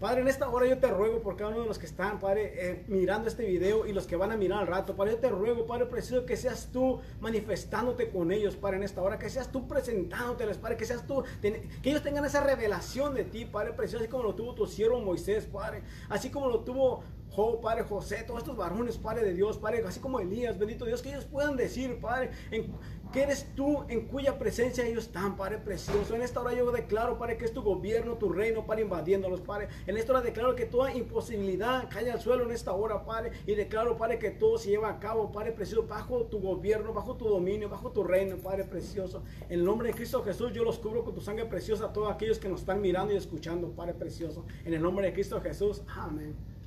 Padre, 0.00 0.20
en 0.20 0.28
esta 0.28 0.48
hora 0.48 0.64
yo 0.66 0.78
te 0.78 0.86
ruego 0.86 1.20
por 1.22 1.36
cada 1.36 1.50
uno 1.50 1.62
de 1.62 1.66
los 1.66 1.78
que 1.78 1.86
están, 1.86 2.20
Padre, 2.20 2.52
eh, 2.54 2.84
mirando 2.86 3.26
este 3.26 3.44
video 3.44 3.84
y 3.84 3.92
los 3.92 4.06
que 4.06 4.14
van 4.14 4.30
a 4.30 4.36
mirar 4.36 4.60
al 4.60 4.68
rato, 4.68 4.94
Padre, 4.94 5.14
yo 5.14 5.18
te 5.18 5.28
ruego, 5.28 5.66
Padre, 5.66 5.86
preciso 5.86 6.24
que 6.24 6.36
seas 6.36 6.68
tú 6.70 7.00
manifestándote 7.20 8.08
con 8.08 8.30
ellos, 8.30 8.54
Padre, 8.54 8.76
en 8.76 8.84
esta 8.84 9.02
hora, 9.02 9.18
que 9.18 9.28
seas 9.28 9.50
tú 9.50 9.66
presentándoteles, 9.66 10.56
Padre, 10.58 10.76
que 10.76 10.84
seas 10.84 11.04
tú, 11.04 11.24
que 11.42 11.90
ellos 11.90 12.02
tengan 12.04 12.24
esa 12.24 12.44
revelación 12.44 13.12
de 13.14 13.24
ti, 13.24 13.44
Padre, 13.44 13.72
precioso, 13.72 14.04
así 14.04 14.10
como 14.10 14.22
lo 14.22 14.36
tuvo 14.36 14.54
tu 14.54 14.66
siervo 14.68 15.00
Moisés, 15.00 15.46
Padre, 15.46 15.82
así 16.08 16.30
como 16.30 16.48
lo 16.48 16.60
tuvo 16.60 17.02
Job, 17.30 17.60
Padre 17.60 17.84
José, 17.84 18.24
todos 18.26 18.40
estos 18.40 18.56
varones, 18.56 18.98
Padre 18.98 19.24
de 19.24 19.34
Dios, 19.34 19.58
Padre, 19.58 19.82
así 19.86 20.00
como 20.00 20.20
Elías, 20.20 20.58
bendito 20.58 20.84
Dios, 20.84 21.02
que 21.02 21.10
ellos 21.10 21.24
puedan 21.24 21.56
decir, 21.56 22.00
Padre, 22.00 22.30
en, 22.50 22.72
que 23.12 23.22
eres 23.22 23.54
tú 23.54 23.84
en 23.88 24.06
cuya 24.06 24.38
presencia 24.38 24.86
ellos 24.86 25.04
están, 25.04 25.36
Padre 25.36 25.58
precioso. 25.58 26.14
En 26.14 26.22
esta 26.22 26.40
hora 26.40 26.52
yo 26.52 26.70
declaro, 26.70 27.18
Padre, 27.18 27.38
que 27.38 27.44
es 27.46 27.52
tu 27.52 27.62
gobierno, 27.62 28.16
tu 28.16 28.28
reino, 28.28 28.66
Padre, 28.66 28.82
invadiéndolos, 28.82 29.40
Padre. 29.40 29.68
En 29.86 29.96
esta 29.96 30.12
hora 30.12 30.20
declaro 30.20 30.54
que 30.54 30.66
toda 30.66 30.92
imposibilidad 30.92 31.88
cae 31.88 32.10
al 32.10 32.20
suelo 32.20 32.44
en 32.44 32.52
esta 32.52 32.72
hora, 32.72 33.04
Padre. 33.04 33.32
Y 33.46 33.54
declaro, 33.54 33.96
Padre, 33.96 34.18
que 34.18 34.30
todo 34.30 34.58
se 34.58 34.70
lleva 34.70 34.90
a 34.90 34.98
cabo, 34.98 35.32
Padre 35.32 35.52
precioso, 35.52 35.86
bajo 35.86 36.26
tu 36.26 36.40
gobierno, 36.40 36.92
bajo 36.92 37.16
tu 37.16 37.28
dominio, 37.28 37.68
bajo 37.68 37.90
tu 37.92 38.04
reino, 38.04 38.36
Padre 38.36 38.64
precioso. 38.64 39.22
En 39.48 39.60
el 39.60 39.64
nombre 39.64 39.88
de 39.88 39.94
Cristo 39.94 40.22
Jesús, 40.22 40.52
yo 40.52 40.64
los 40.64 40.78
cubro 40.78 41.04
con 41.04 41.14
tu 41.14 41.20
sangre 41.20 41.46
preciosa 41.46 41.86
a 41.86 41.92
todos 41.92 42.12
aquellos 42.12 42.38
que 42.38 42.48
nos 42.48 42.60
están 42.60 42.80
mirando 42.80 43.14
y 43.14 43.16
escuchando, 43.16 43.70
Padre 43.70 43.94
precioso. 43.94 44.44
En 44.64 44.74
el 44.74 44.82
nombre 44.82 45.06
de 45.06 45.12
Cristo 45.14 45.40
Jesús, 45.40 45.82
amén. 45.88 46.57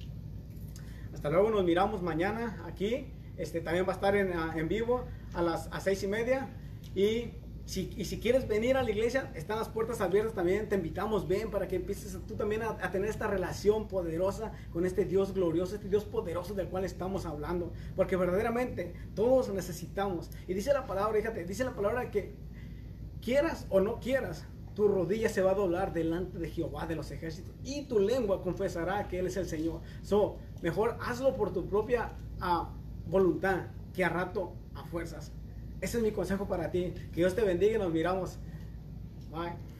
Hasta 1.21 1.29
luego, 1.29 1.51
nos 1.51 1.63
miramos 1.63 2.01
mañana 2.01 2.63
aquí. 2.65 3.13
Este 3.37 3.61
también 3.61 3.85
va 3.85 3.91
a 3.91 3.93
estar 3.93 4.15
en, 4.15 4.33
en 4.33 4.67
vivo 4.67 5.05
a 5.35 5.43
las 5.43 5.67
a 5.71 5.79
seis 5.79 6.01
y 6.01 6.07
media. 6.07 6.49
Y 6.95 7.29
Si, 7.67 7.93
y 7.95 8.05
si 8.05 8.19
quieres 8.19 8.47
venir 8.47 8.75
a 8.75 8.81
la 8.81 8.89
iglesia, 8.89 9.31
están 9.35 9.59
las 9.59 9.69
puertas 9.69 10.01
abiertas 10.01 10.33
también. 10.33 10.67
Te 10.67 10.77
invitamos, 10.77 11.27
ven, 11.27 11.51
para 11.51 11.67
que 11.67 11.75
empieces 11.75 12.17
tú 12.27 12.33
también 12.33 12.63
a, 12.63 12.69
a, 12.71 12.89
tener 12.89 13.07
esta 13.07 13.27
relación 13.27 13.87
poderosa 13.87 14.51
con 14.73 14.83
este 14.83 15.05
Dios 15.05 15.31
glorioso, 15.35 15.75
este 15.75 15.89
Dios 15.89 16.05
poderoso 16.05 16.55
del 16.55 16.69
cual 16.69 16.85
estamos 16.85 17.27
hablando. 17.27 17.71
Porque 17.95 18.15
verdaderamente 18.15 18.93
todos 19.13 19.53
necesitamos. 19.53 20.31
Y 20.47 20.55
dice 20.55 20.73
la 20.73 20.87
palabra, 20.87 21.13
fíjate, 21.19 21.45
dice 21.45 21.63
la 21.63 21.75
palabra 21.75 22.09
que 22.09 22.33
quieras 23.21 23.67
o 23.69 23.79
no 23.79 23.99
quieras, 23.99 24.47
tu 24.73 24.87
rodilla 24.87 25.29
se 25.29 25.41
va 25.41 25.51
a 25.51 25.55
doblar 25.55 25.91
delante 25.93 26.39
de 26.39 26.49
Jehová 26.49 26.87
de 26.87 26.95
los 26.95 27.11
ejércitos 27.11 27.53
y 27.63 27.83
tu 27.83 27.99
lengua 27.99 28.41
confesará 28.41 29.07
que 29.09 29.19
Él 29.19 29.27
es 29.27 29.35
el 29.35 29.45
Señor. 29.45 29.81
So, 30.01 30.37
mejor 30.61 30.97
hazlo 31.01 31.35
por 31.35 31.51
tu 31.53 31.67
propia 31.67 32.11
uh, 32.41 32.65
voluntad 33.09 33.67
que 33.93 34.05
a 34.05 34.09
rato 34.09 34.53
a 34.75 34.83
fuerzas. 34.85 35.31
Ese 35.81 35.97
es 35.97 36.03
mi 36.03 36.11
consejo 36.11 36.47
para 36.47 36.71
ti. 36.71 36.93
Que 37.11 37.21
Dios 37.21 37.35
te 37.35 37.43
bendiga 37.43 37.75
y 37.75 37.79
nos 37.79 37.91
miramos. 37.91 38.37
Bye. 39.31 39.70